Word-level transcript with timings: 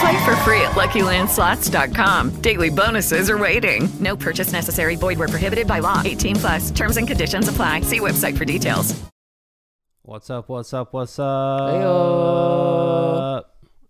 Play 0.00 0.24
for 0.24 0.36
free 0.36 0.60
at 0.62 0.72
LuckyLandSlots.com. 0.72 2.40
Daily 2.40 2.70
bonuses 2.70 3.28
are 3.30 3.38
waiting. 3.38 3.88
No 4.00 4.16
purchase 4.16 4.52
necessary. 4.52 4.96
Void 4.96 5.18
where 5.18 5.28
prohibited 5.28 5.66
by 5.66 5.78
law. 5.80 6.02
18 6.04 6.36
plus. 6.36 6.70
Terms 6.70 6.96
and 6.96 7.06
conditions 7.06 7.48
apply. 7.48 7.82
See 7.82 8.00
website 8.00 8.36
for 8.36 8.44
details. 8.44 8.98
What's 10.02 10.28
up? 10.30 10.48
What's 10.50 10.74
up? 10.74 10.92
What's 10.92 11.18
up? 11.18 11.26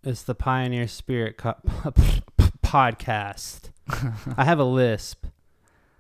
It's 0.05 0.23
the 0.23 0.35
Pioneer 0.35 0.87
Spirit 0.87 1.37
co- 1.39 1.57
podcast. 2.63 3.71
I 4.37 4.45
have 4.45 4.59
a 4.61 4.65
lisp, 4.65 5.27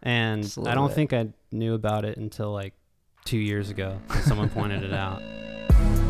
and 0.02 0.42
Just 0.44 0.56
a 0.56 0.60
I 0.60 0.64
little 0.64 0.82
don't 0.82 0.88
bit. 0.90 0.94
think 0.94 1.12
I 1.12 1.28
knew 1.50 1.74
about 1.74 2.04
it 2.04 2.16
until 2.18 2.52
like 2.52 2.74
two 3.24 3.38
years 3.38 3.70
ago. 3.70 3.98
Someone 4.22 4.50
pointed 4.50 4.82
it 4.84 4.92
out. 4.92 5.20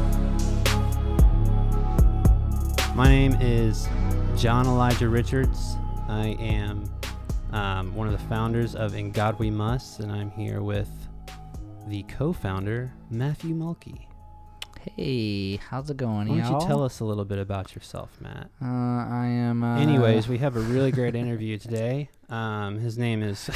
My 2.95 3.09
name 3.09 3.37
is 3.41 3.89
John 4.37 4.67
Elijah 4.67 5.09
Richards. 5.09 5.77
I 6.09 6.37
am 6.39 6.85
um, 7.53 7.95
one 7.95 8.07
of 8.07 8.13
the 8.13 8.27
founders 8.29 8.75
of 8.77 8.95
In 8.95 9.11
God 9.11 9.39
We 9.39 9.51
Must, 9.51 10.01
and 10.01 10.13
I'm 10.13 10.31
here 10.31 10.63
with 10.63 10.89
the 11.89 12.05
co-founder 12.05 12.93
Matthew 13.11 13.55
Mulkey. 13.55 14.07
Hey, 14.97 15.57
how's 15.57 15.91
it 15.91 15.97
going, 15.97 16.29
Why 16.29 16.39
don't 16.39 16.51
y'all? 16.53 16.61
you 16.61 16.67
tell 16.67 16.83
us 16.85 17.01
a 17.01 17.05
little 17.05 17.25
bit 17.25 17.39
about 17.39 17.75
yourself, 17.75 18.11
Matt? 18.21 18.51
Uh, 18.63 18.67
I 18.67 19.27
am. 19.27 19.65
Uh, 19.65 19.79
Anyways, 19.79 20.29
we 20.29 20.39
have 20.39 20.57
a 20.57 20.61
really 20.61 20.93
great 20.93 21.15
interview 21.15 21.59
today. 21.59 22.11
Um, 22.29 22.79
his 22.79 22.97
name 22.99 23.23
is 23.23 23.49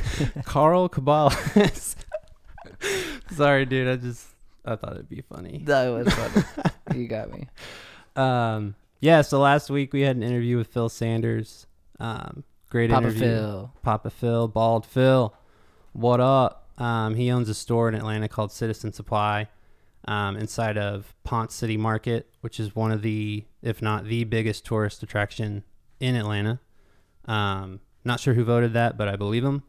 Carl 0.44 0.88
Cabalas. 0.88 1.96
Sorry, 3.32 3.66
dude. 3.66 3.88
I 3.88 3.96
just 3.96 4.26
I 4.64 4.74
thought 4.76 4.94
it'd 4.94 5.08
be 5.08 5.22
funny. 5.22 5.62
that 5.66 5.88
was 5.90 6.12
funny. 6.12 6.44
you 7.00 7.06
got 7.08 7.30
me. 7.30 7.46
Um, 8.20 8.74
yeah. 9.00 9.22
So 9.22 9.40
last 9.40 9.70
week 9.70 9.92
we 9.92 10.02
had 10.02 10.16
an 10.16 10.22
interview 10.22 10.56
with 10.56 10.68
Phil 10.68 10.88
Sanders. 10.88 11.66
Um, 11.98 12.44
great 12.68 12.90
Papa 12.90 13.08
interview. 13.08 13.20
Phil. 13.20 13.72
Papa 13.82 14.10
Phil, 14.10 14.48
Bald 14.48 14.86
Phil. 14.86 15.34
What 15.92 16.20
up? 16.20 16.68
Um, 16.78 17.14
he 17.14 17.30
owns 17.30 17.48
a 17.48 17.54
store 17.54 17.88
in 17.88 17.94
Atlanta 17.94 18.28
called 18.28 18.52
Citizen 18.52 18.92
Supply 18.92 19.48
um, 20.06 20.36
inside 20.36 20.78
of 20.78 21.14
Ponce 21.24 21.54
City 21.54 21.76
Market, 21.76 22.28
which 22.40 22.58
is 22.58 22.74
one 22.74 22.90
of 22.90 23.02
the, 23.02 23.44
if 23.62 23.82
not 23.82 24.04
the 24.04 24.24
biggest 24.24 24.64
tourist 24.64 25.02
attraction 25.02 25.64
in 25.98 26.16
Atlanta. 26.16 26.60
Um, 27.26 27.80
not 28.04 28.20
sure 28.20 28.34
who 28.34 28.44
voted 28.44 28.72
that, 28.74 28.96
but 28.96 29.08
I 29.08 29.16
believe 29.16 29.44
him. 29.44 29.62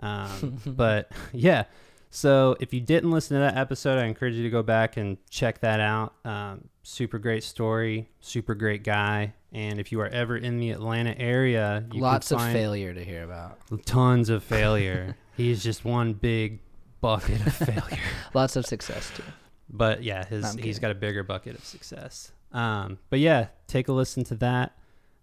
Um, 0.00 0.58
but 0.66 1.10
yeah. 1.32 1.64
So 2.10 2.56
if 2.60 2.72
you 2.72 2.80
didn't 2.80 3.10
listen 3.10 3.36
to 3.36 3.40
that 3.40 3.56
episode, 3.56 3.98
I 3.98 4.06
encourage 4.06 4.34
you 4.34 4.44
to 4.44 4.50
go 4.50 4.62
back 4.62 4.96
and 4.96 5.18
check 5.28 5.60
that 5.60 5.80
out. 5.80 6.14
Um, 6.24 6.68
super 6.84 7.18
great 7.18 7.42
story, 7.42 8.08
super 8.20 8.54
great 8.54 8.84
guy. 8.84 9.34
And 9.52 9.80
if 9.80 9.90
you 9.90 10.00
are 10.00 10.08
ever 10.08 10.36
in 10.36 10.58
the 10.58 10.70
Atlanta 10.70 11.18
area, 11.18 11.84
you 11.92 12.00
Lots 12.00 12.30
of 12.30 12.40
failure 12.40 12.94
to 12.94 13.04
hear 13.04 13.24
about. 13.24 13.58
tons 13.86 14.28
of 14.28 14.44
failure. 14.44 15.16
He's 15.36 15.64
just 15.64 15.84
one 15.84 16.12
big 16.12 16.60
bucket 17.00 17.44
of 17.44 17.54
failure. 17.54 18.02
Lots 18.34 18.54
of 18.56 18.66
success 18.66 19.10
too. 19.16 19.24
But 19.68 20.02
yeah, 20.04 20.24
his 20.24 20.54
he's 20.54 20.78
got 20.78 20.90
a 20.90 20.94
bigger 20.94 21.24
bucket 21.24 21.56
of 21.56 21.64
success. 21.64 22.30
Um, 22.52 22.98
but 23.10 23.18
yeah, 23.18 23.48
take 23.66 23.88
a 23.88 23.92
listen 23.92 24.22
to 24.24 24.34
that. 24.36 24.76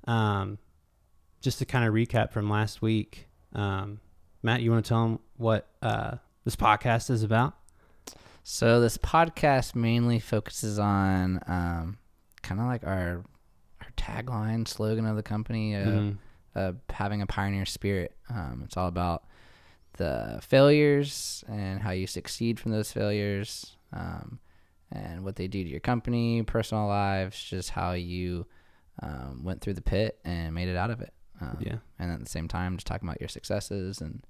Um, 0.06 0.58
just 1.42 1.60
to 1.60 1.66
kind 1.66 1.86
of 1.88 1.94
recap 1.94 2.32
from 2.32 2.50
last 2.50 2.82
week, 2.82 3.28
um, 3.54 4.00
Matt, 4.44 4.62
you 4.62 4.72
want 4.72 4.84
to 4.84 4.90
tell 4.90 5.06
him 5.06 5.20
what 5.38 5.68
uh, 5.82 6.18
this 6.44 6.56
podcast 6.56 7.10
is 7.10 7.24
about? 7.24 7.54
So 8.44 8.82
this 8.82 8.98
podcast 8.98 9.76
mainly 9.76 10.20
focuses 10.20 10.80
on 10.80 11.40
um, 11.48 11.98
kind 12.42 12.60
of 12.60 12.68
like 12.68 12.84
our 12.84 13.24
our 13.82 13.92
tagline 13.98 14.68
slogan 14.68 15.06
of 15.06 15.16
the 15.16 15.24
company 15.24 15.74
of 15.76 15.88
Mhm. 15.88 16.18
uh, 16.56 16.74
having 16.90 17.22
a 17.22 17.28
pioneer 17.28 17.66
spirit. 17.66 18.16
Um, 18.30 18.62
it's 18.66 18.78
all 18.78 18.88
about 18.88 19.24
the 19.98 20.40
failures 20.42 21.44
and 21.48 21.82
how 21.82 21.92
you 21.92 22.08
succeed 22.08 22.60
from 22.60 22.72
those 22.72 22.92
failures, 22.92 23.78
um, 23.94 24.40
and 24.92 25.24
what 25.24 25.36
they 25.36 25.48
do 25.48 25.64
to 25.64 25.70
your 25.70 25.80
company, 25.80 26.42
personal 26.44 26.88
lives, 26.88 27.42
just 27.44 27.72
how 27.72 27.94
you 27.94 28.46
um, 29.02 29.44
went 29.44 29.62
through 29.62 29.74
the 29.74 29.82
pit 29.82 30.20
and 30.26 30.54
made 30.54 30.68
it 30.68 30.76
out 30.76 30.92
of 30.92 31.02
it. 31.02 31.14
Um, 31.40 31.58
Yeah. 31.60 31.78
and 31.98 32.12
at 32.12 32.20
the 32.20 32.30
same 32.30 32.48
time, 32.48 32.76
just 32.78 32.86
talking 32.88 33.08
about 33.08 33.20
your 33.22 33.30
successes 33.30 34.00
and 34.02 34.26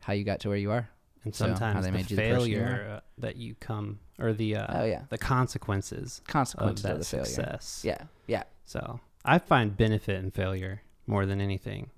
how 0.00 0.12
you 0.12 0.24
got 0.24 0.40
to 0.40 0.48
where 0.48 0.58
you 0.58 0.70
are. 0.70 0.90
And 1.24 1.34
So, 1.34 1.46
sometimes 1.46 1.86
the 1.86 1.92
you 1.98 2.04
the 2.04 2.14
failure 2.16 2.94
uh, 2.96 3.00
that 3.18 3.36
you 3.36 3.54
come, 3.60 4.00
or 4.18 4.32
the 4.32 4.56
uh, 4.56 4.80
Oh, 4.80 4.84
yeah. 4.84 5.02
the 5.08 5.18
consequences 5.18 6.20
Consequences 6.26 6.84
of 6.84 6.90
of 6.90 6.96
that 6.96 6.98
the 7.00 7.04
failure. 7.16 7.24
success. 7.26 7.82
Yeah, 7.84 8.02
yeah. 8.26 8.42
So 8.64 8.98
I 9.24 9.38
find 9.38 9.76
benefit 9.76 10.16
in 10.16 10.30
failure 10.32 10.82
more 11.06 11.24
than 11.26 11.40
anything. 11.40 11.90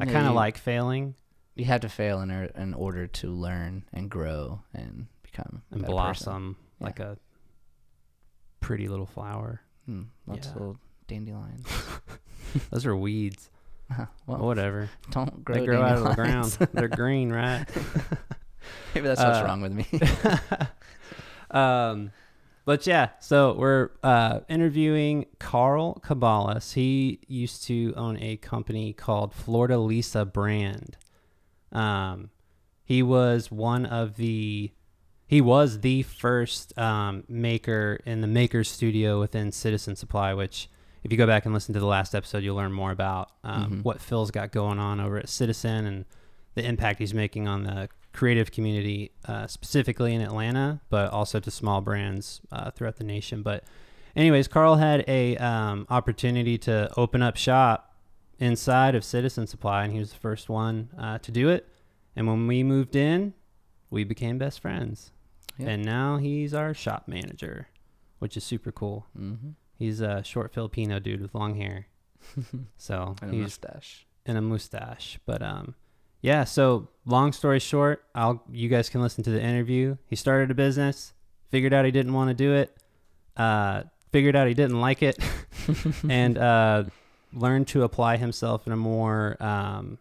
I 0.00 0.04
Yeah, 0.04 0.12
kind 0.12 0.26
of 0.26 0.34
like 0.34 0.58
failing 0.58 1.14
You 1.54 1.64
have 1.66 1.80
to 1.82 1.88
fail 1.88 2.20
in, 2.22 2.30
or, 2.30 2.44
in 2.44 2.74
order 2.74 3.06
to 3.06 3.30
learn 3.30 3.84
and 3.92 4.10
grow 4.10 4.62
and 4.74 5.06
become 5.22 5.62
a 5.70 5.74
and 5.74 5.82
better 5.82 5.92
person. 5.92 5.94
blossom 5.94 6.56
Yeah. 6.80 6.84
like 6.86 7.00
a 7.00 7.18
pretty 8.60 8.88
little 8.88 9.06
flower. 9.06 9.60
Hmm, 9.86 10.02
lots 10.26 10.46
Yeah. 10.48 10.52
of 10.54 10.56
little 10.60 10.76
dandelions. 11.06 11.66
Those 12.70 12.84
are 12.86 12.96
weeds. 12.96 13.48
well, 14.26 14.38
Whatever. 14.40 14.90
don't 15.12 15.44
grow. 15.44 15.54
they 15.60 15.64
grow 15.66 15.80
out 15.82 15.98
of 15.98 16.04
the 16.04 16.14
ground. 16.14 16.50
They're 16.72 16.88
green, 17.04 17.30
right? 17.32 17.64
Maybe 18.94 19.06
that's 19.08 19.20
what's 19.20 19.38
Uh, 19.38 19.44
wrong 19.44 19.60
with 19.60 19.72
me. 19.72 19.86
um, 21.50 22.12
but 22.64 22.86
yeah, 22.86 23.10
so 23.20 23.54
we're 23.56 23.90
uh, 24.02 24.40
interviewing 24.48 25.26
Carl 25.38 26.00
Cabalas. 26.04 26.72
He 26.74 27.20
used 27.28 27.64
to 27.64 27.94
own 27.96 28.18
a 28.20 28.36
company 28.38 28.92
called 28.92 29.32
Florida 29.32 29.78
Lisa 29.78 30.24
Brand. 30.24 30.96
Um, 31.72 32.30
he 32.84 33.02
was 33.02 33.50
one 33.50 33.86
of 33.86 34.16
the 34.16 34.72
he 35.28 35.40
was 35.40 35.80
the 35.80 36.02
first 36.02 36.76
um, 36.78 37.24
maker 37.28 37.98
in 38.06 38.20
the 38.20 38.28
maker 38.28 38.62
studio 38.62 39.18
within 39.20 39.50
Citizen 39.52 39.96
Supply, 39.96 40.32
which 40.34 40.68
if 41.02 41.10
you 41.12 41.18
go 41.18 41.26
back 41.26 41.44
and 41.44 41.54
listen 41.54 41.74
to 41.74 41.80
the 41.80 41.86
last 41.86 42.14
episode, 42.14 42.42
you'll 42.44 42.56
learn 42.56 42.72
more 42.72 42.90
about 42.92 43.30
um, 43.44 43.70
Mhm. 43.70 43.82
what 43.84 44.00
Phil's 44.00 44.30
got 44.30 44.50
going 44.52 44.78
on 44.78 45.00
over 45.00 45.18
at 45.18 45.28
Citizen 45.28 45.84
and 45.86 46.04
the 46.54 46.64
impact 46.64 46.98
he's 47.00 47.12
making 47.14 47.46
on 47.48 47.64
the 47.64 47.88
creative 48.16 48.50
community, 48.50 49.12
uh, 49.26 49.46
specifically 49.46 50.14
in 50.14 50.20
Atlanta, 50.20 50.80
but 50.90 51.12
also 51.12 51.38
to 51.38 51.50
small 51.50 51.80
brands 51.80 52.40
uh, 52.50 52.70
throughout 52.70 52.96
the 52.96 53.04
nation. 53.04 53.42
But, 53.42 53.62
anyways, 54.16 54.48
Carl 54.48 54.76
had 54.76 55.04
a 55.06 55.36
um, 55.36 55.86
opportunity 55.90 56.58
to 56.58 56.90
open 56.96 57.22
up 57.22 57.36
shop 57.36 57.94
inside 58.38 58.94
of 58.94 59.04
Citizen 59.04 59.46
Supply, 59.46 59.84
and 59.84 59.92
he 59.92 59.98
was 59.98 60.10
the 60.12 60.18
first 60.18 60.48
one 60.48 60.88
uh, 60.98 61.18
to 61.18 61.30
do 61.30 61.48
it. 61.48 61.68
And 62.16 62.26
when 62.26 62.46
we 62.46 62.62
moved 62.62 62.96
in, 62.96 63.34
we 63.90 64.02
became 64.04 64.38
best 64.38 64.60
friends. 64.60 65.12
Yeah. 65.58 65.68
And 65.70 65.84
now 65.84 66.16
he's 66.16 66.52
our 66.54 66.74
shop 66.74 67.04
manager, 67.06 67.68
which 68.18 68.36
is 68.36 68.44
super 68.44 68.72
cool. 68.72 69.06
mm-hmm. 69.18 69.50
He's 69.78 70.00
a 70.00 70.22
short 70.24 70.54
Filipino 70.54 70.98
dude 70.98 71.20
with 71.20 71.34
long 71.34 71.56
hair. 71.56 71.86
So 72.78 73.14
and 73.20 73.30
a 73.30 73.36
mustache. 73.36 74.06
and 74.24 74.38
a 74.38 74.40
mustache. 74.40 75.18
But 75.26 75.42
um, 75.42 75.74
yeah. 76.26 76.42
So 76.44 76.88
long 77.06 77.32
story 77.32 77.60
short, 77.60 78.04
I'll 78.14 78.42
you 78.50 78.68
guys 78.68 78.88
can 78.88 79.00
listen 79.00 79.22
to 79.24 79.30
the 79.30 79.40
interview. 79.40 79.96
He 80.08 80.16
started 80.16 80.50
a 80.50 80.54
business, 80.54 81.12
figured 81.50 81.72
out 81.72 81.84
he 81.84 81.92
didn't 81.92 82.12
want 82.12 82.28
to 82.30 82.34
do 82.34 82.52
it, 82.52 82.76
uh, 83.36 83.84
figured 84.10 84.34
out 84.34 84.48
he 84.48 84.54
didn't 84.54 84.80
like 84.80 85.02
it, 85.02 85.16
and 86.08 86.36
uh, 86.36 86.84
learned 87.32 87.68
to 87.68 87.84
apply 87.84 88.16
himself 88.16 88.66
in 88.66 88.72
a 88.72 88.76
more 88.76 89.36
um, 89.40 89.98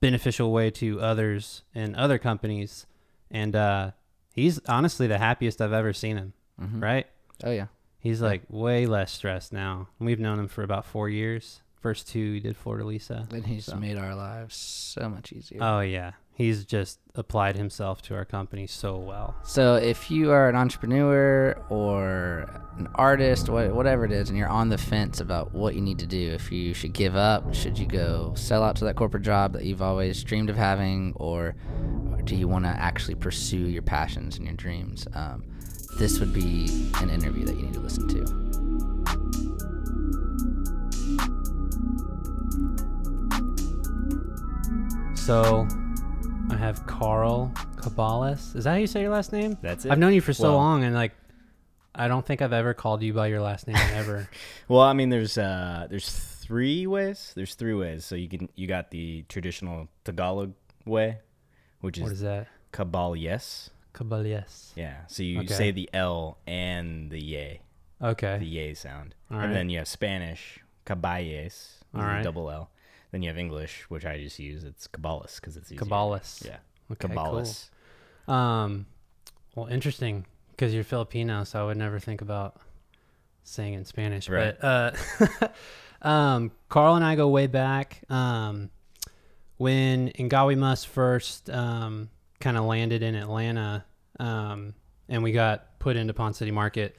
beneficial 0.00 0.52
way 0.52 0.70
to 0.70 1.00
others 1.00 1.62
and 1.74 1.96
other 1.96 2.18
companies. 2.18 2.86
And 3.30 3.56
uh, 3.56 3.90
He's 4.36 4.60
honestly 4.68 5.06
the 5.06 5.16
happiest 5.16 5.62
I've 5.62 5.72
ever 5.72 5.94
seen 5.94 6.18
him. 6.18 6.34
Mhm. 6.60 6.82
Right? 6.82 7.06
Oh 7.42 7.50
yeah. 7.50 7.66
He's 7.98 8.20
like 8.20 8.42
way 8.50 8.86
less 8.86 9.10
stressed 9.10 9.52
now. 9.52 9.88
We've 9.98 10.20
known 10.20 10.38
him 10.38 10.46
for 10.46 10.62
about 10.62 10.84
four 10.84 11.08
years. 11.08 11.62
First 11.80 12.08
two, 12.08 12.32
he 12.34 12.40
did 12.40 12.56
Florida 12.56 12.84
Lisa. 12.84 13.28
And 13.32 13.46
he's 13.46 13.66
So- 13.66 13.76
made 13.76 13.96
our 13.98 14.14
lives 14.14 14.56
so 14.56 15.08
much 15.08 15.32
easier. 15.32 15.58
Oh 15.62 15.80
yeah, 15.80 16.12
he's 16.34 16.64
just 16.64 16.98
applied 17.14 17.56
himself 17.56 18.02
to 18.02 18.14
our 18.14 18.24
company 18.24 18.66
so 18.66 18.96
well. 18.96 19.36
So 19.44 19.76
if 19.76 20.10
you 20.10 20.30
are 20.32 20.48
an 20.48 20.56
entrepreneur 20.56 21.52
or 21.68 22.48
an 22.78 22.88
artist, 22.96 23.48
wha- 23.48 23.68
whatever 23.72 24.04
it 24.04 24.10
is, 24.10 24.28
and 24.30 24.36
you're 24.38 24.48
on 24.48 24.68
the 24.68 24.78
fence 24.78 25.20
about 25.20 25.54
what 25.54 25.74
you 25.76 25.80
need 25.80 25.98
to 26.00 26.06
do, 26.06 26.32
if 26.32 26.50
you 26.50 26.74
should 26.74 26.92
give 26.92 27.14
up, 27.14 27.54
should 27.54 27.78
you 27.78 27.86
go 27.86 28.32
sell 28.34 28.64
out 28.64 28.74
to 28.76 28.84
that 28.86 28.96
corporate 28.96 29.22
job 29.22 29.52
that 29.52 29.64
you've 29.64 29.82
always 29.82 30.24
dreamed 30.24 30.50
of 30.50 30.56
having, 30.56 31.12
or, 31.16 31.54
or 32.10 32.22
do 32.22 32.34
you 32.34 32.48
want 32.48 32.64
to 32.64 32.70
actually 32.70 33.14
pursue 33.14 33.58
your 33.68 33.82
passions 33.82 34.38
and 34.38 34.46
your 34.46 34.56
dreams? 34.56 35.06
Um, 35.14 35.44
this 35.98 36.18
would 36.20 36.32
be 36.32 36.90
an 37.00 37.10
interview 37.10 37.44
that 37.44 37.54
you 37.56 37.62
need 37.62 37.74
to 37.74 37.80
listen 37.80 38.08
to. 38.08 38.55
So 45.26 45.66
I 46.50 46.56
have 46.56 46.86
Carl 46.86 47.50
Cabales. 47.78 48.54
Is 48.54 48.62
that 48.62 48.70
how 48.70 48.76
you 48.76 48.86
say 48.86 49.00
your 49.00 49.10
last 49.10 49.32
name? 49.32 49.58
That's 49.60 49.84
it. 49.84 49.90
I've 49.90 49.98
known 49.98 50.14
you 50.14 50.20
for 50.20 50.32
so 50.32 50.50
Well- 50.50 50.54
long, 50.58 50.84
and 50.84 50.94
like, 50.94 51.14
I 51.96 52.06
don't 52.06 52.24
think 52.24 52.42
I've 52.42 52.52
ever 52.52 52.74
called 52.74 53.02
you 53.02 53.12
by 53.12 53.26
your 53.26 53.40
last 53.40 53.66
name 53.66 53.74
ever. 53.94 54.28
Well, 54.68 54.82
I 54.82 54.92
mean, 54.92 55.08
there's 55.08 55.36
uh, 55.36 55.88
there's 55.90 56.08
three 56.08 56.86
ways. 56.86 57.32
There's 57.34 57.56
three 57.56 57.74
ways. 57.74 58.04
So 58.04 58.14
you 58.14 58.28
can 58.28 58.48
you 58.54 58.68
got 58.68 58.92
the 58.92 59.24
traditional 59.28 59.88
Tagalog 60.04 60.52
way, 60.84 61.18
which 61.80 61.98
what 61.98 62.06
is 62.12 62.18
is 62.18 62.20
that? 62.20 62.46
cabal 62.70 63.16
yes. 63.16 63.70
Yeah. 64.76 64.94
So 65.08 65.24
you 65.24 65.40
Okay. 65.40 65.54
say 65.54 65.70
the 65.72 65.90
L 65.92 66.38
and 66.46 67.10
the 67.10 67.18
yay, 67.20 67.62
Okay. 68.00 68.38
the 68.38 68.46
yay 68.46 68.74
sound, 68.74 69.16
All 69.30 69.38
and 69.40 69.46
right. 69.48 69.54
then 69.54 69.70
you 69.70 69.78
have 69.78 69.88
Spanish 69.88 70.60
caballes, 70.84 71.78
All 71.94 72.00
with 72.00 72.04
a 72.10 72.12
right. 72.14 72.22
double 72.22 72.48
L. 72.48 72.70
Then 73.10 73.22
you 73.22 73.28
have 73.28 73.38
English, 73.38 73.84
which 73.88 74.04
I 74.04 74.18
just 74.18 74.38
use. 74.38 74.64
It's 74.64 74.88
cabalas 74.88 75.36
because 75.36 75.56
it's 75.56 75.70
easier. 75.70 75.86
Cabales. 75.86 76.44
Yeah. 76.44 76.56
Okay, 76.92 77.14
cool. 77.14 78.34
Um, 78.34 78.86
well, 79.54 79.66
interesting 79.66 80.26
because 80.50 80.74
you're 80.74 80.84
Filipino, 80.84 81.44
so 81.44 81.62
I 81.62 81.66
would 81.66 81.76
never 81.76 81.98
think 81.98 82.20
about 82.20 82.60
saying 83.44 83.74
it 83.74 83.78
in 83.78 83.84
Spanish. 83.84 84.28
Right. 84.28 84.56
But 84.60 84.98
uh, 85.22 85.48
um, 86.08 86.52
Carl 86.68 86.96
and 86.96 87.04
I 87.04 87.14
go 87.14 87.28
way 87.28 87.46
back. 87.46 88.02
Um, 88.10 88.70
when 89.56 90.08
In 90.08 90.28
God 90.28 90.46
We 90.48 90.54
Must 90.54 90.86
first 90.86 91.48
um, 91.50 92.10
kind 92.40 92.56
of 92.56 92.64
landed 92.64 93.02
in 93.02 93.14
Atlanta, 93.14 93.84
um, 94.20 94.74
and 95.08 95.22
we 95.22 95.32
got 95.32 95.78
put 95.78 95.96
into 95.96 96.12
Ponce 96.12 96.38
City 96.38 96.50
Market 96.50 96.96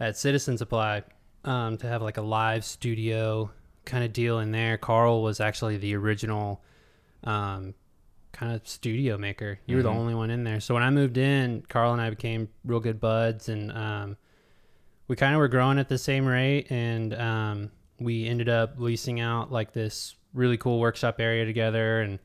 at 0.00 0.16
Citizen 0.16 0.58
Supply 0.58 1.02
um, 1.44 1.78
to 1.78 1.86
have 1.86 2.02
like 2.02 2.16
a 2.16 2.22
live 2.22 2.64
studio 2.64 3.50
kind 3.84 4.04
of 4.04 4.12
deal 4.12 4.38
in 4.38 4.50
there. 4.52 4.76
Carl 4.78 5.22
was 5.22 5.40
actually 5.40 5.76
the 5.76 5.94
original 5.94 6.62
um, 7.24 7.74
kind 8.32 8.52
of 8.52 8.66
studio 8.68 9.16
maker. 9.16 9.58
You 9.66 9.76
were 9.76 9.82
the 9.82 9.90
Mhm. 9.90 9.96
only 9.96 10.14
one 10.14 10.30
in 10.30 10.44
there. 10.44 10.60
So 10.60 10.74
when 10.74 10.82
I 10.82 10.90
moved 10.90 11.16
in, 11.16 11.62
Carl 11.68 11.92
and 11.92 12.00
I 12.02 12.10
became 12.10 12.48
real 12.64 12.80
good 12.80 13.00
buds, 13.00 13.48
and 13.48 13.70
um, 13.72 14.16
we 15.08 15.16
kind 15.16 15.34
of 15.34 15.38
were 15.38 15.48
growing 15.48 15.78
at 15.78 15.88
the 15.88 15.98
same 15.98 16.26
rate. 16.26 16.70
And 16.70 17.14
um, 17.14 17.70
we 17.98 18.26
ended 18.26 18.48
up 18.48 18.74
leasing 18.78 19.20
out 19.20 19.52
like 19.52 19.72
this 19.72 20.16
really 20.34 20.56
cool 20.56 20.80
workshop 20.80 21.20
area 21.20 21.44
together 21.44 22.00
and 22.00 22.18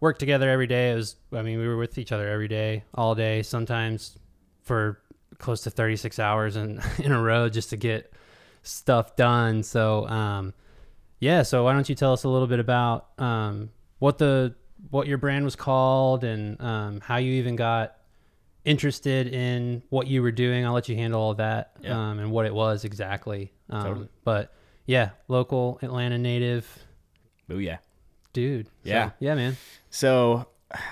worked 0.00 0.18
together 0.20 0.48
every 0.50 0.66
day. 0.66 0.90
It 0.92 0.94
was, 0.94 1.16
I 1.32 1.42
mean, 1.42 1.58
we 1.58 1.68
were 1.68 1.76
with 1.76 1.98
each 1.98 2.10
other 2.12 2.28
every 2.28 2.48
day, 2.48 2.84
all 2.94 3.14
day, 3.14 3.42
sometimes 3.42 4.18
for 4.62 5.00
close 5.38 5.60
to 5.62 5.70
36 5.70 6.18
hours 6.18 6.56
in, 6.56 6.80
in 6.98 7.12
a 7.12 7.20
row 7.20 7.48
just 7.48 7.70
to 7.70 7.76
get 7.76 8.12
stuff 8.62 9.14
done. 9.16 9.62
So, 9.62 10.06
um, 10.08 10.54
yeah. 11.22 11.42
So 11.42 11.62
why 11.64 11.72
don't 11.72 11.88
you 11.88 11.94
tell 11.94 12.12
us 12.12 12.24
a 12.24 12.28
little 12.28 12.48
bit 12.48 12.58
about 12.58 13.08
um, 13.18 13.70
what 14.00 14.18
the 14.18 14.54
what 14.90 15.06
your 15.06 15.18
brand 15.18 15.44
was 15.44 15.54
called 15.54 16.24
and 16.24 16.60
um, 16.60 17.00
how 17.00 17.16
you 17.18 17.32
even 17.34 17.54
got 17.54 17.96
interested 18.64 19.28
in 19.28 19.82
what 19.90 20.06
you 20.08 20.20
were 20.22 20.32
doing. 20.32 20.66
I'll 20.66 20.72
let 20.72 20.88
you 20.88 20.96
handle 20.96 21.20
all 21.20 21.34
that 21.34 21.72
Yeah. 21.80 22.10
um, 22.10 22.18
and 22.18 22.30
what 22.32 22.46
it 22.46 22.52
was 22.54 22.84
exactly. 22.84 23.52
Um, 23.70 23.82
Totally. 23.84 24.08
But 24.24 24.52
yeah, 24.86 25.10
local 25.28 25.78
Atlanta 25.82 26.18
native 26.18 26.66
Oh 27.50 27.58
yeah, 27.58 27.78
dude. 28.32 28.66
So, 28.66 28.72
Yeah. 28.90 29.10
yeah, 29.20 29.34
man. 29.34 29.56
So, 29.90 30.46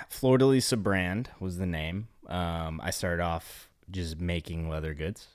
Florida 0.09 0.47
Lisa 0.47 0.77
brand 0.77 1.31
was 1.41 1.59
the 1.59 1.67
name. 1.67 2.07
Um, 2.29 2.81
I 2.85 2.91
started 2.91 3.23
off 3.23 3.69
just 3.91 4.21
making 4.21 4.69
leather 4.69 4.95
goods 4.95 5.27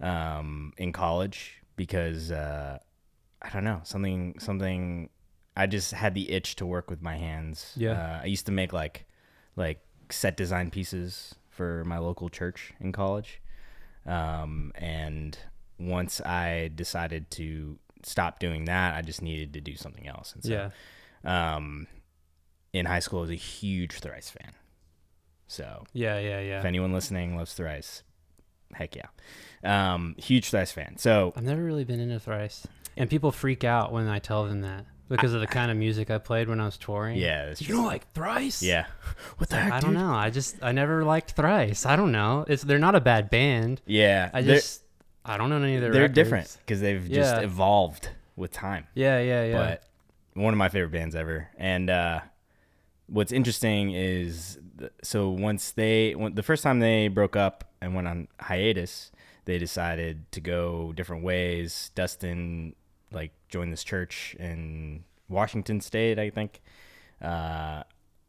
um, 0.00 0.72
in 0.78 0.92
college 0.92 1.60
because 1.76 2.30
uh, 2.32 2.78
I 3.42 3.50
don't 3.50 3.64
know 3.64 3.80
something 3.84 4.38
something. 4.38 5.10
I 5.56 5.66
just 5.66 5.92
had 5.92 6.14
the 6.14 6.30
itch 6.30 6.56
to 6.56 6.66
work 6.66 6.88
with 6.90 7.02
my 7.02 7.16
hands. 7.16 7.72
Yeah. 7.76 7.92
uh, 7.92 8.20
I 8.22 8.26
used 8.26 8.46
to 8.46 8.52
make 8.52 8.72
like 8.72 9.06
like 9.56 9.80
set 10.10 10.36
design 10.36 10.70
pieces 10.70 11.34
for 11.48 11.84
my 11.84 11.98
local 11.98 12.28
church 12.28 12.72
in 12.80 12.92
college, 12.92 13.40
um, 14.06 14.72
and 14.76 15.36
once 15.78 16.20
I 16.20 16.70
decided 16.74 17.30
to 17.32 17.78
stop 18.04 18.38
doing 18.38 18.64
that, 18.66 18.94
I 18.94 19.02
just 19.02 19.22
needed 19.22 19.52
to 19.54 19.60
do 19.60 19.76
something 19.76 20.06
else. 20.06 20.32
And 20.34 20.42
so, 20.44 20.70
Yeah. 21.24 21.54
um, 21.56 21.86
in 22.72 22.86
high 22.86 23.00
school, 23.00 23.18
I 23.20 23.22
was 23.22 23.30
a 23.30 23.34
huge 23.34 23.98
Thrice 24.00 24.30
fan. 24.30 24.52
So 25.48 25.84
Yeah, 25.92 26.18
yeah, 26.18 26.40
yeah. 26.40 26.58
if 26.60 26.64
anyone 26.64 26.92
listening 26.92 27.36
loves 27.36 27.54
Thrice, 27.54 28.02
heck 28.74 28.94
yeah, 28.96 29.08
um, 29.64 30.14
huge 30.18 30.50
Thrice 30.50 30.70
fan. 30.72 30.96
So 30.98 31.32
I've 31.36 31.42
never 31.44 31.62
really 31.64 31.84
been 31.84 32.00
into 32.00 32.20
Thrice. 32.20 32.66
And 32.98 33.08
people 33.08 33.32
freak 33.32 33.64
out 33.64 33.92
when 33.92 34.06
I 34.08 34.18
tell 34.18 34.44
them 34.44 34.60
that 34.62 34.84
because 35.08 35.32
of 35.32 35.40
the 35.40 35.46
kind 35.46 35.70
of 35.70 35.76
music 35.78 36.10
I 36.10 36.18
played 36.18 36.48
when 36.48 36.60
I 36.60 36.66
was 36.66 36.76
touring. 36.76 37.16
yeah, 37.16 37.46
that's 37.46 37.62
You 37.62 37.74
don't 37.76 37.86
like 37.86 38.12
Thrice? 38.12 38.62
yeah. 38.62 38.86
What 39.38 39.48
the 39.48 39.56
heck, 39.56 39.72
I 39.72 39.80
dude? 39.80 39.84
don't 39.86 39.94
know. 39.94 40.12
I 40.12 40.28
just 40.30 40.56
I 40.62 40.72
never 40.72 41.04
liked 41.04 41.30
Thrice. 41.32 41.86
I 41.86 41.96
don't 41.96 42.12
know. 42.12 42.44
It's 42.48 42.62
they're 42.62 42.78
not 42.78 42.94
a 42.94 43.00
bad 43.00 43.30
band. 43.30 43.80
Yeah, 43.86 44.30
I 44.34 44.42
just 44.42 44.82
I 45.24 45.36
don't 45.38 45.48
know 45.50 45.56
any 45.62 45.76
of 45.76 45.80
their 45.80 45.92
they're 45.92 46.02
records. 46.02 46.14
different 46.14 46.56
because 46.66 46.80
they've 46.80 47.02
just 47.08 47.36
Yeah. 47.36 47.40
evolved 47.40 48.10
with 48.36 48.50
time. 48.52 48.86
Yeah, 48.94 49.18
yeah, 49.20 49.44
yeah. 49.44 49.52
but 49.56 49.82
one 50.34 50.52
of 50.54 50.58
my 50.58 50.68
favorite 50.68 50.92
bands 50.92 51.14
ever. 51.14 51.48
And 51.56 51.88
uh, 51.90 52.20
what's 53.08 53.32
interesting 53.32 53.92
is, 53.92 54.58
th- 54.78 54.92
so 55.02 55.28
once 55.30 55.72
they, 55.72 56.14
when, 56.14 56.34
the 56.34 56.42
first 56.42 56.62
time 56.62 56.78
they 56.80 57.08
broke 57.08 57.34
up 57.36 57.64
and 57.80 57.94
went 57.94 58.06
on 58.06 58.28
hiatus, 58.40 59.10
they 59.44 59.58
decided 59.58 60.30
to 60.32 60.40
go 60.40 60.92
different 60.94 61.24
ways. 61.24 61.90
Dustin 61.96 62.74
like 63.12 63.32
joined 63.48 63.72
this 63.72 63.84
church 63.84 64.36
in 64.38 65.04
Washington 65.28 65.80
State, 65.80 66.18
I 66.18 66.30
think, 66.30 66.60
uh, 67.22 67.82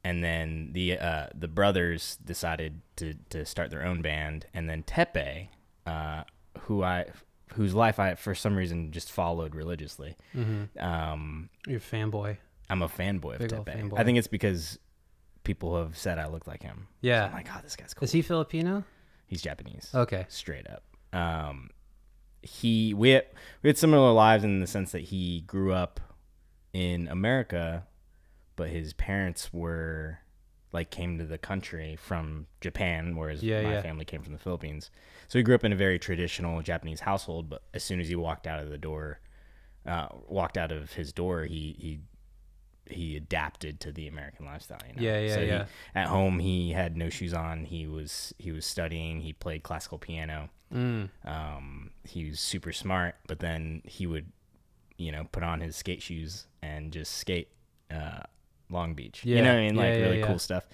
and 0.04 0.24
then 0.24 0.70
the 0.74 0.98
uh, 0.98 1.28
the 1.36 1.48
brothers 1.48 2.18
decided 2.24 2.82
to 2.98 3.14
to 3.30 3.46
start 3.46 3.70
their 3.72 3.86
own 3.86 4.02
band, 4.02 4.46
and 4.54 4.70
then 4.70 4.84
Teppei, 4.84 5.50
uh, 5.86 6.24
who 6.62 6.84
I 6.84 7.06
whose 7.54 7.74
life 7.74 8.00
I 8.00 8.16
for 8.16 8.36
some 8.36 8.56
reason 8.56 8.92
just 8.92 9.12
followed 9.12 9.56
religiously. 9.56 10.16
Mhm. 10.36 10.82
Um, 10.82 11.50
You're 11.68 11.78
a 11.78 11.82
fanboy. 11.82 12.38
I'm 12.70 12.82
a 12.84 12.88
fanboy 12.88 13.34
of 13.34 13.40
Big 13.40 13.54
ol' 13.54 13.66
Teppei. 13.66 13.82
fanboy. 13.82 14.00
I 14.00 14.04
think 14.04 14.18
it's 14.20 14.28
because 14.28 14.78
people 15.44 15.76
have 15.82 15.98
said 15.98 16.20
I 16.20 16.28
look 16.28 16.46
like 16.46 16.62
him. 16.62 16.88
Yeah. 17.02 17.22
So 17.24 17.28
I'm 17.30 17.34
like, 17.34 17.48
oh, 17.56 17.60
this 17.64 17.76
guy's 17.76 17.94
cool. 17.96 18.04
Is 18.06 18.12
he 18.12 18.22
Filipino? 18.22 18.84
He's 19.26 19.42
Japanese. 19.42 19.90
Okay. 19.96 20.26
Straight 20.30 20.68
up. 20.70 20.84
Um, 21.12 21.72
he 22.42 22.94
we 22.94 23.10
had, 23.12 23.26
we 23.62 23.70
had 23.70 23.78
similar 23.78 24.12
lives 24.12 24.44
in 24.44 24.60
the 24.60 24.68
sense 24.68 24.92
that 24.92 25.02
he 25.04 25.42
grew 25.42 25.74
up 25.74 26.00
in 26.74 27.08
America, 27.08 27.86
but 28.56 28.70
his 28.70 28.94
parents 28.94 29.52
were 29.54 30.20
like 30.72 30.92
came 30.92 31.18
to 31.18 31.26
the 31.26 31.38
country 31.38 31.96
from 31.96 32.46
Japan, 32.62 33.16
whereas 33.16 33.42
Yeah, 33.44 33.64
my 33.64 33.74
yeah. 33.74 33.82
family 33.82 34.06
came 34.06 34.22
from 34.22 34.34
the 34.34 34.40
Philippines. 34.40 34.92
So 35.28 35.40
he 35.40 35.44
grew 35.44 35.56
up 35.56 35.64
in 35.64 35.74
a 35.74 35.76
very 35.76 35.98
traditional 35.98 36.62
Japanese 36.62 37.00
household. 37.00 37.50
But 37.50 37.64
as 37.74 37.84
soon 37.84 38.00
as 38.00 38.08
he 38.08 38.16
walked 38.16 38.46
out 38.48 38.60
of 38.60 38.70
the 38.70 38.78
door, 38.78 39.20
uh, 39.86 40.08
walked 40.28 40.58
out 40.58 40.72
of 40.72 40.94
his 40.94 41.12
door, 41.12 41.44
he 41.46 41.76
he 41.80 42.00
he 42.94 43.16
adapted 43.16 43.80
to 43.80 43.92
the 43.92 44.08
American 44.08 44.46
lifestyle. 44.46 44.80
You 44.88 44.96
know? 44.96 45.02
Yeah, 45.02 45.20
yeah, 45.20 45.34
so 45.36 45.42
he- 45.42 45.48
yeah. 45.48 45.66
at 45.96 46.08
home, 46.08 46.40
he 46.40 46.72
had 46.72 46.96
no 46.98 47.10
shoes 47.10 47.34
on. 47.34 47.66
He 47.66 47.88
was 47.88 48.34
he 48.38 48.52
was 48.52 48.66
studying. 48.66 49.22
He 49.22 49.34
played 49.34 49.64
classical 49.64 49.98
piano. 49.98 50.50
Mm. 50.74 51.10
Um, 51.26 51.92
he 52.04 52.30
was 52.30 52.40
super 52.40 52.72
smart, 52.72 53.16
but 53.28 53.40
then 53.40 53.82
he 53.86 54.06
would, 54.06 54.32
you 54.98 55.12
know, 55.12 55.26
put 55.32 55.44
on 55.44 55.62
his 55.62 55.76
skate 55.76 56.02
shoes 56.02 56.46
and 56.62 56.92
just 56.92 57.16
skate 57.16 57.50
uh, 57.92 58.22
Long 58.70 58.94
Beach. 58.94 59.26
you 59.26 59.36
know 59.42 59.54
what 59.54 59.60
I 59.60 59.62
mean? 59.68 59.76
yeah, 59.76 59.82
Like 59.82 59.94
yeah, 59.96 60.00
really 60.02 60.20
yeah. 60.20 60.28
cool 60.28 60.40
stuff. 60.40 60.68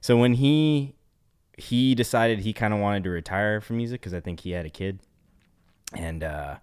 So 0.00 0.16
when 0.16 0.34
he 0.34 0.94
he 1.58 1.94
decided 1.94 2.38
he 2.40 2.52
kind 2.52 2.72
of 2.72 2.80
wanted 2.80 3.04
to 3.04 3.10
retire 3.10 3.60
from 3.60 3.76
music 3.76 4.00
because 4.00 4.14
I 4.14 4.20
think 4.20 4.40
he 4.40 4.52
had 4.52 4.64
a 4.66 4.70
kid, 4.70 5.00
and 5.94 6.22
uh, 6.24 6.56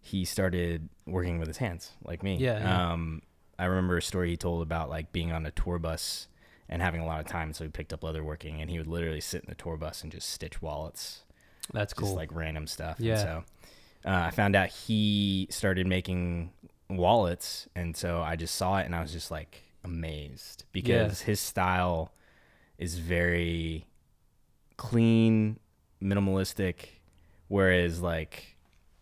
he 0.00 0.24
started 0.24 0.88
working 1.06 1.38
with 1.38 1.48
his 1.48 1.56
hands 1.56 1.92
like 2.04 2.22
me. 2.22 2.36
Yeah, 2.36 2.58
yeah. 2.60 2.92
Um, 2.92 3.22
I 3.58 3.64
remember 3.64 3.96
a 3.96 4.02
story 4.02 4.30
he 4.30 4.36
told 4.36 4.62
about 4.62 4.88
like 4.90 5.10
being 5.12 5.32
on 5.32 5.44
a 5.46 5.50
tour 5.50 5.78
bus 5.78 6.28
and 6.68 6.82
having 6.82 7.00
a 7.00 7.06
lot 7.06 7.18
of 7.20 7.26
time. 7.26 7.52
So 7.52 7.64
he 7.64 7.70
picked 7.70 7.92
up 7.92 8.02
leatherworking, 8.02 8.60
and 8.60 8.70
he 8.70 8.78
would 8.78 8.86
literally 8.86 9.20
sit 9.20 9.42
in 9.42 9.48
the 9.48 9.54
tour 9.56 9.76
bus 9.76 10.02
and 10.02 10.12
just 10.12 10.28
stitch 10.28 10.62
wallets, 10.62 11.22
That's 11.72 11.92
just 11.92 12.00
cool. 12.02 12.14
like 12.14 12.34
random 12.34 12.66
stuff. 12.66 12.98
Yeah. 12.98 13.12
And 13.12 13.20
so 13.20 13.44
uh, 14.10 14.24
I 14.26 14.30
found 14.30 14.56
out 14.56 14.68
he 14.68 15.48
started 15.50 15.86
making 15.86 16.52
wallets, 16.88 17.68
and 17.74 17.96
so 17.96 18.20
I 18.22 18.36
just 18.36 18.54
saw 18.54 18.78
it, 18.78 18.86
and 18.86 18.94
I 18.94 19.02
was 19.02 19.12
just 19.12 19.30
like 19.30 19.62
amazed 19.84 20.64
because 20.72 21.22
his 21.22 21.40
style 21.40 22.12
is 22.78 22.98
very 22.98 23.86
clean, 24.76 25.58
minimalistic, 26.02 27.00
whereas 27.48 28.00
like 28.00 28.56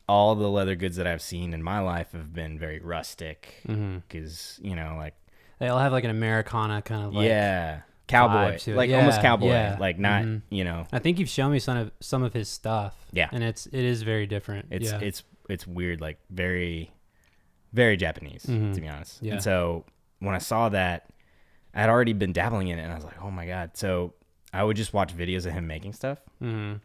all 0.08 0.34
the 0.34 0.48
leather 0.48 0.76
goods 0.76 0.96
that 0.96 1.06
I've 1.06 1.22
seen 1.22 1.52
in 1.52 1.62
my 1.62 1.80
life 1.80 2.12
have 2.12 2.32
been 2.32 2.58
very 2.58 2.78
rustic 2.80 3.62
because 3.64 4.58
you 4.62 4.76
know 4.76 4.94
like 4.96 5.14
They 5.58 5.68
all 5.68 5.78
have 5.78 5.92
like 5.92 6.04
an 6.04 6.10
Americana 6.10 6.80
kind 6.82 7.04
of 7.04 7.14
like 7.14 7.26
yeah 7.26 7.80
cowboy 8.08 8.52
vibe 8.54 8.58
to 8.62 8.72
it. 8.72 8.76
like 8.76 8.90
almost 8.92 9.20
cowboy 9.20 9.48
yeah. 9.48 9.76
like 9.80 9.98
not 9.98 10.22
Mhm. 10.24 10.42
you 10.50 10.62
know 10.64 10.86
I 10.92 10.98
think 11.00 11.18
you've 11.18 11.28
shown 11.28 11.50
me 11.52 11.58
some 11.58 11.76
of 11.76 11.90
some 12.00 12.22
of 12.22 12.32
his 12.32 12.48
stuff. 12.48 12.94
Yeah. 13.12 13.28
and 13.32 13.42
it's 13.42 13.66
it 13.66 13.74
is 13.84 14.02
very 14.02 14.26
different. 14.26 14.66
it's 14.70 14.92
yeah. 14.92 15.00
it's 15.00 15.22
it's 15.48 15.66
weird 15.66 16.00
like 16.00 16.18
very 16.30 16.92
very 17.72 17.96
Japanese 17.96 18.46
Mhm. 18.46 18.74
to 18.74 18.80
be 18.80 18.88
honest 18.88 19.22
Yeah. 19.22 19.34
and 19.34 19.42
so 19.42 19.84
when 20.20 20.34
I 20.34 20.38
saw 20.38 20.68
that 20.70 21.08
I 21.74 21.80
had 21.80 21.90
already 21.90 22.12
been 22.12 22.32
dabbling 22.32 22.68
in 22.68 22.78
it 22.78 22.82
and 22.82 22.92
I 22.92 22.94
was 22.94 23.04
like 23.04 23.20
oh 23.22 23.30
my 23.30 23.46
god 23.46 23.76
so 23.76 24.14
I 24.52 24.62
would 24.64 24.76
just 24.76 24.92
watch 24.94 25.14
videos 25.16 25.44
of 25.46 25.52
him 25.52 25.66
making 25.66 25.92
stuff 25.92 26.18
Mhm. 26.42 26.80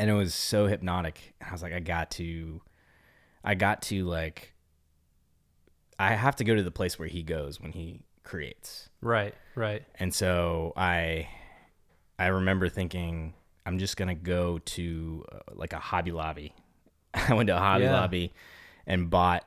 and 0.00 0.10
it 0.10 0.14
was 0.14 0.34
so 0.34 0.66
hypnotic. 0.66 1.34
I 1.46 1.52
was 1.52 1.62
like, 1.62 1.72
I 1.72 1.78
got 1.80 2.10
to, 2.12 2.60
I 3.44 3.54
got 3.54 3.82
to 3.82 4.04
like, 4.04 4.54
I 5.98 6.14
have 6.14 6.36
to 6.36 6.44
go 6.44 6.54
to 6.54 6.62
the 6.62 6.70
place 6.70 6.98
where 6.98 7.08
he 7.08 7.22
goes 7.22 7.60
when 7.60 7.72
he 7.72 8.00
creates. 8.26 8.90
right, 9.00 9.34
right. 9.54 9.82
And 9.98 10.12
so 10.14 10.72
I, 10.76 11.28
I 12.18 12.26
remember 12.26 12.68
thinking, 12.68 13.32
I'm 13.64 13.78
just 13.78 13.96
gonna 13.96 14.14
go 14.14 14.58
to 14.58 15.24
uh, 15.32 15.38
like 15.54 15.72
a 15.72 15.78
Hobby 15.78 16.12
Lobby. 16.12 16.52
I 17.14 17.32
went 17.34 17.46
to 17.46 17.56
a 17.56 17.60
Hobby 17.60 17.84
Yeah. 17.84 17.94
Lobby 17.94 18.32
and 18.86 19.08
bought 19.08 19.44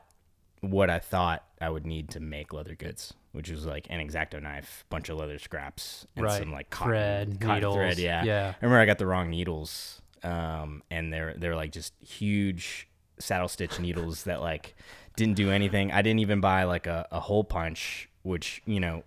what 0.62 0.90
I 0.90 1.00
thought 1.00 1.44
I 1.62 1.70
would 1.70 1.86
need 1.86 2.10
to 2.12 2.20
make 2.20 2.52
leather 2.52 2.76
goods, 2.76 3.14
which 3.32 3.50
was 3.50 3.66
like 3.66 3.88
an 3.90 4.06
exacto 4.06 4.42
knife, 4.42 4.84
bunch 4.90 5.08
of 5.10 5.18
leather 5.18 5.40
scraps, 5.40 6.06
and 6.16 6.26
Right. 6.26 6.40
some 6.40 6.52
like 6.52 6.70
cotton, 6.70 6.90
Thread, 6.92 7.40
cotton 7.40 7.56
needles, 7.56 7.76
thread. 7.76 7.98
Yeah, 8.00 8.24
yeah. 8.24 8.54
I 8.62 8.66
remember 8.66 8.82
I 8.82 8.86
got 8.86 8.98
the 8.98 9.06
wrong 9.08 9.30
needles, 9.30 10.02
um, 10.24 10.84
and 10.92 11.14
they're 11.14 11.34
they're 11.38 11.56
like 11.56 11.72
just 11.72 11.94
huge 12.02 12.88
saddle 13.20 13.48
stitch 13.48 13.80
needles 13.80 14.24
that 14.26 14.42
like 14.42 14.76
didn't 15.16 15.36
do 15.36 15.50
anything. 15.52 15.92
I 15.94 16.02
didn't 16.02 16.20
even 16.20 16.42
buy 16.42 16.64
like 16.66 16.88
a, 16.88 17.08
a 17.12 17.20
hole 17.22 17.44
punch, 17.46 18.09
which 18.24 18.62
you 18.66 18.80
know, 18.80 19.04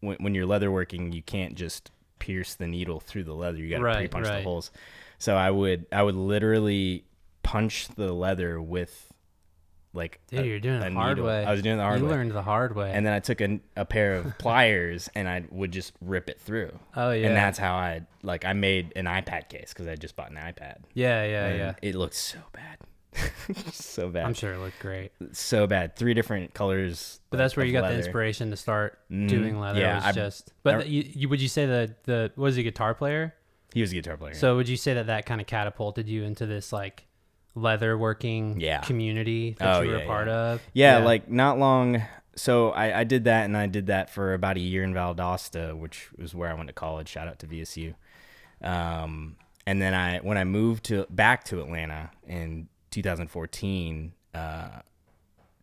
when 0.00 0.16
when 0.20 0.34
you're 0.34 0.46
leather 0.46 0.70
working, 0.70 1.12
you 1.12 1.22
can't 1.22 1.54
just 1.54 1.90
pierce 2.18 2.54
the 2.54 2.66
needle 2.66 3.00
through 3.00 3.24
the 3.24 3.34
leather. 3.34 3.58
You 3.58 3.70
got 3.70 3.78
to 3.78 3.82
Right, 3.84 3.96
pre-punch 4.10 4.26
the 4.26 4.42
holes. 4.42 4.70
So 5.18 5.36
I 5.36 5.50
would 5.50 5.86
I 5.92 6.02
would 6.02 6.14
literally 6.16 7.04
punch 7.42 7.88
the 7.96 8.12
leather 8.12 8.60
with 8.60 9.06
like 9.92 10.20
Dude, 10.28 10.40
a- 10.40 10.46
you're 10.46 10.60
doing 10.60 10.80
it 10.82 10.88
the 10.90 10.94
hard 10.94 11.16
needle. 11.16 11.26
way. 11.28 11.44
I 11.44 11.50
was 11.50 11.62
doing 11.62 11.76
the 11.76 11.82
hard 11.82 12.00
way. 12.00 12.06
you 12.06 12.14
learned 12.14 12.30
the 12.30 12.42
hard 12.42 12.76
way. 12.76 12.92
And 12.94 13.04
then 13.04 13.12
I 13.12 13.18
took 13.18 13.40
a, 13.40 13.58
a 13.76 13.84
pair 13.84 14.14
of 14.14 14.38
pliers 14.38 15.10
and 15.16 15.28
I 15.28 15.44
would 15.50 15.72
just 15.72 15.92
rip 16.00 16.30
it 16.30 16.40
through. 16.40 16.78
Oh, 16.94 17.10
yeah. 17.10 17.26
And 17.26 17.36
that's 17.36 17.58
how 17.58 17.74
I 17.74 18.02
like 18.22 18.44
I 18.44 18.52
made 18.52 18.92
an 18.94 19.06
iPad 19.06 19.48
case 19.48 19.72
because 19.72 19.88
I 19.88 19.96
just 19.96 20.14
bought 20.14 20.30
an 20.30 20.36
iPad. 20.36 20.76
yeah, 20.94 21.24
yeah, 21.24 21.54
yeah. 21.54 21.74
It 21.82 21.96
looked 21.96 22.14
so 22.14 22.38
bad, 22.52 22.76
so 23.72 24.08
bad. 24.08 24.24
I'm 24.26 24.34
sure 24.34 24.52
it 24.54 24.58
looked 24.58 24.78
great. 24.80 25.12
so 25.32 25.66
bad. 25.66 25.96
Three 25.96 26.14
different 26.14 26.54
colors. 26.54 27.20
But 27.30 27.36
that's 27.38 27.56
where 27.56 27.64
you 27.66 27.72
got 27.72 27.82
leather. 27.82 27.94
the 27.94 28.00
inspiration 28.00 28.50
to 28.50 28.56
start 28.56 28.98
Mhm. 29.10 29.28
doing 29.28 29.60
leather. 29.60 29.80
Yeah, 29.80 29.96
was 29.96 30.04
I- 30.04 30.12
just. 30.12 30.52
But 30.62 30.74
I- 30.74 30.82
you, 30.84 31.04
you 31.14 31.28
would 31.28 31.40
you 31.40 31.48
say 31.48 31.66
that 31.66 32.04
the 32.04 32.32
was 32.36 32.56
he 32.56 32.60
a 32.62 32.64
guitar 32.64 32.94
player? 32.94 33.34
He 33.72 33.80
was 33.80 33.92
a 33.92 33.94
guitar 33.94 34.16
player. 34.16 34.34
So 34.34 34.56
would 34.56 34.68
you 34.68 34.76
say 34.76 34.94
that 34.94 35.06
that 35.06 35.26
kind 35.26 35.40
of 35.40 35.46
catapulted 35.46 36.08
you 36.08 36.24
into 36.24 36.44
this 36.46 36.72
like 36.72 37.06
leather 37.54 37.96
working 37.98 38.60
Yeah. 38.60 38.80
community 38.80 39.56
that 39.58 39.76
Oh, 39.76 39.80
you 39.82 39.90
were 39.90 39.96
yeah, 39.98 40.02
a 40.04 40.06
part 40.06 40.26
yeah. 40.28 40.34
of? 40.52 40.62
Yeah, 40.72 40.98
like 40.98 41.28
not 41.30 41.58
long. 41.58 42.02
So 42.36 42.70
I, 42.70 43.00
I 43.00 43.04
did 43.04 43.24
that, 43.24 43.44
and 43.44 43.56
I 43.56 43.66
did 43.66 43.88
that 43.88 44.08
for 44.08 44.34
about 44.34 44.56
a 44.56 44.60
year 44.60 44.82
in 44.82 44.94
Valdosta, 44.94 45.76
which 45.76 46.08
was 46.16 46.34
where 46.34 46.48
I 46.48 46.54
went 46.54 46.68
to 46.68 46.72
college. 46.72 47.08
Shout 47.08 47.28
out 47.28 47.38
to 47.40 47.46
VSU. 47.46 47.94
Um, 48.62 49.36
and 49.66 49.80
then 49.80 49.94
I, 49.94 50.18
when 50.18 50.38
I 50.38 50.44
moved 50.44 50.84
to 50.86 51.06
back 51.10 51.44
to 51.44 51.60
Atlanta 51.60 52.10
in 52.26 52.68
2014, 52.90 54.12
uh, 54.34 54.68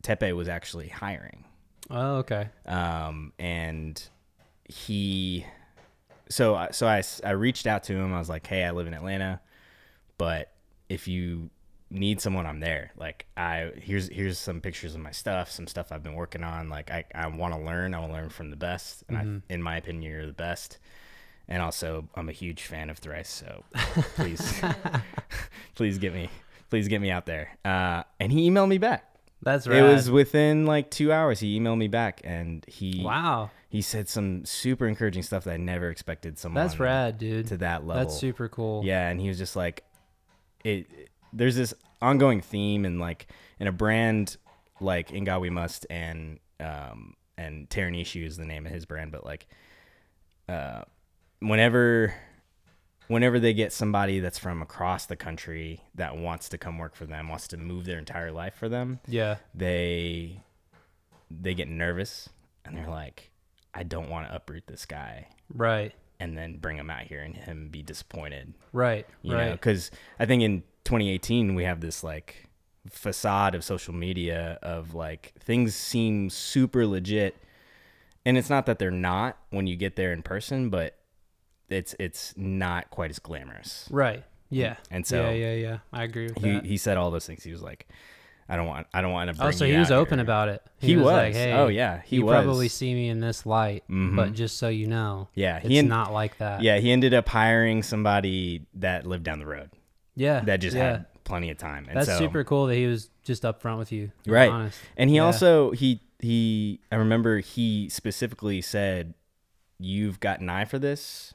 Teppei 0.04 0.36
was 0.36 0.48
actually 0.48 0.88
hiring. 0.90 1.44
Oh, 1.90 2.18
okay. 2.18 2.50
Um, 2.66 3.34
and 3.40 4.02
he, 4.68 5.46
so 6.30 6.54
so 6.54 6.56
I- 6.56 6.72
so 6.72 6.88
I, 6.88 7.04
I 7.30 7.32
reached 7.32 7.68
out 7.68 7.84
to 7.86 7.94
him. 7.94 8.14
I 8.14 8.20
was 8.20 8.30
like, 8.30 8.46
hey, 8.48 8.64
I 8.66 8.72
live 8.72 8.88
in 8.88 8.94
Atlanta, 8.94 9.40
but 10.18 10.52
if 10.90 11.08
you 11.08 11.50
need 11.90 12.20
someone, 12.20 12.46
I'm 12.46 12.60
there. 12.60 12.92
Like 12.98 13.26
I 13.38 13.72
here's 13.82 14.10
here's 14.10 14.38
some 14.38 14.60
pictures 14.60 14.94
of 14.96 15.00
my 15.02 15.12
stuff, 15.12 15.50
some 15.52 15.68
stuff 15.68 15.92
I've 15.92 16.04
been 16.04 16.16
working 16.16 16.44
on. 16.44 16.68
Like 16.70 16.92
I, 16.92 17.06
I 17.16 17.28
want 17.28 17.54
to 17.54 17.60
learn. 17.62 17.94
I 17.94 18.00
want 18.00 18.12
to 18.12 18.18
learn 18.18 18.30
from 18.30 18.50
the 18.50 18.58
best, 18.58 19.04
and 19.08 19.18
Mhm. 19.18 19.42
I, 19.50 19.54
in 19.54 19.62
my 19.64 19.78
opinion, 19.78 20.04
you're 20.12 20.26
the 20.26 20.34
best. 20.34 20.80
And 21.50 21.62
also, 21.62 22.10
I'm 22.16 22.28
a 22.28 22.34
huge 22.34 22.64
fan 22.64 22.90
of 22.90 22.98
Thrice, 22.98 23.30
so 23.30 23.64
please, 24.16 24.62
please 25.76 25.98
get 25.98 26.14
me, 26.14 26.30
please 26.70 26.88
get 26.88 27.02
me 27.02 27.12
out 27.12 27.26
there. 27.26 27.58
Uh, 27.66 28.04
and 28.20 28.32
he 28.32 28.50
emailed 28.50 28.68
me 28.70 28.78
back. 28.78 29.04
That's 29.42 29.68
right. 29.68 29.78
It 29.80 29.84
was 29.84 30.10
within 30.10 30.66
like 30.66 30.90
two 30.90 31.12
hours. 31.14 31.40
He 31.40 31.60
emailed 31.60 31.78
me 31.78 31.88
back, 31.88 32.22
and 32.24 32.66
he 32.68 33.04
Wow. 33.04 33.52
he 33.70 33.82
said 33.82 34.10
some 34.10 34.46
super 34.46 34.88
encouraging 34.88 35.24
stuff 35.24 35.44
that 35.44 35.54
I 35.54 35.58
never 35.58 35.90
expected 35.90 36.38
someone 36.40 36.64
That's 36.64 36.80
rad, 36.80 37.18
dude. 37.20 37.48
to 37.48 37.58
that 37.58 37.86
level. 37.86 38.04
That's 38.04 38.18
super 38.18 38.50
cool. 38.50 38.84
Yeah, 38.84 39.08
and 39.10 39.22
he 39.22 39.28
was 39.28 39.38
just 39.38 39.56
like, 39.56 39.84
it. 40.64 40.88
There's 41.34 41.56
this 41.56 41.74
ongoing 42.02 42.42
theme, 42.42 42.84
and 42.86 43.00
like 43.00 43.28
in 43.60 43.68
a 43.68 43.72
brand 43.72 44.38
like 44.80 45.12
In 45.12 45.24
God 45.24 45.40
We 45.42 45.50
Must, 45.52 45.86
and 45.90 46.40
um 46.60 47.14
and 47.38 47.70
Teranishi 47.70 48.26
is 48.26 48.38
the 48.38 48.46
name 48.46 48.66
of 48.66 48.72
his 48.72 48.86
brand, 48.88 49.12
but 49.12 49.24
like, 49.24 49.46
uh, 50.50 50.82
whenever 51.40 52.14
whenever 53.08 53.40
they 53.40 53.54
get 53.54 53.72
somebody 53.74 54.20
that's 54.20 54.38
from 54.40 54.62
across 54.62 55.06
the 55.06 55.16
country 55.16 55.82
that 55.96 56.18
wants 56.18 56.50
to 56.50 56.58
come 56.58 56.78
work 56.78 56.96
for 56.96 57.06
them, 57.06 57.30
wants 57.30 57.48
to 57.50 57.58
move 57.58 57.86
their 57.86 57.98
entire 58.00 58.32
life 58.32 58.54
for 58.56 58.70
them, 58.70 59.00
Yeah. 59.08 59.38
they 59.56 60.42
they 61.30 61.54
get 61.54 61.68
nervous 61.68 62.30
and 62.64 62.78
they're 62.78 62.90
like, 62.90 63.32
I 63.74 63.84
don't 63.84 64.10
want 64.10 64.28
to 64.30 64.36
uproot 64.36 64.66
this 64.68 64.86
guy 64.86 65.28
Right. 65.54 65.94
and 66.20 66.38
then 66.38 66.58
bring 66.58 66.78
him 66.78 66.90
out 66.90 67.02
here 67.04 67.22
and 67.22 67.36
him 67.36 67.68
be 67.70 67.82
disappointed. 67.84 68.54
Right. 68.72 69.06
You 69.22 69.36
right. 69.36 69.52
because 69.52 69.92
I 70.20 70.26
think 70.26 70.42
in 70.42 70.64
2018 70.86 71.54
we 71.54 71.66
have 71.66 71.82
this 71.82 72.02
like 72.04 72.48
facade 72.90 73.56
of 73.56 73.64
social 73.66 73.94
media 73.94 74.58
of 74.62 74.94
like 74.94 75.34
things 75.40 75.76
seem 75.76 76.30
super 76.30 76.88
legit, 76.88 77.36
and 78.26 78.38
it's 78.38 78.50
not 78.50 78.66
that 78.66 78.80
they're 78.80 78.90
not 78.92 79.38
when 79.50 79.68
you 79.68 79.76
get 79.76 79.96
there 79.98 80.14
in 80.14 80.24
person, 80.24 80.70
but 80.70 80.96
it's 81.70 81.96
it's 82.00 82.34
not 82.38 82.90
quite 82.90 83.10
as 83.12 83.20
glamorous. 83.20 83.88
Right. 83.92 84.24
Yeah. 84.50 84.76
And 84.92 85.06
so 85.06 85.24
yeah, 85.30 85.32
yeah, 85.32 85.54
yeah. 85.54 85.78
I 85.92 86.04
agree 86.04 86.28
with 86.28 86.38
he 86.44 86.52
that. 86.52 86.66
he 86.66 86.78
said 86.78 86.98
all 86.98 87.12
those 87.12 87.26
things. 87.26 87.44
He 87.44 87.52
was 87.52 87.62
like, 87.62 87.88
I 88.48 88.56
don't 88.56 88.68
want 88.68 88.88
I 88.94 89.02
don't 89.02 89.12
want 89.12 89.30
to 89.30 89.36
bring 89.36 89.48
Oh, 89.50 89.52
so 89.52 89.66
he 89.66 89.76
was 89.76 89.92
open 89.92 90.20
here." 90.20 90.24
about 90.24 90.48
it. 90.50 90.62
He 90.80 90.96
was. 90.96 91.06
like, 91.06 91.34
hey, 91.34 91.52
Oh, 91.54 91.68
yeah, 91.68 92.02
he 92.06 92.18
you 92.18 92.26
was. 92.26 92.32
probably 92.32 92.70
see 92.70 92.94
me 92.94 93.10
in 93.10 93.20
this 93.20 93.46
light, 93.46 93.84
but 93.90 93.94
Mhm. 93.96 94.34
just 94.34 94.58
so 94.58 94.70
you 94.70 94.88
know, 94.88 95.28
Yeah, 95.36 95.58
it's 95.58 95.68
he 95.68 95.78
en- 95.80 95.90
not 95.90 96.14
like 96.14 96.38
that. 96.38 96.62
Yeah, 96.62 96.78
he 96.78 96.92
ended 96.92 97.14
up 97.14 97.28
hiring 97.28 97.84
somebody 97.84 98.66
that 98.76 99.06
lived 99.06 99.24
down 99.26 99.40
the 99.40 99.46
road. 99.46 99.70
Yeah, 100.16 100.40
that 100.46 100.58
just 100.62 100.78
yeah. 100.78 100.84
had 100.92 101.06
plenty 101.26 101.50
of 101.52 101.58
time. 101.58 101.86
And 101.90 101.98
That's 101.98 102.08
so- 102.08 102.18
super 102.18 102.46
cool 102.46 102.68
that 102.68 102.76
he 102.76 102.86
was 102.86 103.10
just 103.24 103.44
upfront 103.44 103.80
with 103.80 103.92
you. 103.92 104.12
right 104.26 104.50
honest. 104.50 104.80
and 104.96 105.10
he 105.10 105.18
Yeah. 105.18 105.24
also 105.26 105.72
he 105.72 106.00
he 106.20 106.80
i 106.92 106.96
remember 106.96 107.40
he 107.42 107.90
specifically 107.90 108.62
said 108.62 109.14
you've 109.78 110.20
got 110.22 110.40
an 110.40 110.50
eye 110.50 110.64
for 110.66 110.80
this 110.80 111.34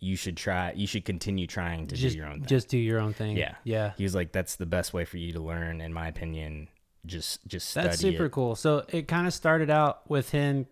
you 0.00 0.16
should 0.16 0.36
try 0.36 0.72
you 0.76 0.86
should 0.86 1.04
continue 1.04 1.46
trying 1.46 1.86
to 1.86 1.96
just 1.96 2.12
do 2.14 2.18
your 2.18 2.28
own 2.28 2.38
thing 2.40 2.46
just 2.48 2.68
do 2.68 2.78
your 2.78 3.00
own 3.00 3.12
thing. 3.12 3.36
yeah 3.36 3.54
yeah. 3.64 3.92
he 3.96 4.04
was 4.04 4.14
like 4.14 4.30
that's 4.32 4.56
the 4.56 4.66
best 4.66 4.92
way 4.92 5.04
for 5.04 5.16
you 5.16 5.32
to 5.32 5.40
learn 5.40 5.80
in 5.80 5.92
my 5.92 6.06
opinion 6.08 6.68
just 7.06 7.44
just 7.46 7.70
study 7.70 7.88
That's 7.88 8.00
super 8.00 8.26
it. 8.26 8.32
cool. 8.32 8.54
So 8.54 8.84
it 8.88 9.08
kind 9.08 9.26
of 9.26 9.32
started 9.32 9.70
out 9.70 10.08
with 10.10 10.30
him, 10.30 10.66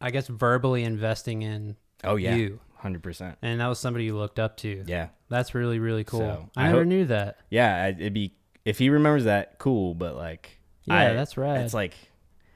I 0.00 0.10
guess, 0.10 0.26
verbally 0.28 0.84
investing 0.84 1.42
in 1.42 1.76
oh 2.04 2.16
yeah 2.16 2.34
you, 2.34 2.60
100% 2.82 3.36
and 3.42 3.60
that 3.60 3.66
was 3.66 3.78
somebody 3.78 4.04
you 4.06 4.16
looked 4.16 4.38
up 4.38 4.56
to. 4.58 4.84
yeah 4.86 5.08
That's 5.28 5.54
really 5.54 5.78
really 5.78 6.04
cool. 6.04 6.20
So, 6.20 6.50
I, 6.56 6.64
I 6.64 6.66
never 6.68 6.78
hope- 6.80 6.86
knew 6.88 7.04
that. 7.06 7.38
yeah 7.50 7.88
it'd 7.88 8.14
be 8.14 8.34
if 8.64 8.78
he 8.78 8.90
remembers 8.90 9.24
that 9.24 9.58
cool 9.58 9.94
but 9.94 10.16
like 10.16 10.58
Yeah, 10.84 11.10
I- 11.10 11.12
that's 11.14 11.36
right. 11.36 11.60
it's 11.60 11.74
like 11.74 11.94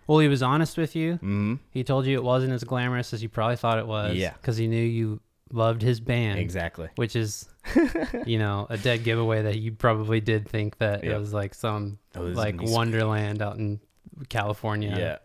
Well, 0.07 0.19
he 0.21 0.29
was 0.29 0.43
honest 0.43 0.77
with 0.79 0.97
you. 0.97 1.19
mhm. 1.23 1.59
He 1.71 1.85
told 1.85 2.07
you 2.07 2.17
it 2.17 2.25
wasn't 2.25 2.53
as 2.53 2.65
glamorous 2.65 3.13
as 3.13 3.23
you 3.23 3.29
probably 3.29 3.57
thought 3.57 3.79
it 3.79 3.87
was. 3.87 4.15
Yeah. 4.17 4.33
Because 4.41 4.57
he 4.57 4.67
knew 4.69 4.83
you 4.85 5.21
loved 5.53 5.83
his 5.83 6.01
band. 6.01 6.39
exactly 6.39 6.89
Which 6.97 7.15
is, 7.17 7.49
you 8.27 8.39
know, 8.39 8.67
a 8.71 8.77
dead 8.77 9.05
giveaway 9.05 9.43
that 9.43 9.59
you 9.59 9.73
probably 9.73 10.21
did 10.21 10.49
think 10.49 10.79
that 10.79 11.05
Yep. 11.05 11.13
it 11.15 11.19
was 11.19 11.33
like 11.33 11.55
some 11.55 11.99
is 12.15 12.37
like 12.37 12.55
gonna 12.55 12.63
be 12.63 12.67
sweet. 12.67 12.77
wonderland 12.77 13.43
out 13.43 13.57
in 13.57 13.81
California. 14.29 14.95
yeah 14.99 15.19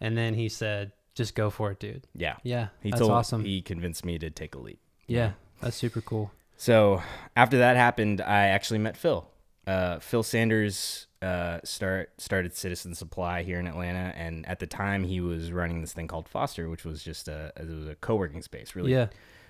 And 0.00 0.16
then 0.16 0.34
he 0.34 0.48
said, 0.48 0.92
just 1.14 1.34
go 1.34 1.48
for 1.50 1.70
it, 1.72 1.80
dude. 1.80 2.06
Yeah. 2.14 2.36
Yeah, 2.42 2.68
He 2.82 2.90
that's 2.90 3.00
told 3.00 3.12
awesome. 3.12 3.44
he 3.44 3.62
convinced 3.62 4.04
me 4.04 4.18
to 4.18 4.30
take 4.30 4.54
a 4.54 4.58
leap. 4.58 4.78
yeah, 5.06 5.32
that's 5.60 5.76
super 5.76 6.00
cool. 6.00 6.30
So 6.58 7.02
after 7.34 7.58
that 7.58 7.76
happened, 7.76 8.20
I 8.20 8.46
actually 8.48 8.78
met 8.78 8.96
Phil. 8.96 9.28
Uh, 9.66 9.98
Phil 9.98 10.22
Sanders 10.22 11.06
uh, 11.22 11.58
start 11.64 12.12
started 12.18 12.54
Citizen 12.54 12.94
Supply 12.94 13.42
here 13.42 13.58
in 13.58 13.66
Atlanta, 13.66 14.12
and 14.16 14.46
at 14.46 14.58
the 14.60 14.66
time 14.66 15.04
he 15.04 15.20
was 15.20 15.50
running 15.52 15.80
this 15.80 15.92
thing 15.92 16.06
called 16.06 16.28
Foster, 16.28 16.68
which 16.70 16.84
was 16.84 17.02
just 17.02 17.26
a 17.28 17.52
it 17.56 17.68
was 17.68 17.88
a 17.88 17.94
co-working 17.96 18.42
space, 18.42 18.74
really, 18.76 18.92
Yeah. 18.92 19.08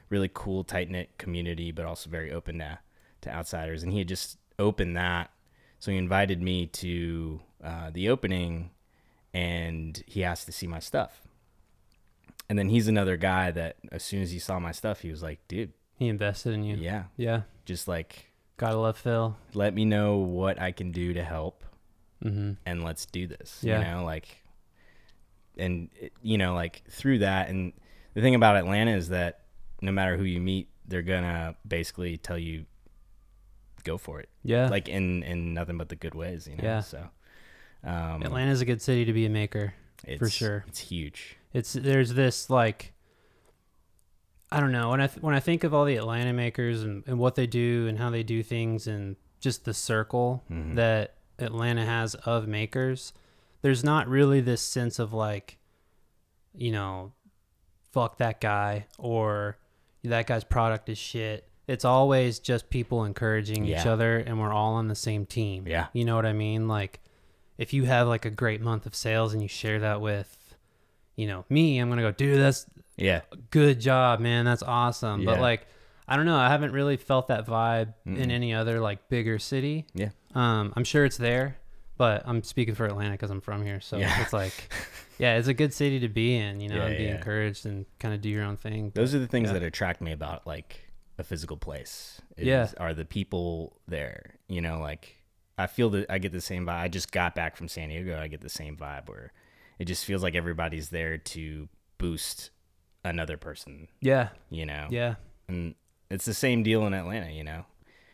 Really 0.08 0.30
cool, 0.32 0.64
tight 0.64 0.90
knit 0.90 1.10
community, 1.18 1.72
but 1.72 1.84
also 1.84 2.08
very 2.10 2.32
open 2.32 2.58
to 2.58 2.78
to 3.22 3.30
outsiders. 3.34 3.82
And 3.82 3.92
he 3.92 3.98
had 3.98 4.08
just 4.08 4.38
opened 4.58 4.96
that, 4.96 5.30
so 5.78 5.90
he 5.90 5.96
invited 5.96 6.40
me 6.42 6.66
to 6.66 7.40
uh, 7.64 7.90
the 7.92 8.08
opening, 8.08 8.70
and 9.34 10.02
he 10.06 10.22
asked 10.24 10.46
to 10.46 10.52
see 10.52 10.66
my 10.66 10.78
stuff. 10.78 11.22
And 12.48 12.58
then 12.58 12.68
he's 12.68 12.86
another 12.88 13.16
guy 13.16 13.50
that 13.50 13.76
as 13.90 14.02
soon 14.04 14.22
as 14.22 14.30
he 14.30 14.38
saw 14.38 14.58
my 14.60 14.70
stuff, 14.72 15.00
he 15.00 15.10
was 15.10 15.22
like, 15.22 15.40
"Dude, 15.48 15.72
He 15.96 16.06
invested 16.08 16.54
in 16.54 16.62
you. 16.62 16.76
yeah, 16.76 17.04
Yeah. 17.16 17.42
just 17.64 17.88
like 17.88 18.30
Gotta 18.56 18.76
love 18.76 18.96
Phil. 18.96 19.36
let 19.54 19.74
me 19.74 19.84
know 19.84 20.16
what 20.18 20.60
I 20.60 20.70
can 20.72 20.92
do 20.92 21.12
to 21.14 21.24
help 21.24 21.64
Mm-hmm. 22.24 22.52
and 22.64 22.82
let's 22.84 23.04
do 23.06 23.26
this. 23.26 23.58
Yeah. 23.62 23.78
You 23.80 23.84
know, 23.96 24.04
like, 24.04 24.28
and, 25.58 25.90
you 26.22 26.38
know, 26.38 26.54
like 26.54 26.82
through 26.90 27.18
that. 27.18 27.48
And 27.50 27.72
the 28.14 28.20
thing 28.20 28.34
about 28.34 28.56
Atlanta 28.56 28.92
is 28.92 29.08
that 29.10 29.40
no 29.80 29.92
matter 29.92 30.16
who 30.16 30.24
you 30.24 30.40
meet, 30.40 30.68
they're 30.86 31.02
to 31.24 31.56
basically 31.66 32.16
tell 32.16 32.38
you, 32.38 32.64
go 33.84 33.98
for 33.98 34.20
it. 34.20 34.28
Yeah. 34.42 34.68
Like 34.68 34.88
in, 34.88 35.22
in 35.22 35.54
nothing 35.54 35.78
but 35.78 35.88
the 35.88 35.96
good 35.96 36.14
ways, 36.14 36.46
you 36.46 36.56
know? 36.56 36.64
Yeah. 36.64 36.80
So, 36.80 37.08
um, 37.84 38.22
Atlanta's 38.22 38.60
a 38.60 38.64
good 38.64 38.82
city 38.82 39.04
to 39.04 39.12
be 39.12 39.26
a 39.26 39.30
maker. 39.30 39.74
for 40.18 40.28
sure. 40.28 40.64
It's 40.68 40.78
huge. 40.80 41.36
It's 41.52 41.72
there's 41.72 42.14
this 42.14 42.50
like 42.50 42.92
I 44.50 44.60
don't 44.60 44.72
know 44.72 44.90
when 44.90 45.00
I 45.00 45.06
th- 45.08 45.22
when 45.22 45.34
I 45.34 45.40
think 45.40 45.64
of 45.64 45.74
all 45.74 45.84
the 45.84 45.96
Atlanta 45.96 46.32
makers 46.32 46.82
and, 46.82 47.02
and 47.06 47.18
what 47.18 47.34
they 47.34 47.46
do 47.46 47.86
and 47.88 47.98
how 47.98 48.10
they 48.10 48.22
do 48.22 48.42
things 48.42 48.86
and 48.86 49.16
just 49.40 49.64
the 49.64 49.74
circle 49.74 50.44
Mhm. 50.50 50.76
that 50.76 51.14
Atlanta 51.38 51.84
has 51.84 52.14
of 52.14 52.46
makers, 52.46 53.12
there's 53.62 53.82
not 53.84 54.08
really 54.08 54.40
this 54.40 54.62
sense 54.62 54.98
of 54.98 55.12
like, 55.12 55.58
you 56.54 56.70
know, 56.72 57.12
fuck 57.92 58.18
that 58.18 58.40
guy 58.40 58.86
or 58.98 59.58
that 60.06 60.26
guy's 60.26 60.44
product 60.44 60.88
is 60.88 60.98
shit. 60.98 61.48
It's 61.68 61.84
always 61.84 62.38
just 62.38 62.70
people 62.70 63.04
encouraging 63.04 63.64
each 63.64 63.86
other 63.86 64.18
and 64.18 64.38
we're 64.40 64.52
all 64.52 64.74
on 64.74 64.86
the 64.88 64.94
same 64.94 65.26
team. 65.26 65.66
Yeah. 65.66 65.86
You 65.92 66.04
know 66.04 66.14
what 66.14 66.24
I 66.26 66.32
mean? 66.32 66.68
Like 66.68 67.00
if 67.58 67.72
you 67.72 67.84
have 67.84 68.06
like 68.06 68.24
a 68.24 68.30
great 68.30 68.60
month 68.60 68.86
of 68.86 68.94
sales 68.94 69.32
and 69.32 69.42
you 69.42 69.48
share 69.48 69.80
that 69.80 70.00
with, 70.00 70.54
you 71.16 71.26
know, 71.26 71.44
me, 71.48 71.78
I'm 71.78 71.88
gonna 71.88 72.02
go, 72.02 72.12
dude, 72.12 72.38
that's 72.40 72.66
Yeah. 72.96 73.22
good 73.50 73.80
job, 73.80 74.20
man. 74.20 74.44
That's 74.44 74.62
awesome. 74.62 75.24
But 75.24 75.40
like, 75.40 75.66
I 76.06 76.14
don't 76.16 76.26
know. 76.26 76.36
I 76.36 76.48
haven't 76.50 76.70
really 76.72 76.96
felt 76.96 77.26
that 77.28 77.46
vibe 77.46 77.94
in 78.04 78.16
Mm-mm. 78.16 78.30
any 78.30 78.54
other 78.54 78.78
like 78.78 79.08
bigger 79.08 79.40
city. 79.40 79.86
Yeah. 79.92 80.10
Um, 80.36 80.72
I'm 80.76 80.84
sure 80.84 81.04
it's 81.04 81.16
there, 81.16 81.56
but 81.96 82.22
I'm 82.26 82.42
speaking 82.42 82.74
for 82.74 82.86
Atlanta 82.86 83.12
because 83.12 83.30
I'm 83.30 83.40
from 83.40 83.64
here. 83.64 83.80
So 83.80 83.96
Yeah. 83.98 84.20
it's 84.22 84.32
like, 84.32 84.52
yeah, 85.18 85.36
it's 85.36 85.48
a 85.48 85.54
good 85.54 85.72
city 85.72 86.00
to 86.00 86.08
be 86.08 86.36
in, 86.36 86.60
you 86.60 86.68
know, 86.68 86.76
Yeah, 86.76 86.84
and 86.86 86.96
be 86.98 87.04
yeah. 87.04 87.14
encouraged 87.16 87.66
and 87.66 87.86
kind 87.98 88.14
of 88.14 88.20
do 88.20 88.28
your 88.28 88.44
own 88.44 88.56
thing. 88.56 88.92
Those 88.94 89.14
are 89.14 89.18
the 89.18 89.26
things 89.26 89.50
that 89.52 89.62
attract 89.62 90.00
me 90.00 90.12
about 90.12 90.46
like 90.46 90.90
a 91.18 91.24
physical 91.24 91.56
place. 91.56 92.20
is- 92.36 92.46
Yeah. 92.46 92.68
Are 92.78 92.92
the 92.94 93.04
people 93.06 93.80
there. 93.88 94.34
You 94.48 94.60
know, 94.60 94.78
like 94.80 95.16
I 95.58 95.66
feel 95.66 95.88
that 95.90 96.06
I 96.10 96.18
get 96.18 96.32
the 96.32 96.40
same 96.42 96.66
vibe. 96.66 96.80
I 96.80 96.88
just 96.88 97.10
got 97.12 97.34
back 97.34 97.56
from 97.56 97.68
San 97.68 97.88
Diego. 97.88 98.20
I 98.20 98.28
get 98.28 98.42
the 98.42 98.50
same 98.50 98.76
vibe 98.76 99.08
where 99.08 99.32
it 99.78 99.86
just 99.86 100.04
feels 100.04 100.22
like 100.22 100.34
everybody's 100.34 100.90
there 100.90 101.16
to 101.16 101.68
boost 101.98 102.50
another 103.04 103.36
person, 103.38 103.88
Yeah. 104.00 104.28
you 104.50 104.66
know? 104.66 104.88
Yeah. 104.90 105.14
And 105.48 105.74
it's 106.10 106.24
the 106.26 106.34
same 106.34 106.62
deal 106.62 106.86
in 106.86 106.92
Atlanta, 106.92 107.30
you 107.30 107.44
know? 107.44 107.64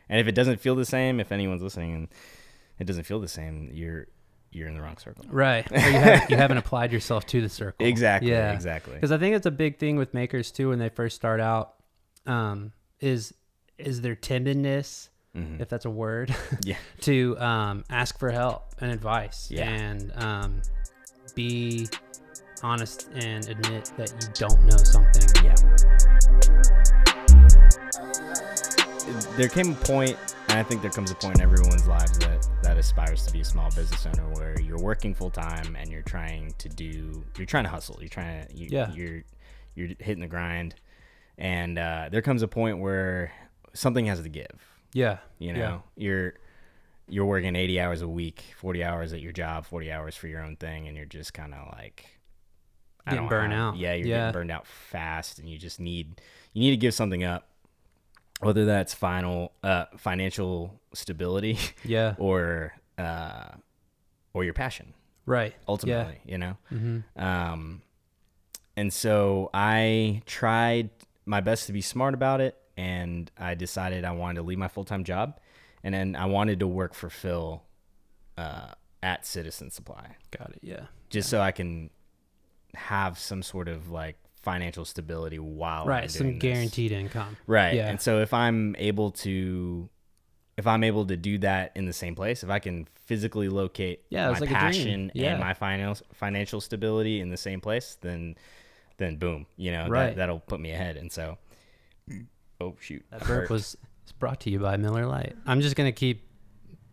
And 0.09 0.21
if 0.21 0.29
it 0.29 0.35
doesn't 0.35 0.61
feel 0.61 0.75
the 0.77 0.85
same, 0.85 1.19
if 1.19 1.33
anyone's 1.33 1.63
listening 1.63 1.95
and 1.95 2.09
it 2.83 2.87
doesn't 2.87 3.05
feel 3.05 3.21
the 3.21 3.29
same, 3.29 3.71
you're 3.73 4.07
you're 4.51 4.69
in 4.69 4.75
the 4.75 4.83
wrong 4.83 4.99
circle. 4.99 5.25
Right. 5.31 5.67
Or 5.73 5.77
you, 5.77 5.81
haven't, 5.93 6.31
you 6.31 6.37
haven't 6.37 6.59
applied 6.59 6.93
yourself 6.93 7.25
to 7.29 7.41
the 7.41 7.49
circle. 7.49 7.87
Exactly, 7.87 8.31
Yeah. 8.33 8.53
exactly. 8.53 8.93
Because 8.95 9.11
I 9.11 9.17
think 9.17 9.35
it's 9.35 9.47
a 9.47 9.51
big 9.51 9.79
thing 9.79 9.97
with 9.97 10.13
makers 10.13 10.51
too 10.51 10.69
when 10.69 10.79
they 10.79 10.91
first 10.91 11.17
start 11.17 11.41
out. 11.41 11.75
Um, 12.27 12.73
is 13.01 13.33
is 13.79 14.03
their 14.03 14.15
tenderness, 14.15 15.09
Mhm. 15.35 15.61
if 15.61 15.69
that's 15.71 15.87
a 15.87 15.91
word, 15.91 16.35
Yeah. 16.65 16.77
to 17.01 17.39
um, 17.41 17.85
ask 17.89 18.19
for 18.19 18.31
help 18.31 18.75
and 18.81 18.91
advice 18.93 19.51
Yeah. 19.51 19.69
and 19.71 20.13
um, 20.17 20.63
be 21.35 21.89
honest 22.63 23.09
and 23.15 23.49
admit 23.49 23.91
that 23.97 24.13
you 24.21 24.29
don't 24.35 24.63
know 24.67 24.77
something. 24.77 25.45
Yeah. 25.45 25.57
There 29.37 29.49
came 29.49 29.73
a 29.73 29.75
point, 29.75 30.17
and 30.49 30.59
I 30.59 30.63
think 30.63 30.83
there 30.83 30.91
comes 30.91 31.11
a 31.11 31.15
point 31.15 31.37
in 31.37 31.43
everyone's 31.43 31.87
lives 31.87 32.19
that 32.19 32.47
that 32.63 32.77
aspires 32.79 33.27
to 33.27 33.33
be 33.33 33.41
a 33.41 33.45
small 33.45 33.71
business 33.71 34.07
owner, 34.07 34.29
where 34.35 34.61
you're 34.61 34.79
working 34.81 35.15
full 35.15 35.31
time 35.31 35.77
and 35.77 35.91
you're 35.91 36.03
trying 36.03 36.55
to 36.59 36.69
do, 36.69 37.25
you're 37.37 37.47
trying 37.47 37.65
to 37.65 37.71
hustle, 37.71 37.97
you're 38.01 38.09
trying 38.09 38.47
to, 38.47 38.55
you, 38.57 38.69
Yeah. 38.71 38.93
you're 38.93 39.23
you're 39.75 39.89
hitting 39.99 40.21
the 40.21 40.29
grind, 40.29 40.75
and 41.39 41.79
uh, 41.79 42.09
there 42.13 42.23
comes 42.23 42.43
a 42.43 42.49
point 42.49 42.79
where 42.79 43.33
something 43.75 44.07
has 44.07 44.21
to 44.23 44.29
give. 44.29 44.51
Yeah. 44.93 45.19
You 45.39 45.53
know, 45.55 45.59
Yeah. 45.59 45.79
you're 45.97 46.35
you're 47.09 47.25
working 47.27 47.57
80 47.57 47.81
hours 47.81 48.01
a 48.03 48.09
week, 48.09 48.43
40 48.59 48.85
hours 48.85 49.13
at 49.13 49.21
your 49.21 49.33
job, 49.33 49.67
40 49.67 49.91
hours 49.91 50.15
for 50.17 50.29
your 50.29 50.41
own 50.43 50.57
thing, 50.57 50.87
and 50.89 50.97
you're 50.97 51.07
just 51.07 51.35
kind 51.35 51.53
of 51.55 51.69
like 51.77 52.07
I 53.07 53.13
Getting 53.13 53.29
burned 53.29 53.53
out. 53.53 53.77
Yeah, 53.77 53.95
you're 53.95 54.07
Yeah. 54.07 54.17
getting 54.19 54.33
burned 54.33 54.51
out 54.53 54.67
fast, 54.67 55.39
and 55.41 55.49
you 55.49 55.59
just 55.59 55.81
need 55.81 56.21
you 56.53 56.61
need 56.61 56.71
to 56.71 56.77
give 56.77 56.93
something 56.95 57.25
up, 57.25 57.49
whether 58.43 58.65
that's 58.65 58.93
final 58.95 59.53
uh, 59.63 59.87
financial 59.97 60.81
stability, 60.95 61.59
Yeah. 61.85 62.15
or 62.19 62.75
uh, 62.99 63.49
or 64.35 64.45
your 64.45 64.55
passion. 64.55 64.95
Right. 65.27 65.55
Ultimately, 65.69 66.19
you 66.27 66.39
know. 66.39 66.57
Mhm. 66.73 67.05
Um, 67.17 67.83
and 68.77 68.93
so 68.93 69.51
I 69.55 70.23
tried 70.27 70.91
my 71.27 71.41
best 71.41 71.67
to 71.67 71.73
be 71.73 71.81
smart 71.81 72.15
about 72.15 72.41
it, 72.41 72.57
and 72.77 73.31
I 73.39 73.55
decided 73.55 74.05
I 74.05 74.13
wanted 74.13 74.37
to 74.37 74.43
leave 74.43 74.59
my 74.59 74.69
full 74.69 74.85
time 74.85 75.05
job, 75.05 75.39
and 75.85 75.95
then 75.95 76.17
I 76.17 76.27
wanted 76.27 76.59
to 76.61 76.67
work 76.67 76.95
for 76.95 77.09
Phil 77.11 77.63
uh, 78.37 78.73
at 79.03 79.27
Citizen 79.27 79.71
Supply 79.71 80.17
Got 80.37 80.51
it. 80.51 80.59
Yeah. 80.63 80.87
just 81.11 81.29
so 81.29 81.41
I 81.41 81.53
can 81.53 81.91
have 82.75 83.19
some 83.19 83.43
sort 83.43 83.69
of 83.69 83.91
like 83.91 84.17
financial 84.43 84.85
stability 84.85 85.39
while 85.39 85.83
I'm 85.83 85.89
Right. 85.89 86.11
Some 86.11 86.27
doing 86.29 86.39
this. 86.39 86.43
guaranteed 86.53 86.93
income. 86.93 87.37
Right. 87.47 87.75
Yeah. 87.75 87.89
And 87.89 88.01
so 88.01 88.21
if 88.21 88.35
I'm 88.35 88.75
able 88.79 89.11
to 89.13 89.89
if 90.59 90.67
I'm 90.67 90.85
able 90.85 91.07
to 91.07 91.17
do 91.17 91.39
that 91.39 91.73
in 91.75 91.87
the 91.87 91.93
same 91.95 92.15
place, 92.15 92.43
if 92.45 92.51
I 92.51 92.59
can 92.59 92.87
physically 93.07 93.49
locate 93.49 94.03
Yeah, 94.11 94.31
my 94.31 94.39
like 94.39 94.51
passion 94.51 95.11
Yeah. 95.15 95.31
and 95.33 95.41
my 95.41 95.55
financial 95.55 96.07
financial 96.13 96.61
stability 96.61 97.21
in 97.21 97.31
the 97.31 97.37
same 97.39 97.61
place, 97.61 97.97
then 98.01 98.35
then 98.99 99.17
boom, 99.17 99.47
you 99.57 99.73
know, 99.73 99.89
Right. 99.89 100.09
that, 100.09 100.17
that'll 100.17 100.41
put 100.41 100.61
me 100.61 100.71
ahead. 100.73 100.97
And 100.97 101.11
so 101.11 101.39
oh 102.61 102.77
shoot. 102.81 103.05
That 103.11 103.25
burp 103.27 103.49
was 103.51 103.77
brought 104.19 104.41
to 104.41 104.51
you 104.51 104.59
by 104.59 104.77
Miller 104.77 105.07
Lite. 105.07 105.35
I'm 105.47 105.61
just 105.61 105.75
gonna 105.77 105.93
keep 105.93 106.29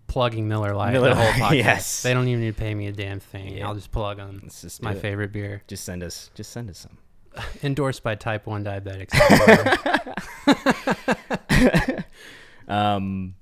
plugging 0.08 0.48
Miller 0.48 0.74
Lite 0.74 0.94
Miller 0.94 1.10
the 1.10 1.16
whole 1.16 1.32
podcast. 1.50 1.56
yes. 1.56 2.02
They 2.04 2.14
don't 2.14 2.28
even 2.28 2.42
need 2.42 2.56
to 2.56 2.60
pay 2.60 2.74
me 2.74 2.88
a 2.88 2.92
damn 2.92 3.20
thing. 3.20 3.58
Yeah. 3.58 3.68
I'll 3.68 3.76
just 3.76 3.92
plug 3.92 4.18
them. 4.18 4.40
Let's 4.44 4.62
just 4.62 4.82
my 4.82 4.94
it. 4.94 5.00
favorite 5.02 5.32
beer. 5.32 5.62
Just 5.68 5.84
send 5.84 6.02
us 6.04 6.32
just 6.34 6.52
send 6.52 6.70
us 6.70 6.78
some. 6.80 6.98
Endorsed 7.64 8.04
by 8.04 8.16
type 8.16 8.48
one 8.48 8.64
diabetics. 8.64 9.14
um 12.68 13.36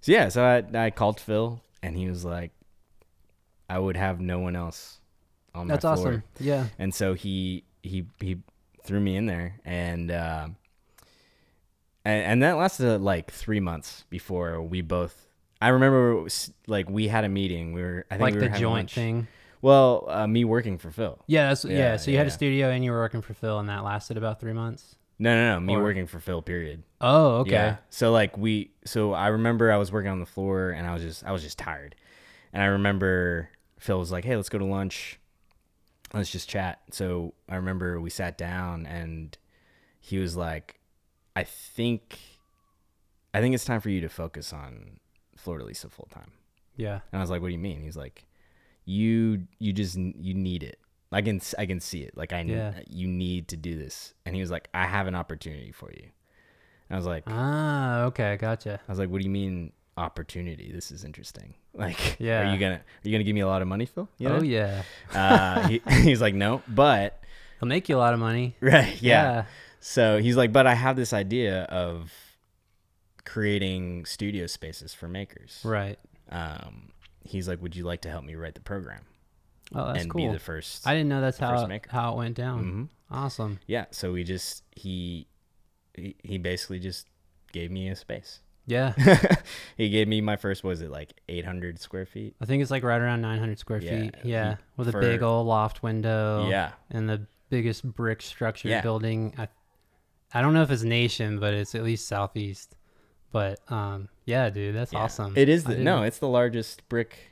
so 0.00 0.12
yeah 0.12 0.28
so 0.28 0.44
I, 0.44 0.84
I 0.86 0.90
called 0.90 1.20
phil 1.20 1.60
and 1.82 1.96
he 1.96 2.08
was 2.08 2.24
like 2.24 2.50
i 3.68 3.78
would 3.78 3.96
have 3.96 4.20
no 4.20 4.38
one 4.38 4.56
else 4.56 4.98
on 5.54 5.66
my 5.68 5.74
That's 5.74 5.82
floor. 5.82 5.94
awesome. 5.96 6.22
Yeah. 6.40 6.66
and 6.78 6.94
so 6.94 7.14
he 7.14 7.64
he 7.82 8.06
he 8.20 8.38
threw 8.84 9.00
me 9.00 9.16
in 9.16 9.26
there 9.26 9.56
and 9.64 10.10
uh 10.10 10.48
and, 12.04 12.24
and 12.24 12.42
that 12.42 12.56
lasted 12.56 13.00
like 13.00 13.30
three 13.30 13.60
months 13.60 14.04
before 14.10 14.60
we 14.60 14.80
both 14.82 15.26
i 15.60 15.68
remember 15.68 16.12
it 16.12 16.22
was, 16.22 16.52
like 16.66 16.90
we 16.90 17.08
had 17.08 17.24
a 17.24 17.28
meeting 17.28 17.72
we 17.72 17.82
were 17.82 18.06
i 18.10 18.14
think 18.14 18.22
like 18.22 18.34
we 18.34 18.40
the 18.40 18.46
were 18.46 18.50
having 18.50 18.60
joint 18.60 18.74
lunch. 18.74 18.94
thing. 18.94 19.26
Well 19.62 20.04
uh, 20.08 20.26
me 20.26 20.44
working 20.44 20.76
for 20.76 20.90
phil 20.90 21.18
Yeah, 21.26 21.48
that's 21.48 21.64
yeah. 21.64 21.78
Yeah, 21.78 21.96
so 21.96 22.10
you 22.10 22.18
had 22.18 22.26
a 22.26 22.30
studio 22.30 22.68
and 22.70 22.84
you 22.84 22.90
were 22.92 22.98
working 22.98 23.22
for 23.22 23.32
Phil, 23.34 23.58
and 23.58 23.68
that 23.70 23.82
lasted 23.84 24.16
about 24.18 24.38
three 24.40 24.52
months. 24.52 24.96
no 25.18 25.34
no 25.34 25.54
no 25.54 25.60
me 25.60 25.74
Or- 25.74 25.82
working 25.82 26.06
for 26.06 26.20
phil 26.20 26.42
period 26.42 26.82
Oh, 27.00 27.38
okay. 27.38 27.50
Yeah. 27.52 27.76
So 27.90 28.12
like 28.12 28.36
we 28.38 28.70
so 28.84 29.12
I 29.12 29.28
remember 29.28 29.72
I 29.72 29.76
was 29.76 29.90
working 29.90 30.10
on 30.12 30.20
the 30.20 30.26
floor 30.26 30.70
and 30.70 30.86
I 30.86 30.92
was 30.94 31.02
just 31.02 31.24
I 31.24 31.32
was 31.32 31.42
just 31.42 31.58
tired. 31.58 31.96
And 32.52 32.62
I 32.62 32.66
remember 32.66 33.48
Phil 33.80 33.98
was 33.98 34.12
like, 34.12 34.24
"Hey, 34.24 34.36
let's 34.36 34.48
go 34.48 34.58
to 34.58 34.64
lunch. 34.64 35.18
Let's 36.14 36.30
just 36.30 36.48
chat." 36.48 36.78
So 36.92 37.34
I 37.48 37.56
remember 37.56 38.00
we 38.00 38.08
sat 38.10 38.38
down 38.38 38.86
and 38.86 39.36
he 39.98 40.18
was 40.18 40.36
like, 40.36 40.78
"I 41.34 41.42
think 41.42 42.20
I 43.34 43.40
think 43.40 43.54
it's 43.56 43.64
time 43.64 43.80
for 43.80 43.90
you 43.90 44.00
to 44.02 44.08
focus 44.08 44.52
on 44.52 45.00
Florida 45.36 45.64
Lisa 45.64 45.88
full 45.88 46.08
time." 46.12 46.30
Yeah. 46.76 47.00
And 47.10 47.18
I 47.18 47.20
was 47.20 47.30
like, 47.30 47.40
"What 47.42 47.48
do 47.48 47.52
you 47.54 47.58
mean?" 47.58 47.80
He's 47.82 47.96
like, 47.96 48.24
"You 48.84 49.46
you 49.58 49.72
just 49.72 49.96
you 49.96 50.34
need 50.34 50.62
it. 50.62 50.78
I 51.10 51.22
can 51.22 51.40
I 51.58 51.66
can 51.66 51.80
see 51.80 52.00
it. 52.02 52.16
Like 52.16 52.32
I 52.32 52.40
Yeah. 52.42 52.74
you 52.88 53.06
need 53.08 53.48
to 53.48 53.56
do 53.56 53.76
this." 53.76 54.14
And 54.26 54.34
he 54.34 54.40
was 54.40 54.50
like, 54.50 54.68
"I 54.74 54.86
have 54.86 55.06
an 55.06 55.14
opportunity 55.14 55.72
for 55.72 55.90
you." 55.92 56.04
And 56.88 56.96
I 56.96 56.96
was 56.96 57.06
like, 57.06 57.24
Ah, 57.26 58.02
okay, 58.02 58.36
gotcha. 58.36 58.80
I 58.86 58.92
was 58.92 58.98
like, 58.98 59.08
"What 59.10 59.18
do 59.18 59.24
you 59.24 59.30
mean 59.30 59.72
opportunity? 59.96 60.70
This 60.72 60.90
is 60.90 61.04
interesting. 61.04 61.54
Like, 61.74 62.16
Yeah. 62.20 62.40
are 62.40 62.52
you 62.52 62.58
gonna 62.58 62.76
are 62.76 63.08
you 63.08 63.12
gonna 63.12 63.24
give 63.24 63.34
me 63.34 63.40
a 63.40 63.46
lot 63.46 63.62
of 63.62 63.68
money, 63.68 63.86
Phil? 63.86 64.06
You 64.18 64.28
know? 64.28 64.36
Oh 64.38 64.42
yeah, 64.42 64.82
Uh, 65.14 65.68
he, 65.68 65.78
he's 66.02 66.20
like, 66.20 66.34
no, 66.34 66.62
but 66.68 67.18
he'll 67.60 67.68
make 67.68 67.88
you 67.88 67.96
a 67.96 67.98
lot 67.98 68.12
of 68.12 68.20
money. 68.20 68.56
right, 68.60 69.00
yeah. 69.00 69.44
So 69.80 70.18
he's 70.18 70.36
like, 70.36 70.52
but 70.52 70.66
I 70.66 70.74
have 70.74 70.96
this 70.96 71.12
idea 71.14 71.62
of 71.64 72.12
creating 73.24 74.04
studio 74.04 74.46
spaces 74.46 74.92
for 74.94 75.08
makers. 75.08 75.60
right. 75.64 75.98
Um, 76.30 76.90
he's 77.24 77.48
like, 77.48 77.60
would 77.62 77.74
you 77.76 77.84
like 77.84 78.02
to 78.02 78.10
help 78.10 78.24
me 78.24 78.34
write 78.34 78.54
the 78.54 78.60
program 78.60 79.02
Oh, 79.74 79.86
that's 79.86 80.02
and 80.02 80.10
cool. 80.10 80.26
be 80.28 80.32
the 80.32 80.38
first? 80.40 80.86
I 80.86 80.94
didn't 80.94 81.08
know 81.08 81.20
that's 81.20 81.38
how 81.38 81.66
maker. 81.66 81.90
how 81.90 82.12
it 82.12 82.16
went 82.16 82.36
down. 82.36 82.64
Mhm. 82.64 82.88
Awesome. 83.10 83.58
Yeah. 83.66 83.86
So 83.90 84.12
we 84.12 84.24
just 84.24 84.62
he 84.72 85.26
he, 85.94 86.16
he 86.22 86.38
basically 86.38 86.78
just 86.78 87.06
gave 87.52 87.70
me 87.70 87.88
a 87.88 87.96
space. 87.96 88.40
Yeah, 88.64 88.92
he 89.76 89.88
gave 89.90 90.06
me 90.06 90.20
my 90.20 90.36
first. 90.36 90.62
Was 90.62 90.82
it 90.82 90.90
like 90.90 91.14
800 91.28 91.80
square 91.80 92.06
feet? 92.06 92.36
I 92.40 92.44
think 92.44 92.62
it's 92.62 92.70
like 92.70 92.84
right 92.84 93.00
around 93.00 93.20
900 93.20 93.58
square 93.58 93.80
Yeah, 93.82 93.90
feet. 94.02 94.14
Yeah, 94.22 94.56
with 94.76 94.88
a 94.88 94.92
big 94.98 95.20
old 95.22 95.48
loft 95.48 95.82
window. 95.82 96.48
Yeah. 96.48 96.70
and 96.88 97.08
the 97.08 97.26
biggest 97.50 97.84
brick 97.84 98.22
structure 98.22 98.68
Yeah. 98.68 98.80
building. 98.80 99.34
I, 99.36 99.48
I 100.32 100.40
don't 100.40 100.54
know 100.54 100.62
if 100.62 100.70
it's 100.70 100.84
nation, 100.84 101.40
but 101.40 101.54
it's 101.54 101.74
at 101.74 101.82
least 101.82 102.06
southeast. 102.06 102.76
But 103.32 103.58
um, 103.72 104.08
yeah, 104.26 104.50
dude, 104.50 104.74
that's 104.76 104.92
Yeah. 104.92 105.00
awesome. 105.00 105.32
It 105.36 105.48
is 105.48 105.64
the 105.64 105.76
no. 105.76 106.02
It's 106.02 106.18
the 106.18 106.28
largest 106.28 106.88
brick. 106.88 107.30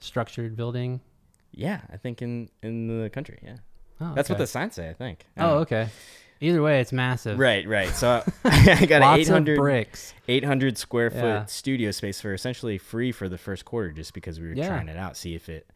structured 0.00 0.54
building. 0.56 1.00
Yeah, 1.50 1.80
I 1.92 1.96
think 1.96 2.22
in 2.22 2.50
in 2.62 2.86
the 3.02 3.10
country. 3.10 3.38
Yeah. 3.42 3.56
Oh, 4.00 4.12
That's 4.14 4.28
what 4.28 4.38
the 4.38 4.46
signs 4.46 4.74
say, 4.76 4.88
I 4.88 4.92
think. 4.92 5.26
I 5.36 5.42
Oh, 5.42 5.46
know. 5.48 5.54
okay. 5.62 5.88
Either 6.40 6.62
way, 6.62 6.80
it's 6.80 6.92
massive. 6.92 7.36
Right, 7.36 7.66
right. 7.66 7.88
So 7.88 8.22
I 8.44 8.86
got 8.86 9.02
an 9.02 9.18
800, 9.18 9.56
bricks. 9.58 10.14
800 10.28 10.78
square 10.78 11.10
foot 11.10 11.18
Yeah. 11.24 11.44
studio 11.46 11.90
space 11.90 12.20
for 12.20 12.32
essentially 12.32 12.78
free 12.78 13.10
for 13.10 13.28
the 13.28 13.38
first 13.38 13.64
quarter 13.64 13.90
just 13.90 14.14
because 14.14 14.38
we 14.38 14.46
were 14.46 14.52
Yeah. 14.54 14.68
trying 14.68 14.88
it 14.88 14.96
out, 14.96 15.16
see 15.16 15.34
if 15.34 15.48
it 15.48 15.66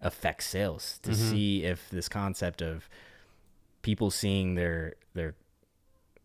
affects 0.00 0.46
sales, 0.46 1.00
to 1.02 1.10
Mm-hmm. 1.10 1.30
see 1.30 1.64
if 1.64 1.90
this 1.90 2.08
concept 2.08 2.62
of 2.62 2.88
people 3.82 4.12
seeing 4.12 4.54
their 4.54 4.94
their 5.14 5.34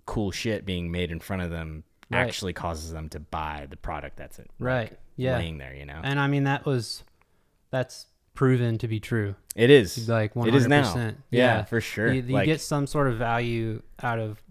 cool 0.05 0.29
shit 0.29 0.65
being 0.67 0.91
made 0.91 1.09
in 1.11 1.19
front 1.19 1.41
of 1.41 1.49
them 1.49 1.83
Right. 2.11 2.21
actually 2.21 2.53
causes 2.53 2.91
them 2.91 3.07
to 3.09 3.19
buy 3.19 3.67
the 3.69 3.77
product 3.77 4.17
that's 4.17 4.39
it 4.39 4.49
Right. 4.59 4.97
Yeah. 5.15 5.37
laying 5.37 5.57
there, 5.59 5.75
you 5.75 5.85
know. 5.85 5.99
And 6.03 6.19
I 6.19 6.27
mean, 6.27 6.45
that 6.45 6.65
was 6.65 7.03
that's 7.71 8.07
proven 8.33 8.77
to 8.79 8.87
be 8.87 8.99
true. 8.99 9.35
it 9.55 9.69
is 9.69 10.07
Like 10.09 10.33
100%. 10.33 10.47
It 10.47 10.55
is 10.55 10.67
now. 10.67 11.11
Yeah, 11.29 11.63
for 11.65 11.81
sure. 11.81 12.11
You, 12.11 12.21
you 12.21 12.33
Like- 12.33 12.45
get 12.45 12.61
some 12.61 12.87
sort 12.87 13.07
of 13.09 13.17
value 13.17 13.81
out 14.01 14.17
of, 14.19 14.41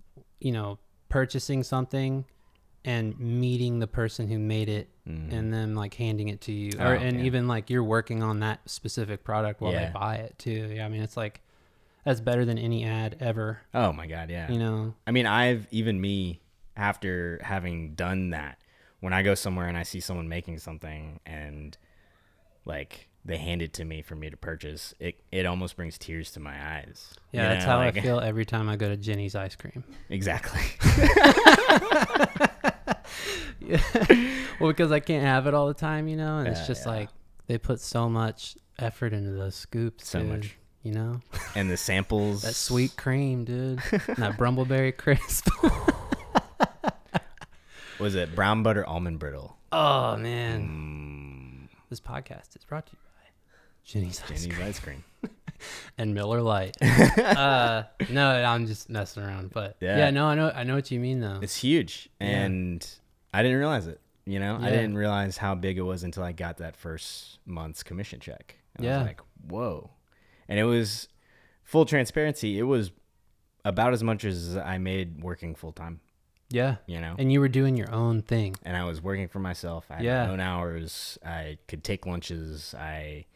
you 0.40 0.52
know, 0.52 0.78
purchasing 1.08 1.62
something 1.62 2.24
and 2.84 3.18
meeting 3.18 3.80
the 3.80 3.86
person 3.86 4.28
who 4.28 4.38
made 4.38 4.68
it 4.68 4.88
and 5.06 5.52
then 5.54 5.74
like 5.74 5.94
handing 5.94 6.28
it 6.28 6.42
to 6.42 6.52
you. 6.52 6.70
Mm-hmm. 6.72 6.82
Oh, 6.82 6.90
or 6.90 6.94
and 6.94 7.18
yeah. 7.20 7.24
even 7.24 7.48
like 7.48 7.70
you're 7.70 7.82
working 7.82 8.22
on 8.22 8.40
that 8.40 8.60
specific 8.68 9.24
product 9.24 9.62
while 9.62 9.72
Yeah. 9.72 9.86
they 9.86 9.92
buy 9.92 10.16
it 10.16 10.38
too. 10.38 10.70
Yeah, 10.74 10.84
I 10.84 10.88
mean, 10.90 11.00
it's 11.02 11.16
like 11.16 11.40
that's 12.04 12.20
better 12.20 12.44
than 12.44 12.58
any 12.58 12.84
ad 12.84 13.16
ever, 13.18 13.60
Oh 13.72 13.90
my 13.92 14.06
god, 14.06 14.28
yeah. 14.30 14.52
you 14.52 14.58
know. 14.58 14.94
I 15.06 15.10
mean, 15.12 15.24
I've 15.26 15.66
even 15.70 15.98
me 16.00 16.40
after 16.78 17.40
having 17.42 17.94
done 17.94 18.30
that, 18.30 18.58
when 19.00 19.12
I 19.12 19.22
go 19.22 19.34
somewhere 19.34 19.66
and 19.68 19.76
I 19.76 19.82
see 19.82 20.00
someone 20.00 20.28
making 20.28 20.58
something 20.58 21.20
and 21.26 21.76
like 22.64 23.08
they 23.24 23.36
hand 23.36 23.60
it 23.62 23.72
to 23.74 23.84
me 23.84 24.00
for 24.00 24.14
me 24.14 24.30
to 24.30 24.36
purchase, 24.36 24.94
it 24.98 25.20
it 25.30 25.44
almost 25.44 25.76
brings 25.76 25.98
tears 25.98 26.30
to 26.32 26.40
my 26.40 26.76
eyes. 26.76 27.12
Yeah, 27.32 27.42
You 27.42 27.48
that's 27.50 27.64
know, 27.66 27.70
how 27.72 27.78
like- 27.78 27.96
I 27.96 28.00
feel 28.00 28.20
every 28.24 28.44
time 28.46 28.68
I 28.68 28.76
go 28.76 28.88
to 28.88 28.96
Jeni's 28.96 29.34
ice 29.34 29.54
cream. 29.56 29.84
Exactly. 30.08 30.60
Well, 34.60 34.70
because 34.70 34.90
I 34.90 34.98
can't 35.00 35.22
have 35.24 35.46
it 35.46 35.54
all 35.54 35.68
the 35.68 35.74
time, 35.74 36.08
you 36.08 36.16
know, 36.16 36.38
and 36.38 36.46
Yeah, 36.46 36.52
it's 36.58 36.66
just 36.66 36.84
yeah. 36.84 36.92
like 36.92 37.08
they 37.46 37.58
put 37.58 37.80
so 37.80 38.08
much 38.08 38.56
effort 38.78 39.12
into 39.12 39.30
those 39.30 39.54
scoops. 39.54 40.08
So 40.08 40.18
dude, 40.20 40.28
much. 40.28 40.56
you 40.82 40.92
know. 40.92 41.20
and 41.54 41.70
the 41.70 41.76
samples. 41.76 42.42
That 42.42 42.54
sweet 42.56 42.96
cream, 42.96 43.44
dude. 43.44 43.80
and 43.92 44.16
that 44.16 44.36
Brambleberry 44.36 44.96
crisp. 44.96 45.48
Was 47.98 48.14
it 48.14 48.34
brown 48.34 48.62
butter 48.62 48.86
almond 48.86 49.18
brittle? 49.18 49.56
oh 49.72 50.16
man. 50.16 51.68
This 51.90 52.00
podcast 52.00 52.56
is 52.56 52.64
brought 52.66 52.86
to 52.86 52.92
you 52.92 52.98
by 53.16 53.28
Jeni's 53.84 54.22
Ice 54.30 54.42
Jeni's 54.44 54.56
Cream 54.56 54.68
ice 54.68 54.78
cream. 54.78 55.04
and 55.98 56.14
Miller 56.14 56.40
Lite. 56.42 56.76
uh, 56.82 57.84
no, 58.10 58.28
I'm 58.30 58.66
just 58.66 58.88
messing 58.90 59.22
around, 59.22 59.50
but 59.52 59.76
yeah. 59.80 59.96
Yeah. 59.98 60.10
no, 60.10 60.26
I 60.26 60.34
know, 60.34 60.52
I 60.54 60.64
know 60.64 60.74
what 60.74 60.90
you 60.90 61.00
mean 61.00 61.20
though. 61.20 61.40
It's 61.42 61.56
huge, 61.56 62.08
and 62.20 62.86
I 63.32 63.42
didn't 63.42 63.58
realize 63.58 63.86
it. 63.86 64.00
You 64.26 64.38
know, 64.38 64.58
I 64.60 64.68
didn't 64.70 64.96
realize 64.96 65.38
how 65.38 65.54
big 65.54 65.78
it 65.78 65.82
was 65.82 66.02
until 66.02 66.22
I 66.22 66.32
got 66.32 66.58
that 66.58 66.76
first 66.76 67.38
month's 67.46 67.82
commission 67.82 68.20
check. 68.20 68.58
And 68.76 68.86
I 68.86 68.90
Yeah. 68.90 68.98
was 68.98 69.06
like, 69.06 69.20
whoa. 69.48 69.90
And 70.48 70.58
it 70.58 70.64
was 70.64 71.08
full 71.64 71.86
transparency. 71.86 72.58
It 72.58 72.64
was 72.64 72.90
about 73.64 73.94
as 73.94 74.02
much 74.04 74.24
as 74.26 74.54
I 74.58 74.76
made 74.76 75.22
working 75.24 75.54
full 75.54 75.72
time, 75.72 76.00
yeah, 76.50 76.76
you 76.86 77.00
know? 77.00 77.14
and 77.18 77.32
you 77.32 77.40
were 77.40 77.48
doing 77.48 77.76
your 77.76 77.90
own 77.92 78.22
thing. 78.22 78.54
And 78.64 78.76
I 78.76 78.84
was 78.84 79.02
working 79.02 79.28
for 79.28 79.38
myself. 79.38 79.86
I 79.90 79.96
had 79.96 80.04
Yeah. 80.04 80.26
my 80.26 80.32
own 80.32 80.40
hours. 80.40 81.18
I 81.24 81.58
could 81.68 81.82
take 81.84 82.06
lunches. 82.06 82.74
I, 82.78 83.26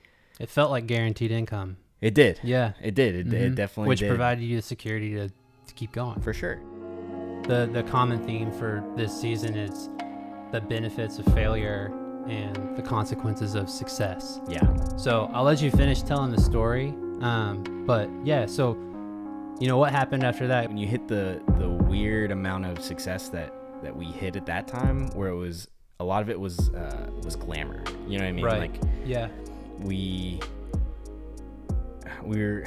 It 0.41 0.49
felt 0.49 0.71
like 0.71 0.87
guaranteed 0.87 1.31
income. 1.31 1.77
it 2.01 2.15
did. 2.15 2.41
Yeah, 2.43 2.73
It 2.83 2.95
did. 2.95 3.15
It, 3.15 3.33
it 3.33 3.53
Mhm. 3.53 3.55
definitely 3.55 3.89
which 3.89 4.01
did. 4.01 4.09
provided 4.09 4.43
you 4.45 4.57
the 4.57 4.63
security 4.63 5.15
to, 5.15 5.29
to 5.29 5.75
keep 5.75 5.93
going. 5.93 6.21
for 6.21 6.33
sure. 6.33 6.61
the 7.49 7.69
the 7.73 7.83
common 7.83 8.23
theme 8.25 8.53
for 8.53 8.85
this 8.97 9.13
season 9.21 9.57
is 9.57 9.89
the 10.53 10.61
benefits 10.61 11.19
of 11.19 11.25
failure 11.35 11.91
and 12.29 12.77
the 12.77 12.83
consequences 12.83 13.57
of 13.57 13.69
success. 13.69 14.41
Yeah. 14.49 14.63
So 14.97 15.29
I'll 15.35 15.43
let 15.43 15.61
you 15.61 15.71
finish 15.73 16.03
telling 16.03 16.31
the 16.31 16.41
story. 16.41 16.95
Um, 17.21 17.85
but 17.85 18.09
yeah, 18.25 18.47
so 18.47 18.77
you 19.63 19.69
know 19.69 19.77
what 19.77 19.93
happened 19.93 20.25
after 20.25 20.49
that? 20.49 20.67
when 20.67 20.77
you 20.77 20.89
hit 20.89 21.07
the 21.07 21.41
the 21.59 21.69
weird 21.69 22.33
amount 22.33 22.67
of 22.67 22.83
success 22.83 23.29
that 23.29 23.55
that 23.85 23.95
we 23.97 24.07
hit 24.07 24.35
at 24.35 24.45
that 24.47 24.67
time 24.67 25.07
where 25.11 25.29
it 25.29 25.37
was 25.37 25.69
a 26.01 26.05
lot 26.05 26.21
of 26.21 26.29
it 26.29 26.39
was 26.39 26.71
uh 26.71 27.09
was 27.23 27.37
glamour 27.37 27.85
you 28.09 28.19
know 28.19 28.25
what 28.25 28.29
i 28.29 28.33
mean 28.33 28.45
Right. 28.45 28.59
like 28.73 28.81
Yeah, 29.05 29.29
we 29.79 30.41
we 32.25 32.43
were 32.43 32.65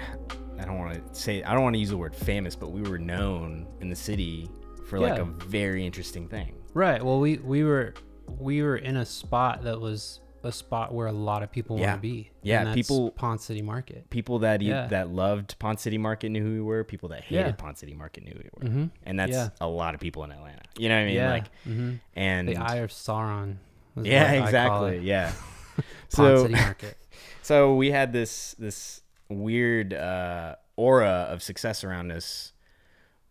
i 0.58 0.64
don't 0.64 0.78
want 0.78 0.94
to 1.14 1.20
say 1.20 1.44
i 1.44 1.54
don't 1.54 1.64
want 1.64 1.74
to 1.76 1.80
use 1.80 1.90
the 1.90 1.98
word 1.98 2.16
famous 2.16 2.56
but 2.56 2.72
we 2.72 2.82
were 2.82 2.98
known 2.98 3.68
in 3.82 3.90
the 3.90 3.96
city 3.96 4.50
for 4.88 4.98
like 4.98 5.20
a 5.20 5.26
very 5.26 5.86
interesting 5.86 6.30
thing 6.30 6.56
right. 6.74 7.04
Well, 7.04 7.20
we 7.20 7.38
we 7.40 7.64
were 7.66 7.94
we 8.40 8.62
were 8.62 8.78
in 8.78 8.98
a 8.98 9.06
spot 9.06 9.64
that 9.64 9.80
was 9.82 10.20
a 10.46 10.52
spot 10.52 10.94
where 10.94 11.08
a 11.08 11.12
lot 11.12 11.44
of 11.44 11.52
people 11.52 11.78
Yeah. 11.80 11.88
want 11.92 11.98
to 11.98 12.02
be. 12.02 12.32
Yeah, 12.42 12.74
people- 12.74 13.12
Ponce 13.12 13.44
City 13.46 13.62
Market. 13.62 14.10
people 14.10 14.40
that 14.40 14.62
e- 14.62 14.66
Yeah. 14.68 14.88
that 14.88 15.10
loved 15.10 15.58
Ponce 15.60 15.82
City 15.82 15.98
Market 15.98 16.30
knew 16.30 16.44
who 16.44 16.52
we 16.54 16.62
were 16.62 16.84
people 16.84 17.10
that 17.10 17.24
hated 17.24 17.46
Yeah. 17.48 17.52
Ponce 17.54 17.80
City 17.80 17.94
Market 17.94 18.24
knew 18.24 18.32
who 18.34 18.40
we 18.40 18.50
were 18.70 18.76
Mhm. 18.76 18.90
and 19.04 19.20
that's 19.20 19.52
a 19.62 19.68
lot 19.68 19.94
of 19.96 20.00
people 20.02 20.24
in 20.24 20.32
atlanta 20.32 20.62
you 20.78 20.90
know 20.90 20.96
what 20.96 21.02
i 21.02 21.06
mean 21.06 21.16
yeah, 21.16 21.30
like 21.32 21.48
hmm 21.64 21.94
and 22.16 22.48
the 22.48 22.58
Eye 22.58 22.78
of 22.78 22.90
Sauron. 22.92 23.58
was 23.96 24.06
yeah 24.06 24.24
what 24.24 24.30
I 24.32 24.38
call 24.38 24.46
exactly 24.86 25.00
yeah 25.08 25.32
so 26.10 26.44
City 26.44 26.54
Market. 26.56 26.98
So 27.42 27.76
we 27.76 27.92
had 27.92 28.12
this 28.12 28.56
this 28.58 29.02
weird 29.30 29.94
uh, 29.94 30.56
aura 30.78 31.28
of 31.30 31.44
success 31.44 31.84
around 31.84 32.12
us, 32.12 32.54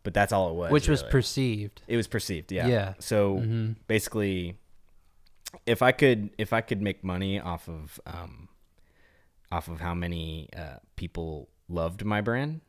but 0.05 0.15
that's 0.15 0.33
all 0.33 0.51
it 0.51 0.55
was. 0.55 0.71
which 0.71 0.89
was 0.89 1.03
perceived. 1.03 1.83
it 1.89 1.97
was 1.97 2.07
perceived. 2.07 2.53
Yeah. 2.53 2.67
Yeah. 2.69 2.95
So 3.01 3.39
Mhm. 3.39 3.75
basically, 3.89 4.57
if 5.67 5.83
I 5.83 5.93
could 5.93 6.31
if 6.39 6.53
I 6.53 6.61
could 6.61 6.81
make 6.83 7.03
money 7.05 7.41
off 7.41 7.69
of 7.69 8.01
um, 8.07 8.49
off 9.53 9.69
of 9.69 9.81
how 9.81 9.95
many 9.95 10.49
uh, 10.57 10.77
people 10.97 11.49
loved 11.69 12.05
my 12.05 12.21
brand, 12.21 12.61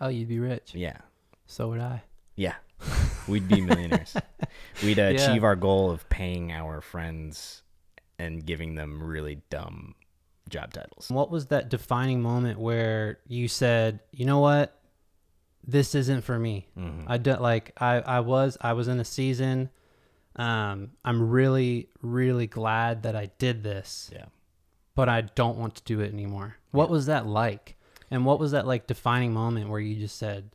Oh, 0.00 0.08
you'd 0.08 0.28
be 0.28 0.38
rich. 0.38 0.74
yeah, 0.74 0.98
So 1.46 1.68
would 1.68 1.80
I. 1.80 2.02
yeah, 2.36 2.54
we'd 3.28 3.48
be 3.48 3.60
millionaires. 3.60 4.14
We'd 4.82 4.98
uh, 4.98 5.02
Yeah. 5.02 5.08
achieve 5.30 5.44
our 5.44 5.56
goal 5.56 5.90
of 5.90 6.08
paying 6.08 6.52
our 6.52 6.80
friends 6.80 7.62
and 8.18 8.44
giving 8.44 8.74
them 8.74 9.02
really 9.02 9.42
dumb 9.50 9.94
job 10.48 10.72
titles. 10.72 11.10
What 11.10 11.30
was 11.30 11.46
that 11.46 11.68
defining 11.68 12.20
moment 12.22 12.58
where 12.58 13.18
you 13.26 13.48
said, 13.48 14.00
"You 14.12 14.24
know 14.26 14.40
what? 14.40 14.78
This 15.66 15.94
isn't 15.94 16.22
for 16.22 16.38
me." 16.38 16.68
Mhm. 16.78 17.04
I 17.06 17.18
don't 17.18 17.42
like 17.42 17.72
I 17.80 17.96
I 18.00 18.20
was 18.20 18.56
I 18.60 18.72
was 18.74 18.88
in 18.88 19.00
a 19.00 19.04
season 19.04 19.70
um 20.36 20.90
I'm 21.04 21.28
really 21.30 21.88
really 22.02 22.46
glad 22.46 23.02
that 23.04 23.16
I 23.16 23.30
did 23.38 23.62
this, 23.62 24.10
Yeah. 24.12 24.26
but 24.94 25.08
I 25.08 25.22
don't 25.22 25.56
want 25.58 25.74
to 25.76 25.82
do 25.84 26.00
it 26.00 26.12
anymore. 26.12 26.56
What 26.70 26.90
was 26.90 27.06
that 27.06 27.26
like? 27.26 27.76
And 28.10 28.24
what 28.24 28.38
was 28.38 28.52
that 28.52 28.66
like 28.66 28.86
defining 28.86 29.32
moment 29.32 29.68
where 29.70 29.80
you 29.80 29.96
just 29.96 30.16
said, 30.16 30.50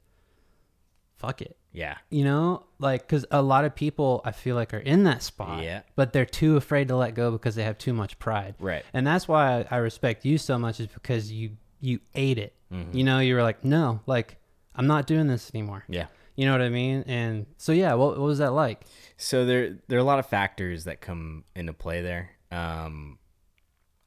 "Fuck 1.17 1.41
it." 1.41 1.57
Yeah. 1.73 1.95
You 2.09 2.25
know, 2.25 2.65
like 2.79 3.07
cuz 3.07 3.25
a 3.31 3.41
lot 3.41 3.63
of 3.65 3.75
people 3.75 4.21
I 4.25 4.31
feel 4.31 4.55
like 4.55 4.73
are 4.73 4.77
in 4.79 5.03
that 5.05 5.23
spot, 5.23 5.63
Yeah. 5.63 5.81
but 5.95 6.11
they're 6.13 6.25
too 6.25 6.57
afraid 6.57 6.87
to 6.89 6.95
let 6.97 7.13
go 7.15 7.31
because 7.31 7.55
they 7.55 7.63
have 7.63 7.77
too 7.77 7.93
much 7.93 8.19
pride. 8.19 8.55
Right. 8.59 8.83
And 8.93 9.07
that's 9.07 9.27
why 9.27 9.59
I, 9.61 9.65
I 9.71 9.77
respect 9.77 10.25
you 10.25 10.37
so 10.37 10.57
much 10.57 10.79
is 10.79 10.87
because 10.87 11.31
you 11.31 11.51
you 11.79 11.99
ate 12.13 12.37
it. 12.37 12.53
Mm-hmm. 12.71 12.95
You 12.97 13.03
know, 13.03 13.19
you 13.19 13.35
were 13.35 13.41
like, 13.43 13.63
no, 13.63 14.01
like 14.05 14.37
I'm 14.75 14.85
not 14.87 15.07
doing 15.07 15.27
this 15.27 15.49
anymore. 15.53 15.83
Yeah. 15.87 16.07
You 16.35 16.45
know 16.45 16.51
what 16.53 16.61
I 16.61 16.69
mean? 16.69 17.03
And 17.07 17.45
so 17.57 17.71
yeah, 17.71 17.93
what, 17.93 18.11
what 18.17 18.25
was 18.25 18.37
that 18.39 18.51
like? 18.53 18.81
So 19.21 19.45
there 19.45 19.77
there 19.87 19.99
are 19.99 20.01
a 20.01 20.05
lot 20.05 20.17
of 20.17 20.25
factors 20.25 20.85
that 20.85 20.99
come 20.99 21.43
into 21.55 21.73
play 21.73 22.01
there. 22.01 22.31
Um, 22.51 23.19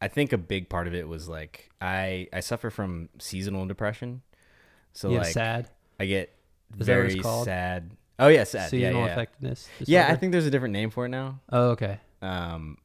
I 0.03 0.09
think 0.09 0.33
a 0.33 0.38
big 0.38 0.68
part 0.68 0.88
of 0.88 0.94
it 0.94 1.07
was 1.07 1.29
like 1.29 1.70
I 1.81 2.27
I 2.33 2.40
suffer 2.40 2.68
from 2.68 3.09
seasonal 3.20 3.64
depression. 3.66 4.22
So 4.92 5.11
You 5.11 5.18
like 5.18 5.29
sad 5.29 5.70
I 6.00 6.07
get 6.07 6.35
Is 6.79 6.87
that 6.88 6.96
what 6.96 7.07
it's 7.07 7.14
very 7.14 7.44
sad. 7.44 7.92
Oh 8.18 8.27
yeah, 8.27 8.42
sad. 8.42 8.70
Seasonal 8.70 9.03
yeah, 9.03 9.07
yeah. 9.07 9.12
effectiveness. 9.12 9.68
Yeah, 9.81 10.09
I 10.11 10.16
think 10.16 10.33
there's 10.33 10.46
a 10.46 10.50
different 10.50 10.72
name 10.72 10.90
for 10.90 11.07
it 11.07 11.11
now. 11.11 11.40
Oh, 11.50 11.70
okay. 11.70 12.00
Um, 12.20 12.79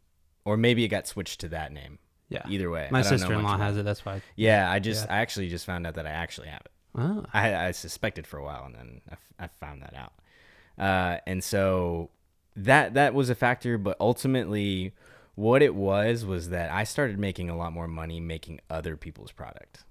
or 0.46 0.56
maybe 0.56 0.84
it 0.84 0.90
got 0.90 1.08
switched 1.08 1.40
to 1.42 1.50
that 1.50 1.72
name. 1.72 1.98
Yeah. 2.30 2.44
Either 2.48 2.70
way, 2.70 2.90
My 2.92 3.00
I 3.00 3.02
don't 3.02 3.12
know 3.12 3.18
sister 3.18 3.34
in 3.34 3.44
law 3.44 3.58
has 3.58 3.76
it. 3.76 3.86
That's 3.86 4.06
why. 4.06 4.22
Yeah, 4.36 4.70
I 4.72 4.78
just 4.78 5.06
Yeah. 5.08 5.16
I 5.16 5.18
actually 5.22 5.50
just 5.50 5.66
found 5.66 5.88
out 5.88 5.96
that 5.96 6.06
I 6.06 6.12
actually 6.12 6.50
have 6.50 6.62
it. 6.62 6.72
Oh. 6.96 7.26
I, 7.34 7.56
I 7.68 7.72
suspected 7.72 8.28
for 8.28 8.38
a 8.38 8.44
while, 8.44 8.66
and 8.66 8.76
then 8.76 9.02
I, 9.10 9.14
f- 9.14 9.34
I 9.40 9.48
found 9.48 9.82
that 9.82 9.96
out. 9.96 10.14
Uh, 10.78 11.20
and 11.28 11.44
so 11.44 12.12
that 12.56 12.94
that 12.96 13.14
was 13.14 13.30
a 13.30 13.36
factor, 13.36 13.78
but 13.78 13.96
ultimately, 14.00 14.94
what 15.36 15.62
it 15.62 15.76
was 15.76 16.26
was 16.26 16.50
that 16.50 16.72
I 16.72 16.84
started 16.84 17.18
making 17.20 17.50
a 17.50 17.56
lot 17.58 17.72
more 17.74 17.88
money 17.88 18.20
making 18.20 18.60
other 18.70 18.98
people's 18.98 19.32
product. 19.32 19.84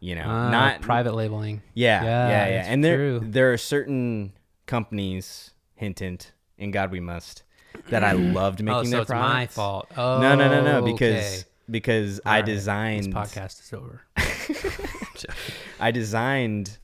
You 0.00 0.16
know, 0.16 0.24
Ah, 0.26 0.50
not 0.50 0.80
private 0.82 1.14
labeling. 1.14 1.62
Yeah, 1.74 2.02
yeah, 2.02 2.28
yeah. 2.28 2.44
it's 2.60 2.68
And 2.68 2.82
there 2.84 2.96
true. 2.96 3.20
there 3.22 3.52
are 3.52 3.58
certain 3.58 4.32
companies, 4.66 5.52
hint 5.76 6.00
hint, 6.00 6.32
in 6.58 6.70
God 6.72 6.90
we 6.90 6.98
must, 7.00 7.44
that 7.88 8.02
I 8.02 8.12
loved 8.12 8.62
making 8.62 8.80
oh, 8.80 8.84
so 8.84 8.90
their 8.90 9.00
it's 9.02 9.10
my 9.10 9.46
fault. 9.46 9.88
Oh, 9.96 10.20
no, 10.20 10.34
no, 10.34 10.48
no, 10.48 10.62
no, 10.80 10.82
because 10.84 11.40
okay. 11.40 11.48
because 11.70 12.20
I 12.26 12.30
All 12.30 12.36
right, 12.38 12.44
designed 12.46 13.04
This 13.04 13.14
podcast 13.14 13.60
is 13.62 13.72
over. 13.72 14.02
I 15.80 15.90
designed 15.90 16.78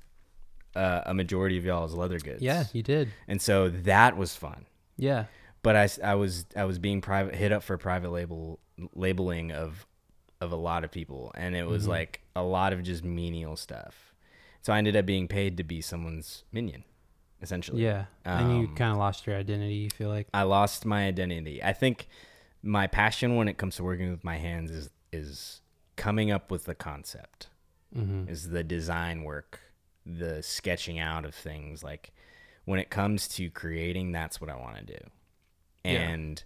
uh, 0.76 1.02
a 1.06 1.14
majority 1.14 1.58
of 1.58 1.64
y'all's 1.64 1.94
leather 1.94 2.18
goods. 2.18 2.42
yeah, 2.42 2.64
you 2.72 2.82
did. 2.82 3.08
and 3.26 3.40
so 3.42 3.68
that 3.68 4.16
was 4.16 4.36
fun. 4.36 4.64
Yeah. 4.98 5.24
But 5.62 5.74
I, 5.76 5.88
I 6.04 6.14
was 6.14 6.44
I 6.54 6.64
was 6.64 6.78
being 6.78 7.00
private 7.00 7.34
hit 7.34 7.50
up 7.52 7.62
for 7.62 7.78
private 7.78 8.10
label 8.10 8.60
labeling 8.94 9.50
of 9.52 9.86
of 10.40 10.52
a 10.52 10.56
lot 10.56 10.84
of 10.84 10.90
people, 10.90 11.32
and 11.34 11.56
it 11.56 11.60
Mm-hmm. 11.60 11.70
was 11.70 11.88
like 11.88 12.20
a 12.36 12.42
lot 12.42 12.72
of 12.72 12.82
just 12.82 13.02
menial 13.04 13.56
stuff. 13.56 14.14
So 14.62 14.72
I 14.72 14.78
ended 14.78 14.94
up 14.96 15.04
being 15.06 15.26
paid 15.28 15.56
to 15.56 15.64
be 15.64 15.80
someone's 15.80 16.44
minion, 16.52 16.84
essentially. 17.42 17.82
Yeah. 17.82 18.04
and 18.24 18.52
you 18.60 18.68
Um, 18.68 18.76
kind 18.76 18.92
of 18.92 18.98
lost 18.98 19.26
your 19.26 19.36
identity, 19.36 19.74
you 19.74 19.90
feel 19.90 20.08
like. 20.10 20.28
I 20.34 20.42
lost 20.42 20.84
my 20.86 21.06
identity. 21.06 21.62
I 21.62 21.72
think 21.72 22.06
my 22.62 22.86
passion 22.86 23.36
when 23.36 23.48
it 23.48 23.56
comes 23.58 23.76
to 23.76 23.84
working 23.84 24.10
with 24.10 24.22
my 24.24 24.36
hands 24.36 24.70
is 24.70 24.90
is 25.12 25.60
coming 25.96 26.30
up 26.30 26.50
with 26.50 26.64
the 26.64 26.74
concept, 26.74 27.48
Mm-hmm. 27.96 28.28
is 28.28 28.50
the 28.50 28.62
design 28.62 29.24
work, 29.24 29.58
the 30.06 30.42
sketching 30.42 30.98
out 31.00 31.24
of 31.24 31.34
things. 31.34 31.82
Like 31.82 32.12
when 32.68 32.78
it 32.78 32.90
comes 32.90 33.26
to 33.28 33.48
creating, 33.48 34.12
that's 34.12 34.42
what 34.42 34.50
I 34.50 34.56
want 34.56 34.76
to 34.76 34.84
do. 34.84 34.98
And 35.86 36.44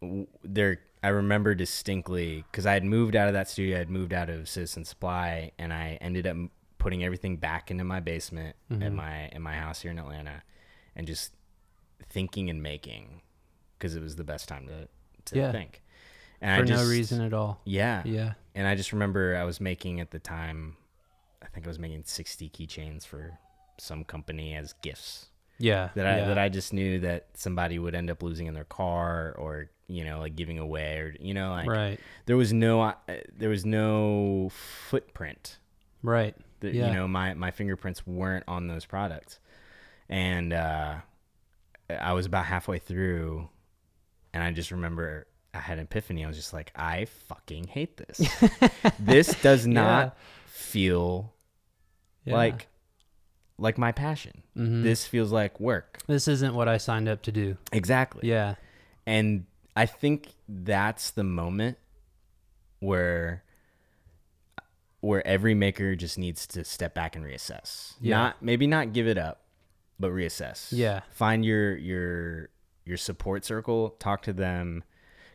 w- 0.00 0.26
there, 0.42 0.78
I 1.02 1.08
remember 1.08 1.54
distinctly 1.54 2.44
because 2.50 2.64
I 2.64 2.72
had 2.72 2.82
moved 2.84 3.14
out 3.14 3.28
of 3.28 3.34
that 3.34 3.48
studio, 3.50 3.76
I 3.76 3.80
had 3.80 3.90
moved 3.90 4.14
out 4.14 4.30
of 4.30 4.48
Citizen 4.48 4.86
Supply, 4.86 5.52
and 5.58 5.70
I 5.72 5.98
ended 6.00 6.26
up 6.26 6.36
putting 6.78 7.04
everything 7.04 7.36
back 7.36 7.70
into 7.70 7.84
my 7.84 8.00
basement 8.00 8.56
Mm-hmm. 8.70 8.82
at 8.84 8.92
my 8.94 9.28
in 9.32 9.42
my 9.42 9.54
house 9.56 9.82
here 9.82 9.90
in 9.90 9.98
Atlanta, 9.98 10.42
and 10.94 11.06
just 11.06 11.32
thinking 12.08 12.48
and 12.48 12.62
making 12.62 13.20
because 13.78 13.94
it 13.96 14.02
was 14.02 14.16
the 14.16 14.24
best 14.24 14.48
time 14.48 14.66
to 14.66 14.88
to 15.26 15.36
Yeah. 15.38 15.52
think. 15.52 15.82
And 16.40 16.58
For 16.58 16.64
I 16.64 16.66
just, 16.74 16.84
no 16.84 16.90
reason 16.90 17.20
at 17.22 17.34
all. 17.34 17.60
Yeah. 17.64 18.02
Yeah. 18.06 18.32
And 18.54 18.66
I 18.66 18.74
just 18.76 18.92
remember 18.92 19.36
I 19.36 19.44
was 19.44 19.60
making 19.60 20.00
at 20.00 20.10
the 20.10 20.18
time, 20.18 20.76
I 21.42 21.46
think 21.48 21.66
I 21.66 21.68
was 21.68 21.78
making 21.78 22.04
60 22.04 22.48
keychains 22.50 23.06
for 23.06 23.38
some 23.78 24.04
company 24.04 24.54
as 24.54 24.72
gifts 24.82 25.26
Yeah. 25.58 25.90
that 25.94 26.06
I 26.06 26.18
yeah. 26.18 26.28
that 26.28 26.38
I 26.38 26.48
just 26.48 26.72
knew 26.72 27.00
that 27.00 27.28
somebody 27.34 27.78
would 27.78 27.94
end 27.94 28.10
up 28.10 28.22
losing 28.22 28.46
in 28.46 28.54
their 28.54 28.64
car 28.64 29.34
or 29.38 29.70
you 29.88 30.04
know 30.04 30.18
like 30.18 30.34
giving 30.36 30.58
away 30.58 30.98
or 30.98 31.14
you 31.20 31.32
know 31.34 31.50
like 31.50 31.68
Right. 31.68 32.00
there 32.26 32.36
was 32.36 32.52
no 32.52 32.80
uh, 32.80 32.94
there 33.36 33.48
was 33.50 33.64
no 33.64 34.48
footprint 34.52 35.58
Right. 36.02 36.34
that 36.60 36.74
Yeah. 36.74 36.88
you 36.88 36.94
know 36.94 37.06
my 37.08 37.34
my 37.34 37.50
fingerprints 37.50 38.06
weren't 38.06 38.44
on 38.48 38.66
those 38.68 38.84
products 38.84 39.38
and 40.08 40.52
uh 40.52 40.96
i 41.88 42.12
was 42.12 42.26
about 42.26 42.44
halfway 42.46 42.78
through 42.78 43.48
and 44.34 44.42
i 44.42 44.50
just 44.52 44.70
remember 44.72 45.26
i 45.54 45.58
had 45.58 45.78
an 45.78 45.84
epiphany 45.84 46.24
i 46.24 46.28
was 46.28 46.36
just 46.36 46.52
like 46.52 46.70
i 46.76 47.04
fucking 47.28 47.66
hate 47.68 47.96
this 47.96 48.20
this 49.00 49.40
does 49.42 49.66
not 49.66 50.16
feel 50.46 51.32
Yeah. 52.24 52.34
like 52.34 52.66
like 53.58 53.78
my 53.78 53.90
passion 53.92 54.42
Mhm. 54.56 54.82
this 54.82 55.06
feels 55.06 55.32
like 55.32 55.58
work 55.60 55.98
This 56.06 56.28
isn't 56.28 56.54
what 56.54 56.68
I 56.68 56.76
signed 56.78 57.08
up 57.08 57.22
to 57.22 57.32
do. 57.32 57.56
exactly 57.72 58.28
Yeah. 58.28 58.54
and 59.06 59.46
I 59.74 59.86
think 59.86 60.34
that's 60.48 61.10
the 61.10 61.24
moment 61.24 61.78
where 62.80 63.42
where 65.00 65.24
every 65.26 65.54
maker 65.54 65.94
just 65.94 66.18
needs 66.18 66.46
to 66.48 66.64
step 66.64 66.94
back 66.94 67.14
and 67.14 67.24
reassess. 67.24 67.94
Yeah. 68.00 68.16
Not 68.16 68.42
maybe 68.42 68.66
not 68.66 68.92
give 68.92 69.06
it 69.06 69.18
up, 69.18 69.42
but 70.00 70.10
reassess. 70.10 70.68
Yeah. 70.72 71.00
Find 71.10 71.44
your 71.44 71.76
your 71.76 72.48
your 72.84 72.96
support 72.96 73.44
circle, 73.44 73.90
talk 73.98 74.22
to 74.22 74.32
them 74.32 74.82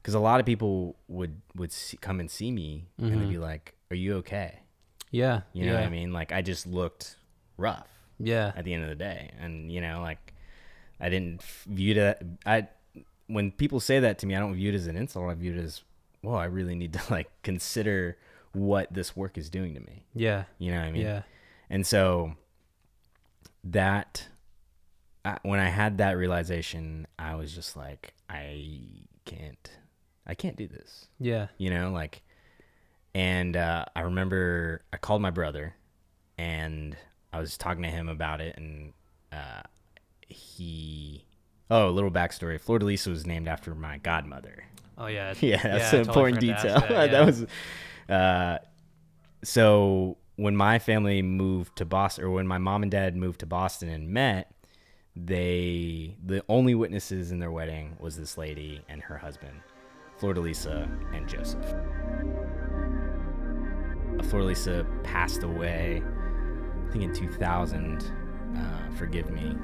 cuz 0.04 0.14
a 0.14 0.20
lot 0.20 0.40
of 0.40 0.46
people 0.46 0.98
would 1.08 1.42
would 1.56 1.72
see, 1.72 1.98
come 1.98 2.20
and 2.20 2.30
see 2.30 2.52
me 2.52 2.88
and 2.98 3.22
they'd 3.22 3.30
be 3.30 3.38
like, 3.38 3.76
"Are 3.92 3.96
you 3.96 4.16
okay?" 4.18 4.62
Yeah. 5.12 5.42
You 5.54 5.66
know 5.68 5.74
yeah. 5.74 5.80
what 5.82 5.88
I 5.88 5.90
mean? 5.90 6.12
Like 6.12 6.32
I 6.32 6.42
just 6.42 6.66
looked 6.66 7.18
rough 7.58 7.88
Yeah. 8.24 8.52
at 8.56 8.66
the 8.66 8.74
end 8.74 8.84
of 8.84 8.90
the 8.90 8.96
day 8.96 9.32
and 9.40 9.72
you 9.72 9.82
know 9.82 10.02
like 10.02 10.34
i 11.00 11.10
didn't 11.10 11.42
view 11.68 11.94
that 11.96 12.22
i 12.46 12.68
when 13.28 13.52
people 13.52 13.80
say 13.80 14.00
that 14.00 14.20
to 14.20 14.26
me 14.28 14.36
i 14.36 14.40
don't 14.40 14.54
view 14.56 14.72
it 14.72 14.76
as 14.76 14.88
an 14.88 14.96
insult 14.96 15.30
i 15.30 15.34
view 15.34 15.54
it 15.54 15.60
as 15.64 15.84
well 16.24 16.36
i 16.36 16.46
really 16.46 16.76
need 16.76 16.94
to 16.94 17.02
like 17.10 17.30
consider 17.44 18.18
what 18.54 18.94
this 18.94 19.16
work 19.16 19.38
is 19.38 19.50
doing 19.50 19.74
to 19.74 19.80
me 19.80 20.04
Yeah. 20.14 20.44
you 20.60 20.72
know 20.72 20.78
what 20.80 20.88
i 20.88 20.92
mean 20.92 21.02
Yeah. 21.04 21.22
and 21.70 21.86
so 21.88 22.34
that 23.64 24.28
I, 25.24 25.38
when 25.44 25.60
i 25.60 25.70
had 25.70 25.98
that 26.00 26.18
realization 26.18 27.08
i 27.20 27.36
was 27.36 27.54
just 27.54 27.78
like 27.78 28.14
i 28.30 28.66
can't 29.26 29.72
i 30.26 30.34
can't 30.34 30.56
do 30.58 30.68
this 30.68 31.08
Yeah. 31.20 31.48
you 31.58 31.70
know 31.70 31.92
like 31.92 32.24
and 33.14 33.56
uh, 33.58 33.86
i 33.96 34.02
remember 34.02 34.82
i 34.92 34.98
called 34.98 35.22
my 35.22 35.30
brother 35.32 35.76
and 36.38 36.96
i 37.34 37.40
was 37.40 37.58
talking 37.58 37.84
to 37.84 37.90
him 37.90 38.10
about 38.10 38.42
it 38.42 38.56
and 38.58 38.94
uh, 39.32 39.62
he 40.28 41.26
oh 41.70 41.90
a 41.90 41.92
little 41.92 42.12
backstory. 42.12 42.60
Fleur 42.60 42.80
de 42.80 42.86
lis 42.86 43.06
was 43.06 43.26
named 43.26 43.48
after 43.48 43.76
my 43.76 43.98
godmother. 43.98 44.66
Oh 44.98 45.08
yeah. 45.08 45.34
yeah 45.40 45.62
that's 45.62 45.94
I 45.94 45.98
an 45.98 46.06
totally 46.06 46.32
important 46.32 46.40
detail. 46.40 46.80
that, 46.82 47.12
That, 47.12 47.26
was 47.26 47.46
uh, 48.10 48.58
so 49.44 50.18
when 50.36 50.56
my 50.56 50.80
family 50.80 51.22
moved 51.22 51.76
to 51.78 51.86
boston 51.86 52.26
or 52.26 52.32
when 52.32 52.48
my 52.48 52.58
mom 52.58 52.84
and 52.84 52.92
dad 52.92 53.16
moved 53.16 53.40
to 53.42 53.46
boston 53.46 53.90
and 53.90 54.10
met 54.10 54.52
they 55.16 56.16
the 56.24 56.44
only 56.48 56.74
witnesses 56.74 57.32
in 57.32 57.40
their 57.40 57.52
wedding 57.52 57.98
was 58.00 58.16
this 58.16 58.38
lady 58.38 58.82
and 58.88 59.02
her 59.02 59.18
husband 59.18 59.60
fleur 60.18 60.34
de 60.34 60.40
lisa 60.40 60.90
and 61.14 61.28
joseph. 61.28 61.66
Flor 64.24 64.44
Lisa 64.44 64.86
passed 65.04 65.44
away, 65.44 66.04
I 66.92 66.94
think 66.94 67.06
in 67.06 67.14
2000. 67.14 68.04
Uh, 68.54 68.60
forgive 68.98 69.30
me, 69.30 69.56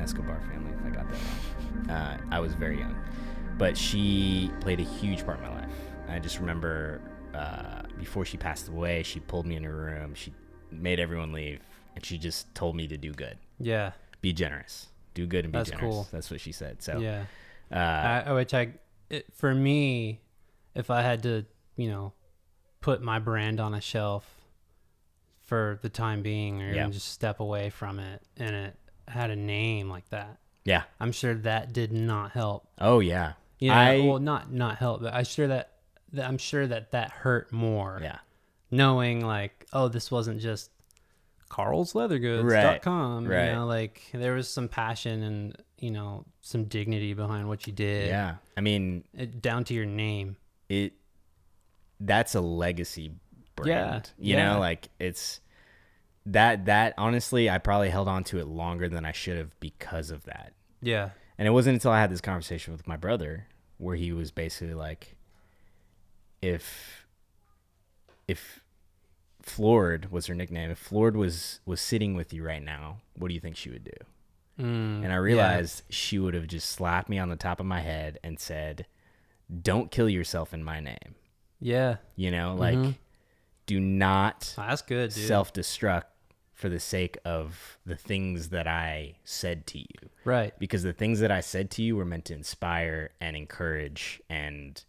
Escobar 0.00 0.40
family, 0.50 0.72
if 0.72 0.82
I 0.86 0.88
got 0.96 1.06
that 1.10 1.18
wrong. 1.18 1.90
Uh, 1.90 2.18
I 2.30 2.40
was 2.40 2.54
very 2.54 2.78
young, 2.78 2.96
but 3.58 3.76
she 3.76 4.50
played 4.60 4.80
a 4.80 4.82
huge 4.82 5.26
part 5.26 5.40
in 5.40 5.44
my 5.44 5.60
life. 5.60 5.70
I 6.08 6.18
just 6.20 6.38
remember 6.40 7.02
uh, 7.34 7.82
before 7.98 8.24
she 8.24 8.38
passed 8.38 8.68
away, 8.68 9.02
she 9.02 9.20
pulled 9.20 9.44
me 9.44 9.56
in 9.56 9.62
her 9.64 9.76
room. 9.76 10.14
She 10.14 10.32
made 10.70 11.00
everyone 11.00 11.32
leave, 11.32 11.60
and 11.96 12.02
she 12.02 12.16
just 12.16 12.52
told 12.54 12.76
me 12.76 12.88
to 12.88 12.96
do 12.96 13.12
good, 13.12 13.36
Yeah. 13.60 13.92
be 14.22 14.32
generous, 14.32 14.86
do 15.12 15.26
good, 15.26 15.44
and 15.44 15.52
be 15.52 15.58
That's 15.58 15.68
generous. 15.68 15.92
cool. 15.94 16.08
That's 16.12 16.30
what 16.30 16.40
she 16.40 16.52
said. 16.52 16.82
So 16.82 16.98
Yeah. 16.98 17.24
uh, 17.70 18.22
I, 18.26 18.32
which 18.32 18.54
I, 18.54 18.72
it, 19.10 19.26
for 19.34 19.54
me, 19.54 20.22
if 20.74 20.88
I 20.88 21.02
had 21.02 21.22
to, 21.24 21.44
you 21.76 21.90
know, 21.90 22.14
put 22.80 23.02
my 23.02 23.18
brand 23.18 23.60
on 23.60 23.74
a 23.74 23.82
shelf 23.82 24.33
for 25.44 25.78
the 25.82 25.88
time 25.88 26.22
being, 26.22 26.62
or 26.62 26.72
Yeah. 26.72 26.88
just 26.88 27.08
step 27.12 27.40
away 27.40 27.70
from 27.70 27.98
it, 27.98 28.22
and 28.36 28.54
it 28.54 28.76
had 29.08 29.30
a 29.30 29.36
name 29.36 29.88
like 29.90 30.08
that, 30.10 30.38
yeah. 30.64 30.84
I'm 30.98 31.12
sure 31.12 31.34
that 31.34 31.72
did 31.72 31.92
not 31.92 32.32
help. 32.32 32.66
Oh 32.78 33.00
yeah. 33.00 33.34
You 33.58 33.68
know, 33.70 33.74
I 33.76 34.00
well, 34.00 34.18
not 34.18 34.50
not 34.52 34.76
help, 34.78 35.02
but 35.02 35.12
I 35.14 35.22
sure 35.22 35.46
that, 35.48 35.72
that 36.12 36.26
I'm 36.26 36.38
sure 36.38 36.66
that 36.66 36.90
that 36.92 37.10
hurt 37.10 37.52
more. 37.52 38.00
yeah. 38.02 38.18
knowing 38.70 39.24
like, 39.24 39.66
oh, 39.72 39.88
this 39.88 40.10
wasn't 40.10 40.40
just 40.40 40.70
carlsleathergoods.com. 41.50 43.26
Right, 43.26 43.36
right. 43.36 43.46
You 43.48 43.52
know, 43.54 43.66
like 43.66 44.02
there 44.12 44.34
was 44.34 44.48
some 44.48 44.68
passion 44.68 45.22
and, 45.22 45.56
you 45.78 45.90
know, 45.90 46.24
some 46.40 46.64
dignity 46.64 47.14
behind 47.14 47.48
what 47.48 47.66
you 47.66 47.72
did. 47.72 48.08
Yeah. 48.08 48.36
I 48.56 48.60
mean, 48.60 49.04
It, 49.14 49.40
down 49.42 49.64
to 49.64 49.74
your 49.74 49.86
name. 49.86 50.36
it 50.68 50.94
that's 52.00 52.34
a 52.34 52.40
legacy 52.40 53.12
brand. 53.56 54.10
Yeah, 54.18 54.32
You 54.32 54.36
yeah. 54.38 54.52
know, 54.54 54.60
like 54.60 54.88
it's 54.98 55.40
that 56.26 56.64
that 56.66 56.94
honestly 56.96 57.50
I 57.50 57.58
probably 57.58 57.90
held 57.90 58.08
on 58.08 58.24
to 58.24 58.38
it 58.38 58.46
longer 58.46 58.88
than 58.88 59.04
I 59.04 59.12
should 59.12 59.36
have 59.36 59.58
because 59.60 60.10
of 60.10 60.24
that. 60.24 60.52
Yeah. 60.80 61.10
And 61.38 61.46
it 61.48 61.50
wasn't 61.52 61.74
until 61.74 61.90
I 61.90 62.00
had 62.00 62.10
this 62.10 62.20
conversation 62.20 62.72
with 62.72 62.86
my 62.86 62.96
brother 62.96 63.46
where 63.78 63.96
he 63.96 64.12
was 64.12 64.30
basically 64.30 64.74
like 64.74 65.16
if 66.42 67.06
if 68.28 68.60
Floored 69.42 70.10
was 70.10 70.26
her 70.26 70.34
nickname, 70.34 70.70
if 70.70 70.78
Floored 70.78 71.16
was 71.16 71.60
was 71.66 71.80
sitting 71.80 72.14
with 72.14 72.32
you 72.32 72.42
right 72.44 72.62
now, 72.62 72.98
what 73.14 73.28
do 73.28 73.34
you 73.34 73.40
think 73.40 73.56
she 73.56 73.70
would 73.70 73.84
do? 73.84 74.62
Mm, 74.64 75.04
And 75.04 75.12
I 75.12 75.16
realized 75.16 75.82
she 75.90 76.18
would 76.18 76.32
have 76.34 76.46
just 76.46 76.70
slapped 76.70 77.08
me 77.08 77.18
on 77.18 77.28
the 77.28 77.36
top 77.36 77.58
of 77.60 77.66
my 77.66 77.80
head 77.80 78.18
and 78.22 78.38
said, 78.38 78.86
"Don't 79.62 79.90
kill 79.90 80.08
yourself 80.08 80.54
in 80.54 80.62
my 80.64 80.80
name." 80.80 81.16
Yeah. 81.60 81.96
You 82.16 82.30
know, 82.30 82.54
like 82.54 82.76
Mhm. 82.78 82.94
Do 83.66 83.80
not 83.80 84.54
Oh, 84.58 84.62
that's 84.68 84.82
good, 84.82 85.10
dude. 85.12 85.26
self-destruct 85.26 86.04
for 86.52 86.68
the 86.68 86.78
sake 86.80 87.18
of 87.24 87.78
the 87.84 87.96
things 87.96 88.50
that 88.50 88.66
I 88.68 89.16
said 89.24 89.66
to 89.68 89.78
you. 89.78 90.10
Right. 90.24 90.56
Because 90.58 90.82
the 90.82 90.92
things 90.92 91.20
that 91.20 91.30
I 91.30 91.40
said 91.40 91.70
to 91.72 91.82
you 91.82 91.96
were 91.96 92.04
meant 92.04 92.26
to 92.26 92.34
inspire 92.34 93.10
and 93.20 93.36
encourage 93.36 94.22
and 94.30 94.82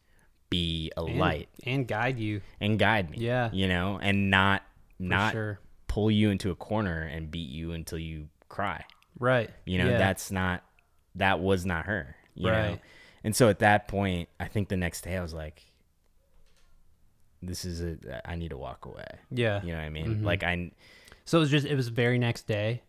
be 0.50 0.92
a 0.96 1.04
And- 1.04 1.18
light 1.20 1.50
and 1.66 1.88
guide 1.88 2.20
you. 2.20 2.42
and 2.62 2.78
guide 2.78 3.10
me. 3.10 3.18
Yeah. 3.20 3.50
You 3.52 3.68
know, 3.68 4.00
and 4.02 4.30
not 4.30 4.64
not 5.00 5.34
sure. 5.34 5.60
pull 5.88 6.10
you 6.12 6.30
into 6.30 6.52
a 6.52 6.56
corner 6.56 7.02
and 7.02 7.30
beat 7.32 7.50
you 7.50 7.72
until 7.74 7.98
you 7.98 8.30
cry. 8.48 8.86
Right. 9.20 9.50
You 9.66 9.80
know, 9.80 9.90
Yeah. 9.90 9.98
that's 9.98 10.32
not 10.32 10.64
that 11.16 11.40
was 11.40 11.66
not 11.66 11.86
her. 11.86 12.16
You 12.36 12.48
know? 12.48 12.52
Right. 12.52 12.82
And 13.24 13.36
so 13.36 13.50
at 13.50 13.60
that 13.60 13.88
point, 13.88 14.30
I 14.40 14.48
think 14.48 14.70
the 14.70 14.78
next 14.78 15.02
day 15.02 15.18
I 15.18 15.22
was 15.22 15.34
like, 15.34 15.66
This 17.46 17.66
is 17.66 17.82
a 17.82 18.22
I 18.30 18.36
need 18.36 18.50
to 18.50 18.58
walk 18.58 18.86
away. 18.86 19.06
Yeah. 19.32 19.62
You 19.64 19.72
know 19.72 19.78
what 19.80 19.86
I 19.86 19.90
mean? 19.90 20.18
Mhm. 20.18 20.24
Like 20.24 20.44
I 20.44 20.72
So 21.26 21.38
it 21.38 21.42
was 21.42 21.52
just 21.52 21.66
it 21.66 21.76
was 21.76 21.88
very 21.90 22.18
next 22.18 22.48
day. 22.48 22.82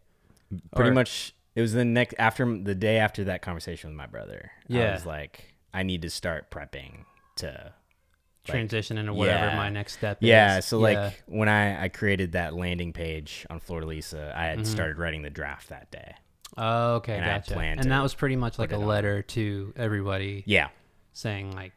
pretty 0.74 0.90
Or- 0.90 0.94
much 0.94 1.34
it 1.54 1.60
was 1.60 1.72
the 1.72 1.84
next 1.84 2.14
after 2.18 2.44
the 2.62 2.74
day 2.74 2.98
after 2.98 3.24
that 3.24 3.42
conversation 3.42 3.90
with 3.90 3.96
my 3.96 4.06
brother. 4.06 4.50
Yeah, 4.68 4.90
I 4.90 4.92
was 4.92 5.06
like, 5.06 5.54
I 5.72 5.82
need 5.82 6.02
to 6.02 6.10
start 6.10 6.50
prepping 6.50 7.04
to 7.36 7.46
like, 7.46 8.52
transition 8.52 8.98
into 8.98 9.12
whatever 9.14 9.46
yeah. 9.46 9.56
my 9.56 9.70
next 9.70 9.94
step 9.94 10.22
is. 10.22 10.28
Yeah, 10.28 10.60
so 10.60 10.78
Yeah. 10.86 11.00
like 11.00 11.22
when 11.26 11.48
I 11.48 11.84
I 11.84 11.88
created 11.88 12.32
that 12.32 12.54
landing 12.54 12.92
page 12.92 13.46
on 13.50 13.58
Florida 13.60 13.86
Lisa, 13.88 14.32
I 14.36 14.44
had 14.46 14.60
Mhm. 14.60 14.66
started 14.66 14.98
writing 14.98 15.22
the 15.22 15.30
draft 15.30 15.68
that 15.70 15.90
day. 15.90 16.14
Oh, 16.56 16.94
okay, 16.96 17.16
and 17.16 17.24
I 17.24 17.38
gotcha. 17.38 17.54
planned 17.54 17.80
And 17.80 17.90
that 17.90 18.02
was 18.02 18.14
pretty 18.14 18.36
much 18.36 18.58
like 18.58 18.70
a 18.72 18.76
it 18.76 18.78
on. 18.82 18.86
letter 18.86 19.22
to 19.22 19.72
everybody. 19.76 20.42
Yeah. 20.46 20.68
Saying 21.12 21.52
like, 21.56 21.72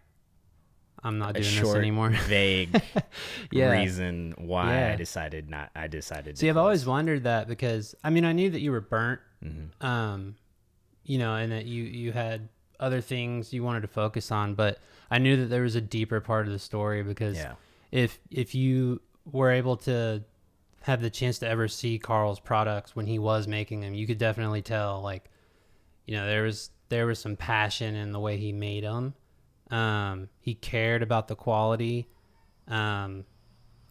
I'm 1.04 1.18
not 1.18 1.34
doing 1.34 1.46
short, 1.46 1.68
this 1.68 1.76
anymore. 1.76 2.10
vague 2.28 2.82
Yeah. 3.52 3.72
reason 3.72 4.34
why 4.38 4.74
Yeah. 4.74 4.94
I 4.94 4.96
decided 4.96 5.50
not. 5.50 5.70
I 5.76 5.88
decided. 5.88 6.38
See, 6.38 6.50
I've 6.50 6.58
always 6.58 6.86
wondered 6.86 7.24
that 7.24 7.48
because 7.48 7.96
I 8.04 8.10
mean 8.10 8.26
I 8.26 8.34
knew 8.34 8.50
that 8.50 8.60
you 8.62 8.72
were 8.72 8.82
burnt, 8.82 9.20
Mhm. 9.44 9.84
um, 9.84 10.36
you 11.04 11.18
know, 11.18 11.36
and 11.36 11.52
that 11.52 11.66
you 11.66 11.84
you 11.84 12.12
had 12.12 12.50
other 12.80 13.02
things 13.02 13.52
you 13.54 13.64
wanted 13.64 13.82
to 13.82 13.88
focus 13.88 14.32
on, 14.32 14.56
but 14.56 14.80
I 15.12 15.18
knew 15.18 15.36
that 15.38 15.46
there 15.48 15.64
was 15.64 15.76
a 15.76 15.82
deeper 15.82 16.20
part 16.22 16.46
of 16.48 16.54
the 16.54 16.60
story 16.60 17.04
because 17.04 17.38
Yeah. 17.38 17.54
if 17.92 18.20
if 18.32 18.54
you 18.56 19.02
were 19.32 19.52
able 19.52 19.78
to 19.78 20.24
have 20.84 21.02
the 21.02 21.10
chance 21.10 21.40
to 21.40 21.48
ever 21.48 21.68
see 21.68 22.00
Carl's 22.00 22.40
products 22.40 22.96
when 22.96 23.06
he 23.06 23.20
was 23.20 23.48
making 23.48 23.82
them, 23.82 23.94
you 23.94 24.08
could 24.08 24.18
definitely 24.18 24.62
tell 24.62 25.02
like, 25.02 25.30
you 26.06 26.16
know, 26.16 26.26
there 26.26 26.44
was 26.44 26.72
there 26.90 27.06
was 27.06 27.20
some 27.20 27.36
passion 27.36 27.96
in 27.96 28.12
the 28.12 28.20
way 28.20 28.38
he 28.38 28.52
made 28.52 28.84
them. 28.84 29.14
Um, 29.72 30.30
he 30.40 30.56
cared 30.56 31.04
about 31.04 31.28
the 31.28 31.36
quality. 31.36 32.08
Um, 32.68 33.26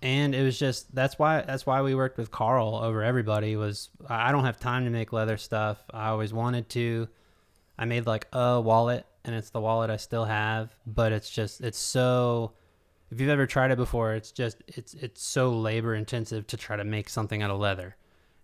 and 0.00 0.34
it 0.34 0.42
was 0.42 0.58
just 0.58 0.94
that's 0.94 1.18
why 1.18 1.42
that's 1.42 1.66
why 1.66 1.82
we 1.82 1.94
worked 1.94 2.18
with 2.18 2.30
Carl 2.30 2.76
over 2.76 3.02
everybody 3.02 3.56
was 3.56 3.90
I 4.08 4.30
don't 4.30 4.44
have 4.44 4.60
time 4.60 4.84
to 4.84 4.90
make 4.90 5.12
leather 5.12 5.36
stuff. 5.36 5.82
I 5.92 6.08
always 6.08 6.32
wanted 6.32 6.68
to. 6.70 7.08
I 7.78 7.84
made 7.84 8.06
like 8.06 8.26
a 8.32 8.60
wallet 8.60 9.06
and 9.24 9.34
it's 9.34 9.50
the 9.50 9.60
wallet 9.60 9.90
I 9.90 9.96
still 9.96 10.24
have, 10.24 10.74
but 10.86 11.12
it's 11.12 11.30
just 11.30 11.60
it's 11.60 11.78
so 11.78 12.52
if 13.10 13.20
you've 13.20 13.30
ever 13.30 13.46
tried 13.46 13.70
it 13.70 13.76
before, 13.76 14.14
it's 14.14 14.30
just 14.30 14.62
it's 14.68 14.94
it's 14.94 15.22
so 15.22 15.50
labor 15.50 15.94
intensive 15.94 16.46
to 16.48 16.56
try 16.56 16.76
to 16.76 16.84
make 16.84 17.08
something 17.08 17.42
out 17.42 17.50
of 17.50 17.58
leather. 17.58 17.96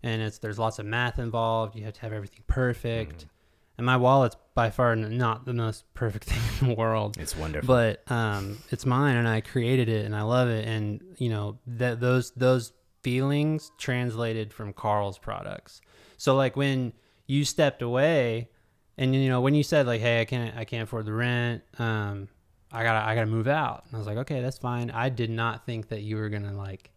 And 0.03 0.20
it's 0.23 0.38
there's 0.38 0.59
lots 0.59 0.79
of 0.79 0.87
math 0.87 1.18
involved. 1.18 1.77
You 1.77 1.85
have 1.85 1.94
to 1.94 2.01
have 2.01 2.12
everything 2.12 2.42
perfect. 2.47 3.27
And 3.76 3.84
my 3.84 3.96
wallet's 3.96 4.37
by 4.54 4.70
far 4.70 4.94
not 4.94 5.46
the 5.46 5.52
most 5.52 5.84
perfect 5.94 6.24
thing 6.28 6.40
in 6.60 6.74
the 6.74 6.80
world. 6.80 7.18
It's 7.18 7.37
wonderful. 7.37 7.66
But 7.74 8.10
um, 8.10 8.58
it's 8.70 8.87
mine, 8.87 9.16
and 9.16 9.26
I 9.28 9.40
created 9.40 9.88
it, 9.88 10.04
and 10.06 10.14
I 10.14 10.22
love 10.22 10.48
it. 10.48 10.66
And 10.66 11.02
you 11.18 11.28
know 11.28 11.58
that 11.66 12.00
those 12.00 12.30
those 12.32 12.72
feelings 13.02 13.70
translated 13.78 14.52
from 14.52 14.72
Carl's 14.72 15.18
products. 15.18 15.80
So 16.16 16.34
like 16.37 16.56
when 16.56 16.92
you 17.26 17.44
stepped 17.44 17.82
away, 17.82 18.48
and 18.96 19.14
you 19.14 19.28
know 19.28 19.40
when 19.40 19.54
you 19.54 19.62
said 19.62 19.87
like, 19.87 20.00
"Hey, 20.00 20.20
I 20.20 20.24
can't 20.24 20.56
I 20.56 20.64
can't 20.64 20.84
afford 20.84 21.06
the 21.06 21.12
rent," 21.12 21.62
um, 21.78 22.28
I 22.70 22.82
gotta 22.84 23.04
I 23.04 23.14
gotta 23.14 23.26
move 23.26 23.48
out. 23.48 23.84
And 23.87 23.96
I 23.96 23.98
was 23.98 24.06
like, 24.06 24.18
"Okay, 24.18 24.40
that's 24.40 24.58
fine." 24.58 24.90
I 24.90 25.08
did 25.08 25.30
not 25.30 25.66
think 25.66 25.88
that 25.88 26.02
you 26.02 26.16
were 26.16 26.28
gonna 26.28 26.56
like, 26.56 26.92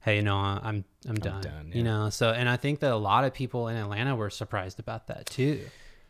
"Hey, 0.00 0.20
no, 0.20 0.36
I'm 0.36 0.84
I'm 1.08 1.14
done." 1.16 1.42
done, 1.42 1.72
You 1.74 1.82
know. 1.82 2.10
So 2.10 2.30
and 2.30 2.48
I 2.48 2.56
think 2.56 2.80
that 2.80 2.92
a 2.92 2.96
lot 2.96 3.24
of 3.24 3.32
people 3.32 3.68
in 3.68 3.76
Atlanta 3.76 4.14
were 4.14 4.28
surprised 4.30 4.78
about 4.78 5.06
that 5.06 5.24
too. 5.26 5.62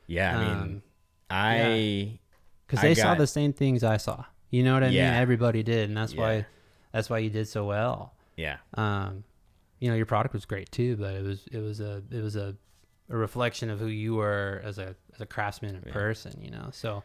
Yeah, 0.08 0.36
I 0.36 0.44
mean, 0.44 0.56
Um, 0.58 0.82
I 1.30 2.18
because 2.66 2.80
I 2.84 2.88
they 2.88 2.94
saw 2.96 3.12
got- 3.14 3.18
the 3.18 3.26
same 3.28 3.52
things 3.52 3.84
I 3.84 3.96
saw. 3.98 4.24
You 4.50 4.64
know 4.64 4.74
what 4.74 4.82
I 4.82 4.88
Yeah. 4.88 5.10
mean? 5.12 5.20
Everybody 5.20 5.62
did, 5.62 5.88
and 5.88 5.96
that's 5.96 6.14
Yeah. 6.14 6.20
why 6.20 6.46
that's 6.92 7.08
why 7.10 7.18
you 7.18 7.30
did 7.30 7.46
so 7.46 7.66
well. 7.66 8.14
Yeah. 8.36 8.56
Um, 8.74 9.24
you 9.78 9.88
know, 9.90 9.94
your 9.94 10.06
product 10.06 10.32
was 10.34 10.44
great 10.46 10.72
too, 10.72 10.96
but 10.96 11.14
it 11.14 11.22
was 11.22 11.46
it 11.52 11.58
was 11.60 11.80
a 11.80 12.02
it 12.10 12.22
was 12.22 12.34
a, 12.34 12.56
a 13.10 13.16
reflection 13.16 13.68
of 13.70 13.78
who 13.78 13.86
you 13.86 14.14
were 14.14 14.60
as 14.64 14.78
a 14.78 14.96
as 15.14 15.20
a 15.20 15.26
craftsman 15.26 15.74
and 15.76 15.86
person. 15.86 16.40
You 16.42 16.50
know, 16.50 16.70
so 16.72 17.04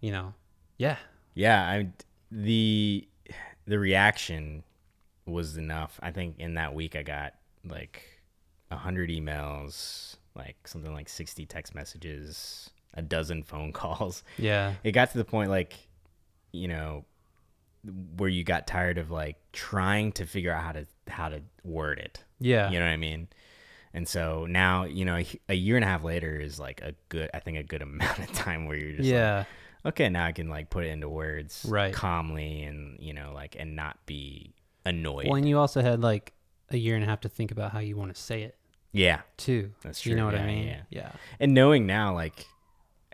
you 0.00 0.12
know, 0.12 0.34
yeah, 0.76 0.98
Yeah, 1.34 1.62
I 1.66 1.88
the 2.30 3.08
the 3.66 3.78
reaction 3.78 4.62
was 5.26 5.56
enough. 5.56 5.98
I 6.02 6.10
think 6.10 6.38
in 6.38 6.54
that 6.54 6.74
week 6.74 6.94
I 6.96 7.02
got 7.02 7.34
like 7.64 8.02
a 8.70 8.76
hundred 8.76 9.10
emails, 9.10 10.16
like 10.44 10.66
something 10.68 10.92
like 10.92 11.08
sixty 11.08 11.46
text 11.46 11.74
messages, 11.74 12.70
a 12.94 13.02
dozen 13.02 13.42
phone 13.42 13.72
calls. 13.80 14.22
Yeah. 14.38 14.74
It 14.84 14.92
got 14.92 15.10
to 15.12 15.18
the 15.18 15.24
point 15.24 15.50
like, 15.50 15.74
you 16.52 16.68
know, 16.68 17.04
where 18.16 18.28
you 18.28 18.44
got 18.44 18.66
tired 18.66 18.98
of 18.98 19.10
like 19.10 19.36
trying 19.52 20.12
to 20.12 20.26
figure 20.26 20.52
out 20.52 20.62
how 20.62 20.72
to 20.72 20.86
how 21.08 21.28
to 21.28 21.42
word 21.64 21.98
it. 21.98 22.24
Yeah. 22.38 22.70
You 22.70 22.78
know 22.78 22.84
what 22.86 22.92
I 22.92 22.96
mean? 22.96 23.28
And 23.92 24.06
so 24.06 24.46
now, 24.48 24.84
you 24.84 25.04
know, 25.04 25.20
a, 25.48 25.54
year 25.54 25.74
and 25.76 25.84
a 25.84 25.88
half 25.88 26.04
later 26.04 26.38
is 26.38 26.60
like 26.60 26.80
a 26.82 26.94
good 27.08 27.30
I 27.34 27.40
think 27.40 27.58
a 27.58 27.62
good 27.62 27.82
amount 27.90 28.18
of 28.18 28.32
time 28.32 28.66
where 28.66 28.76
you're 28.76 28.92
just 28.92 29.02
like, 29.08 29.12
Yeah. 29.12 29.44
okay, 29.86 30.08
now 30.08 30.26
I 30.26 30.32
can 30.32 30.48
like 30.48 30.70
put 30.70 30.84
it 30.84 30.88
into 30.88 31.08
words 31.08 31.66
Right. 31.68 31.92
calmly 31.92 32.62
and 32.64 32.98
you 33.00 33.14
know 33.14 33.32
like 33.34 33.56
and 33.58 33.74
not 33.76 33.98
be 34.06 34.54
annoyed. 34.84 35.26
Well, 35.26 35.36
and 35.36 35.48
you 35.48 35.58
also 35.58 35.80
had 35.82 36.00
like 36.00 36.32
a 36.70 36.76
year 36.76 36.94
and 36.94 37.02
a 37.04 37.06
half 37.06 37.20
to 37.22 37.28
think 37.28 37.50
about 37.50 37.72
how 37.72 37.80
you 37.80 37.96
want 37.96 38.14
to 38.14 38.20
say 38.20 38.42
it. 38.42 38.56
Yeah. 38.92 39.20
Too. 39.36 39.72
That's 39.82 40.00
true. 40.00 40.10
You 40.10 40.16
know 40.16 40.26
what 40.26 40.34
I 40.34 40.46
mean? 40.46 40.66
Yeah. 40.66 40.82
Yeah. 40.90 41.12
And 41.38 41.54
knowing 41.54 41.86
now, 41.86 42.14
like 42.14 42.46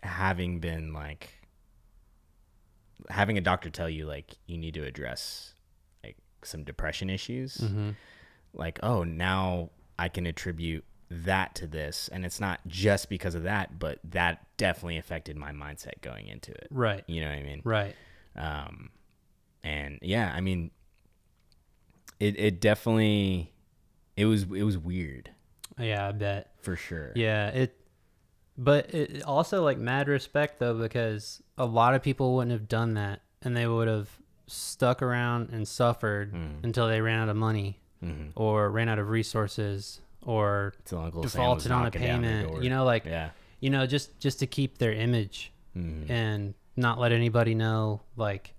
having 0.02 0.60
been 0.60 0.92
like 0.92 1.30
having 3.08 3.38
a 3.38 3.40
doctor 3.40 3.70
tell 3.70 3.88
you 3.88 4.06
like 4.06 4.36
you 4.46 4.58
need 4.58 4.74
to 4.74 4.84
address 4.84 5.54
like 6.02 6.16
some 6.42 6.64
depression 6.64 7.10
issues, 7.10 7.58
Mhm. 7.58 7.94
like, 8.52 8.78
oh, 8.82 9.04
now 9.04 9.70
I 9.98 10.08
can 10.08 10.26
attribute 10.26 10.84
that 11.10 11.54
to 11.56 11.66
this. 11.66 12.08
And 12.08 12.24
it's 12.24 12.40
not 12.40 12.60
just 12.66 13.08
because 13.08 13.34
of 13.34 13.44
that, 13.44 13.78
but 13.78 14.00
that 14.04 14.44
definitely 14.56 14.96
affected 14.96 15.36
my 15.36 15.52
mindset 15.52 16.00
going 16.00 16.26
into 16.26 16.50
it. 16.52 16.66
Right. 16.70 17.04
You 17.06 17.20
know 17.20 17.28
what 17.28 17.38
I 17.38 17.42
mean? 17.42 17.60
Right. 17.64 17.94
Um, 18.34 18.90
and 19.62 19.98
yeah, 20.02 20.32
I 20.34 20.40
mean, 20.40 20.70
it 22.18 22.38
it 22.38 22.60
definitely 22.60 23.52
it 24.16 24.24
was 24.26 24.44
it 24.44 24.62
was 24.62 24.78
weird 24.78 25.30
Yeah, 25.78 26.08
I 26.08 26.12
bet. 26.12 26.52
for 26.62 26.76
sure. 26.76 27.12
Yeah, 27.14 27.48
it. 27.48 27.78
But 28.58 28.94
it 28.94 29.22
also 29.24 29.62
like 29.62 29.76
mad 29.78 30.08
respect 30.08 30.58
though 30.58 30.74
because 30.74 31.42
a 31.58 31.66
lot 31.66 31.94
of 31.94 32.02
people 32.02 32.34
wouldn't 32.34 32.52
have 32.52 32.68
done 32.68 32.94
that 32.94 33.20
and 33.42 33.54
they 33.56 33.66
would 33.66 33.86
have 33.88 34.08
stuck 34.46 35.02
around 35.02 35.50
and 35.50 35.68
suffered 35.68 36.32
Mm. 36.32 36.64
until 36.64 36.88
they 36.88 37.00
ran 37.02 37.20
out 37.20 37.28
of 37.28 37.36
money 37.36 37.78
Mhm. 38.02 38.30
or 38.34 38.70
ran 38.70 38.88
out 38.88 38.98
of 38.98 39.10
resources 39.10 40.00
or 40.22 40.72
Till 40.86 40.98
Uncle 41.00 41.20
Sam 41.22 41.24
was 41.24 41.32
defaulted 41.32 41.70
on 41.72 41.80
a 41.80 41.84
knocking 41.84 42.02
down 42.02 42.22
their 42.22 42.44
payment. 42.46 42.64
You 42.64 42.70
know, 42.70 42.84
like 42.84 43.04
Yeah. 43.04 43.30
you 43.60 43.68
know, 43.70 43.86
just 43.86 44.18
just 44.20 44.38
to 44.38 44.46
keep 44.46 44.78
their 44.78 44.92
image 44.92 45.52
Mhm. 45.76 46.08
and 46.10 46.54
not 46.76 46.98
let 46.98 47.12
anybody 47.12 47.54
know 47.54 48.00
like 48.16 48.54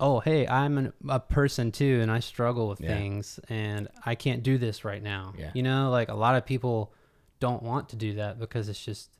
oh 0.00 0.20
hey 0.20 0.46
i'm 0.48 0.76
an, 0.78 0.92
a 1.08 1.20
person 1.20 1.70
too 1.72 2.00
and 2.02 2.10
i 2.10 2.18
struggle 2.20 2.68
with 2.68 2.80
Yeah. 2.80 2.88
things 2.96 3.38
and 3.48 3.88
i 4.04 4.14
can't 4.14 4.42
do 4.42 4.58
this 4.58 4.84
right 4.84 5.02
now 5.02 5.32
Yeah. 5.38 5.50
you 5.54 5.62
know 5.62 5.90
like 5.90 6.08
a 6.08 6.14
lot 6.14 6.34
of 6.34 6.44
people 6.44 6.92
don't 7.40 7.62
want 7.62 7.90
to 7.90 7.96
do 7.96 8.14
that 8.14 8.38
because 8.38 8.68
it's 8.68 8.84
just 8.84 9.10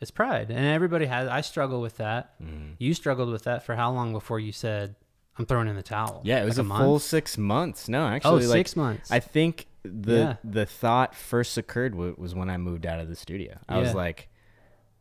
it's 0.00 0.10
pride 0.10 0.50
and 0.50 0.66
everybody 0.66 1.06
has 1.06 1.28
i 1.28 1.40
struggle 1.40 1.80
with 1.80 1.96
that 1.96 2.38
Mhm. 2.42 2.74
you 2.78 2.92
struggled 2.94 3.30
with 3.30 3.44
that 3.44 3.64
for 3.64 3.74
how 3.74 3.90
long 3.90 4.12
before 4.12 4.38
you 4.40 4.52
said 4.52 4.94
I'm 5.38 5.46
throwing 5.46 5.68
in 5.68 5.76
the 5.76 5.84
towel. 5.84 6.20
Yeah, 6.24 6.42
it 6.42 6.46
was 6.46 6.58
Like 6.58 6.64
a, 6.64 6.68
month? 6.68 6.82
full 6.84 6.98
six 6.98 7.38
months. 7.38 7.88
No, 7.88 8.08
actually, 8.08 8.46
like, 8.48 8.56
six 8.58 8.74
months. 8.74 9.08
I 9.12 9.20
think 9.20 9.66
the 9.84 10.12
Yeah. 10.18 10.36
the 10.42 10.66
thought 10.66 11.14
first 11.14 11.56
occurred 11.56 11.94
was 11.94 12.34
when 12.34 12.50
I 12.50 12.56
moved 12.56 12.84
out 12.84 12.98
of 12.98 13.06
the 13.08 13.14
studio. 13.14 13.56
I 13.68 13.78
was 13.78 13.94
like, 13.94 14.28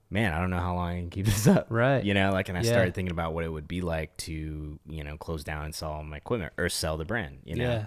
man, 0.10 0.34
I 0.34 0.40
don't 0.40 0.50
know 0.50 0.60
how 0.60 0.76
long 0.76 0.90
I 0.90 1.00
can 1.00 1.10
keep 1.10 1.26
this 1.28 1.48
up. 1.48 1.68
Right. 1.70 2.04
You 2.04 2.14
know, 2.14 2.32
like, 2.32 2.50
and 2.50 2.58
I 2.58 2.62
Yeah. 2.62 2.72
started 2.72 2.94
thinking 2.96 3.12
about 3.12 3.34
what 3.34 3.44
it 3.44 3.50
would 3.50 3.68
be 3.68 3.82
like 3.82 4.16
to, 4.18 4.80
you 4.88 5.04
know, 5.04 5.18
close 5.18 5.44
down 5.44 5.66
and 5.66 5.76
sell 5.76 5.92
all 5.92 6.04
my 6.04 6.18
equipment 6.18 6.54
or 6.58 6.70
sell 6.70 6.98
the 6.98 7.06
brand. 7.06 7.40
You 7.46 7.56
know, 7.56 7.64
Yeah. 7.70 7.86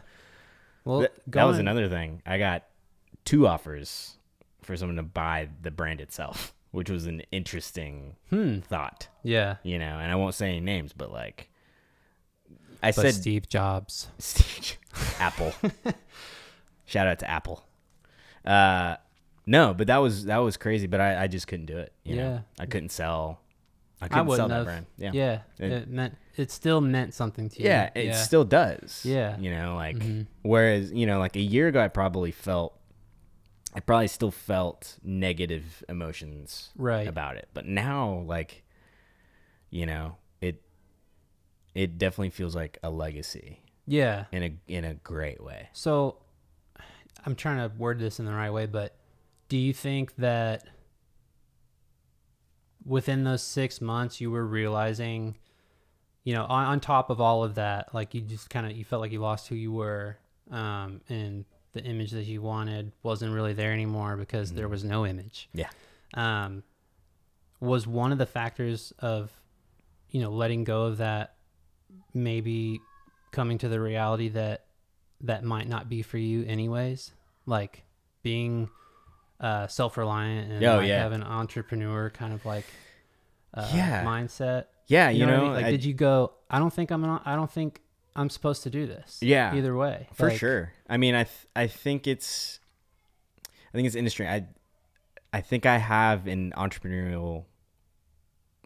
Well, 0.84 1.00
Th- 1.00 1.12
that 1.28 1.44
was 1.44 1.58
another 1.58 1.88
thing. 1.88 2.22
I 2.26 2.38
got 2.38 2.64
two 3.24 3.46
offers 3.46 4.16
for 4.62 4.76
someone 4.76 4.96
to 4.96 5.02
buy 5.02 5.48
the 5.62 5.70
brand 5.70 6.00
itself, 6.00 6.54
which 6.70 6.88
was 6.90 7.06
an 7.06 7.22
interesting 7.32 8.16
Hmm. 8.30 8.60
thought. 8.60 9.08
Yeah. 9.22 9.56
You 9.62 9.78
know, 9.78 9.98
and 9.98 10.10
I 10.10 10.14
won't 10.16 10.34
say 10.34 10.48
any 10.48 10.60
names, 10.60 10.92
but 10.92 11.10
like, 11.12 11.48
I 12.82 12.88
But 12.92 12.94
said 13.02 13.14
Steve 13.14 13.46
Jobs. 13.48 14.08
Steve, 14.18 14.78
Apple. 15.20 15.52
Shout 16.86 17.06
out 17.06 17.18
to 17.20 17.30
Apple. 17.30 17.62
Uh, 18.44 18.96
no, 19.46 19.74
but 19.74 19.86
that 19.88 19.98
was 19.98 20.24
that 20.26 20.38
was 20.38 20.56
crazy. 20.56 20.86
But 20.86 21.00
I, 21.00 21.24
I 21.24 21.26
just 21.26 21.46
couldn't 21.46 21.66
do 21.66 21.78
it. 21.78 21.92
You 22.04 22.16
know? 22.16 22.22
Yeah. 22.22 22.40
I 22.62 22.66
couldn't 22.66 22.90
sell. 22.90 23.40
I 24.00 24.06
I 24.06 24.08
couldn't 24.08 24.26
wouldn't 24.28 24.38
sell 24.38 24.48
that 24.48 24.54
have. 24.56 24.64
brand. 24.64 24.86
Yeah, 24.96 25.10
Yeah. 25.12 25.40
It- 25.58 25.72
It, 25.72 25.88
meant 25.88 26.16
it 26.36 26.50
still 26.50 26.80
meant 26.80 27.12
something 27.12 27.48
to 27.50 27.58
you. 27.62 27.68
yeah, 27.68 27.90
it 27.94 28.14
still 28.14 28.44
does. 28.44 29.04
Yeah. 29.04 29.36
you 29.38 29.50
know, 29.50 29.74
like 29.76 29.96
Mhm. 29.98 30.26
whereas 30.42 30.90
you 30.92 31.04
know, 31.06 31.18
like 31.18 31.36
a 31.36 31.40
year 31.40 31.68
ago, 31.68 31.80
I 31.82 31.88
probably 31.88 32.30
felt, 32.30 32.78
I 33.74 33.80
probably 33.80 34.08
still 34.08 34.30
felt 34.30 34.98
negative 35.02 35.84
emotions 35.88 36.70
Right. 36.76 37.06
about 37.06 37.36
it. 37.36 37.48
But 37.52 37.66
now, 37.66 38.24
like, 38.26 38.62
you 39.68 39.84
know, 39.84 40.16
it 40.40 40.62
it 41.74 41.98
definitely 41.98 42.30
feels 42.30 42.54
like 42.56 42.78
a 42.82 42.88
legacy 42.90 43.60
Yeah. 43.86 44.24
in 44.32 44.42
a 44.42 44.52
in 44.66 44.84
a 44.84 44.94
great 44.94 45.42
way. 45.42 45.68
So 45.74 46.16
I'm 47.26 47.34
trying 47.34 47.58
to 47.68 47.76
word 47.76 47.98
this 47.98 48.18
in 48.18 48.24
the 48.24 48.32
right 48.32 48.50
way, 48.50 48.64
but 48.64 48.96
do 49.50 49.58
you 49.58 49.72
think 49.74 50.14
that 50.16 50.64
within 52.86 53.24
those 53.24 53.42
six 53.42 53.80
months 53.80 54.20
you 54.20 54.30
were 54.30 54.46
realizing, 54.46 55.36
you 56.22 56.32
know, 56.32 56.44
on, 56.44 56.66
on 56.66 56.80
top 56.80 57.10
of 57.10 57.20
all 57.20 57.42
of 57.42 57.56
that, 57.56 57.92
like 57.92 58.14
you 58.14 58.20
just 58.20 58.48
kind 58.48 58.64
of 58.64 58.72
you 58.72 58.84
felt 58.84 59.02
like 59.02 59.10
you 59.10 59.18
lost 59.18 59.48
who 59.48 59.56
you 59.56 59.72
were, 59.72 60.16
um, 60.52 61.00
and 61.08 61.44
the 61.72 61.82
image 61.82 62.12
that 62.12 62.24
you 62.24 62.40
wanted 62.40 62.92
wasn't 63.02 63.34
really 63.34 63.52
there 63.52 63.72
anymore 63.72 64.16
because 64.16 64.52
there 64.52 64.68
was 64.68 64.84
no 64.84 65.04
image. 65.04 65.48
Yeah. 65.52 65.68
Um, 66.14 66.62
was 67.58 67.88
one 67.88 68.12
of 68.12 68.18
the 68.18 68.26
factors 68.26 68.92
of, 69.00 69.32
you 70.10 70.20
know, 70.20 70.30
letting 70.30 70.62
go 70.62 70.84
of 70.84 70.98
that, 70.98 71.34
maybe 72.14 72.80
coming 73.32 73.58
to 73.58 73.68
the 73.68 73.80
reality 73.80 74.28
that 74.28 74.64
that 75.22 75.42
might 75.42 75.68
not 75.68 75.88
be 75.88 76.02
for 76.02 76.18
you 76.18 76.44
anyways 76.46 77.12
like 77.46 77.84
being 78.22 78.70
uh 79.40 79.66
self-reliant 79.66 80.52
and 80.52 80.64
Oh, 80.64 80.76
like 80.78 80.88
yeah. 80.88 81.02
have 81.02 81.12
an 81.12 81.22
entrepreneur 81.22 82.10
kind 82.10 82.32
of 82.32 82.44
like 82.44 82.66
uh, 83.54 83.68
Yeah. 83.74 84.04
mindset 84.04 84.66
Yeah, 84.86 85.08
you, 85.10 85.20
you 85.20 85.26
know, 85.26 85.32
what 85.32 85.40
I 85.40 85.44
mean? 85.44 85.52
like 85.54 85.64
I- 85.66 85.70
did 85.70 85.84
you 85.84 85.94
go 85.94 86.32
i 86.50 86.58
don't 86.58 86.72
think 86.72 86.90
i'm 86.90 87.00
not 87.00 87.22
i 87.26 87.34
don't 87.36 87.50
think 87.50 87.80
i'm 88.16 88.28
supposed 88.28 88.62
to 88.64 88.70
do 88.70 88.86
this 88.86 89.18
Yeah. 89.22 89.54
either 89.54 89.74
way 89.76 90.08
for 90.14 90.28
Like, 90.28 90.38
sure. 90.38 90.72
I 90.88 90.96
mean, 90.98 91.14
I 91.14 91.24
th- 91.24 91.46
I 91.56 91.66
think 91.68 92.06
it's 92.06 92.58
I 93.72 93.72
think 93.76 93.86
it's 93.86 93.94
industry. 93.96 94.26
I 94.28 94.46
I 95.32 95.40
think 95.40 95.64
I 95.64 95.78
have 95.78 96.26
an 96.26 96.52
entrepreneurial 96.56 97.44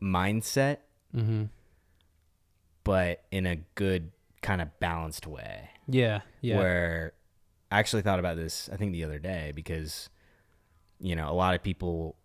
mindset, 0.03 0.79
mhm. 1.15 1.51
but 2.85 3.23
in 3.31 3.47
a 3.47 3.57
good 3.75 4.13
kind 4.43 4.61
of 4.63 4.69
balanced 4.81 5.27
way. 5.27 5.71
yeah 5.89 6.21
yeah 6.41 6.57
Where 6.59 7.13
I 7.71 7.79
actually 7.79 8.03
thought 8.03 8.19
about 8.19 8.37
this. 8.37 8.69
I 8.73 8.77
think 8.77 8.93
the 8.93 9.05
other 9.05 9.19
day 9.19 9.53
because 9.55 10.09
you 11.01 11.17
know 11.17 11.31
a 11.31 11.35
lot 11.35 11.55
of 11.55 11.63
people. 11.63 12.17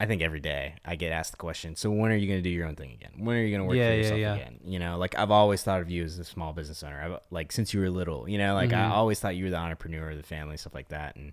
I 0.00 0.06
think 0.06 0.22
every 0.22 0.38
day 0.38 0.76
I 0.84 0.94
get 0.94 1.10
asked 1.10 1.32
the 1.32 1.38
question. 1.38 1.74
So 1.74 1.90
when 1.90 2.12
are 2.12 2.16
you 2.16 2.28
going 2.28 2.38
to 2.38 2.42
do 2.42 2.50
your 2.50 2.68
own 2.68 2.76
thing 2.76 2.92
again? 2.92 3.10
When 3.16 3.36
are 3.36 3.42
you 3.42 3.50
going 3.50 3.62
to 3.62 3.64
work 3.66 3.76
Yeah, 3.76 3.88
for 3.90 3.96
yourself 3.96 4.20
yeah. 4.20 4.34
again? 4.36 4.60
You 4.64 4.78
know, 4.78 4.96
like 4.96 5.18
I've 5.18 5.32
always 5.32 5.64
thought 5.64 5.80
of 5.80 5.90
you 5.90 6.04
as 6.04 6.20
a 6.20 6.24
small 6.24 6.52
business 6.52 6.84
owner. 6.84 7.00
I've, 7.02 7.20
like 7.32 7.50
since 7.50 7.74
you 7.74 7.80
were 7.80 7.90
little, 7.90 8.28
you 8.28 8.38
know, 8.38 8.54
like 8.54 8.72
I 8.72 8.76
Mhm. 8.76 8.90
always 8.92 9.18
thought 9.18 9.34
you 9.34 9.42
were 9.46 9.50
the 9.50 9.56
entrepreneur 9.56 10.10
of 10.10 10.16
the 10.16 10.22
family, 10.22 10.56
stuff 10.56 10.72
like 10.72 10.90
that. 10.90 11.16
And 11.16 11.32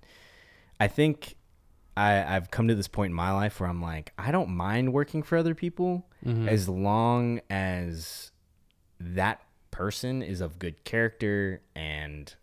I 0.80 0.88
think 0.88 1.36
I, 1.96 2.24
I've 2.36 2.50
come 2.50 2.68
to 2.68 2.74
this 2.74 2.88
point 2.88 3.12
in 3.12 3.16
my 3.16 3.32
life 3.34 3.60
where 3.60 3.70
I'm 3.70 3.84
like, 3.84 4.14
I 4.18 4.32
don't 4.32 4.50
mind 4.50 4.94
working 4.94 5.22
for 5.22 5.38
other 5.38 5.54
people 5.54 6.10
Mhm. 6.26 6.48
as 6.48 6.68
long 6.68 7.42
as 7.52 8.32
that 9.00 9.42
person 9.70 10.24
is 10.24 10.42
of 10.42 10.58
good 10.58 10.84
character 10.84 11.62
and 11.76 12.34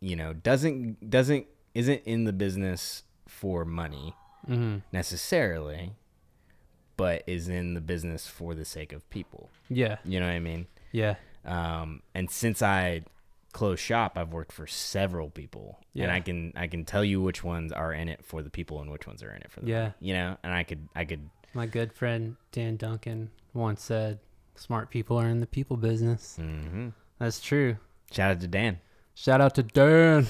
you 0.00 0.16
know 0.16 0.32
doesn't 0.32 1.08
doesn't 1.08 1.46
isn't 1.74 2.02
in 2.04 2.24
the 2.24 2.32
business 2.32 3.04
for 3.28 3.64
money 3.64 4.14
Mhm. 4.48 4.82
necessarily 4.92 5.94
but 6.96 7.22
is 7.28 7.48
in 7.48 7.74
the 7.74 7.80
business 7.80 8.26
for 8.26 8.54
the 8.56 8.64
sake 8.64 8.92
of 8.92 9.08
people. 9.08 9.50
Yeah. 9.68 9.98
You 10.04 10.18
know 10.18 10.26
what 10.26 10.32
i 10.34 10.40
mean? 10.40 10.66
Yeah. 10.90 11.14
Um, 11.44 12.02
and 12.12 12.28
since 12.28 12.60
I 12.60 13.02
closed 13.52 13.80
shop, 13.80 14.18
I've 14.18 14.32
worked 14.32 14.50
for 14.52 14.66
several 14.66 15.30
people, 15.30 15.78
and 15.94 16.10
I 16.10 16.18
can 16.20 16.52
I 16.56 16.66
can 16.66 16.84
tell 16.84 17.04
you 17.04 17.20
which 17.22 17.44
ones 17.44 17.70
are 17.72 17.92
in 17.92 18.08
it 18.08 18.24
for 18.24 18.42
the 18.42 18.50
people 18.50 18.80
and 18.82 18.90
which 18.90 19.06
ones 19.06 19.22
are 19.22 19.30
in 19.32 19.42
it 19.42 19.50
for 19.52 19.60
the 19.60 19.68
Yeah. 19.68 19.80
money, 19.82 19.94
you 20.00 20.14
know. 20.14 20.38
And 20.42 20.52
I 20.52 20.64
could 20.64 20.88
I 20.96 21.04
could 21.04 21.30
my 21.54 21.66
good 21.66 21.92
friend 21.92 22.36
dan 22.52 22.76
duncan 22.76 23.30
once 23.54 23.82
said 23.82 24.18
smart 24.56 24.90
people 24.90 25.16
are 25.18 25.28
in 25.28 25.38
the 25.40 25.46
people 25.46 25.76
business. 25.76 26.34
Hmm 26.36 26.88
that's 27.18 27.40
true. 27.40 27.76
Shout 28.10 28.32
out 28.32 28.40
to 28.40 28.48
Dan. 28.48 28.80
shout 29.14 29.40
out 29.40 29.54
to 29.54 29.62
dan 29.62 30.26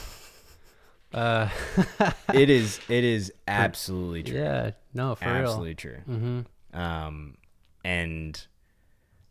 uh 1.15 1.49
it 2.35 2.51
is 2.51 2.81
it 2.89 3.03
is 3.05 3.33
absolutely 3.47 4.23
true. 4.23 4.39
yeah 4.39 4.71
no 4.95 5.15
for 5.15 5.25
absolutely 5.25 5.75
true. 5.75 5.99
mm-hmm 6.09 6.79
Um, 6.79 7.37
and 7.85 8.47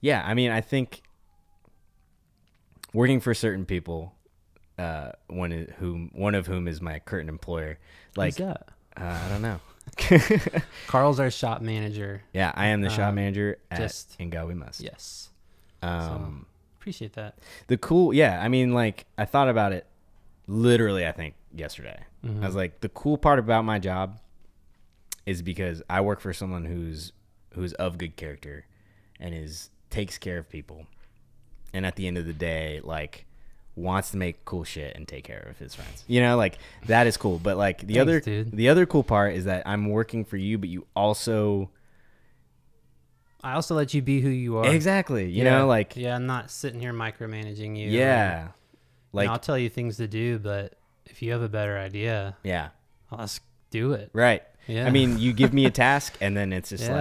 yeah, 0.01 0.23
I 0.25 0.33
mean, 0.33 0.49
I 0.51 0.61
think 0.61 1.01
working 2.93 3.19
for 3.19 3.33
certain 3.33 3.65
people, 3.65 4.13
uh, 4.77 5.11
one 5.27 5.51
of 5.51 5.69
whom 5.77 6.09
one 6.13 6.35
of 6.35 6.47
whom 6.47 6.67
is 6.67 6.81
my 6.81 6.99
current 6.99 7.29
employer, 7.29 7.77
like? 8.15 8.39
Uh, 8.39 8.55
I 8.95 9.27
don't 9.29 9.41
know. 9.41 9.59
Carl's 10.87 11.19
our 11.19 11.31
shop 11.31 11.61
manager. 11.61 12.23
Yeah, 12.33 12.51
I 12.55 12.67
am 12.67 12.81
the 12.81 12.89
shop 12.89 13.09
Um, 13.09 13.15
manager 13.15 13.57
at 13.71 13.77
just- 13.79 14.15
In 14.19 14.29
God 14.29 14.47
We 14.47 14.53
Must. 14.53 14.81
Yes. 14.81 15.29
Um, 15.81 16.45
Appreciate 16.79 17.13
that. 17.13 17.37
the 17.67 17.77
cool, 17.77 18.13
yeah. 18.13 18.41
I 18.41 18.47
mean, 18.47 18.73
like 18.73 19.05
I 19.17 19.25
thought 19.25 19.49
about 19.49 19.73
it 19.73 19.85
literally. 20.47 21.05
I 21.05 21.11
think 21.11 21.35
yesterday. 21.59 21.99
Mhm. 22.25 22.43
I 22.43 22.45
was 22.45 22.55
like, 22.55 22.81
the 22.81 22.89
cool 22.89 23.17
part 23.17 23.39
about 23.39 23.65
my 23.65 23.79
job 23.79 24.19
is 25.25 25.41
because 25.41 25.81
I 25.89 26.01
work 26.01 26.19
for 26.21 26.33
someone 26.33 26.65
who's 26.65 27.11
who's 27.53 27.73
of 27.73 27.97
good 27.97 28.15
character 28.15 28.65
and 29.19 29.33
is 29.33 29.69
takes 29.89 30.17
care 30.17 30.37
of 30.37 30.49
people, 30.49 30.85
and 31.73 31.85
at 31.85 31.95
the 31.95 32.07
end 32.07 32.17
of 32.17 32.25
the 32.25 32.33
day, 32.33 32.79
like 32.83 33.25
wants 33.75 34.09
to 34.11 34.17
make 34.17 34.43
cool 34.45 34.63
shit 34.63 34.95
and 34.95 35.07
take 35.07 35.23
care 35.23 35.47
of 35.49 35.57
his 35.59 35.75
friends. 35.75 36.03
You 36.07 36.19
know, 36.21 36.35
like 36.37 36.57
that 36.87 37.05
is 37.07 37.15
cool. 37.17 37.39
But 37.39 37.57
like 37.57 37.79
the 37.79 37.95
Thanks, 37.95 37.99
other 38.01 38.19
dude. 38.19 38.51
the 38.51 38.69
other 38.69 38.85
cool 38.85 39.03
part 39.03 39.33
is 39.35 39.45
that 39.45 39.63
I'm 39.67 39.89
working 39.89 40.25
for 40.25 40.37
you, 40.37 40.57
but 40.57 40.69
you 40.69 40.85
also 40.95 41.69
I 43.43 43.53
also 43.53 43.75
let 43.75 43.93
you 43.93 44.01
be 44.01 44.19
who 44.21 44.29
you 44.29 44.57
are. 44.57 44.67
Exactly. 44.67 45.29
You 45.29 45.43
Yeah. 45.43 45.59
know, 45.59 45.67
like 45.67 45.95
yeah, 45.95 46.15
I'm 46.15 46.25
not 46.25 46.49
sitting 46.51 46.79
here 46.79 46.93
micromanaging 46.93 47.77
you. 47.77 47.89
Yeah. 47.89 48.49
Like 49.13 49.27
know, 49.27 49.33
I'll 49.33 49.39
tell 49.39 49.57
you 49.57 49.69
things 49.69 49.97
to 49.97 50.07
do, 50.07 50.39
but 50.39 50.73
if 51.09 51.21
you 51.21 51.31
have 51.31 51.41
a 51.41 51.49
better 51.49 51.77
idea, 51.77 52.35
Yeah. 52.43 52.69
let's 53.11 53.39
do 53.71 53.93
it. 53.93 54.09
Right. 54.13 54.43
Yeah. 54.67 54.85
I 54.85 54.89
mean, 54.91 55.17
you 55.19 55.33
give 55.33 55.53
me 55.53 55.65
a 55.65 55.71
task 55.85 56.15
and 56.21 56.35
then 56.35 56.51
it's 56.53 56.69
just 56.69 56.83
Yeah. 56.85 56.95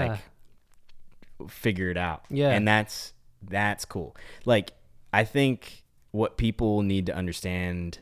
like 1.39 1.51
figure 1.51 1.91
it 1.91 1.97
out. 1.97 2.25
Yeah. 2.31 2.51
And 2.51 2.67
that's 2.67 3.13
that's 3.43 3.85
cool. 3.85 4.17
Like 4.45 4.73
I 5.13 5.25
think 5.25 5.85
what 6.11 6.37
people 6.37 6.83
need 6.83 7.07
to 7.07 7.15
understand 7.15 7.99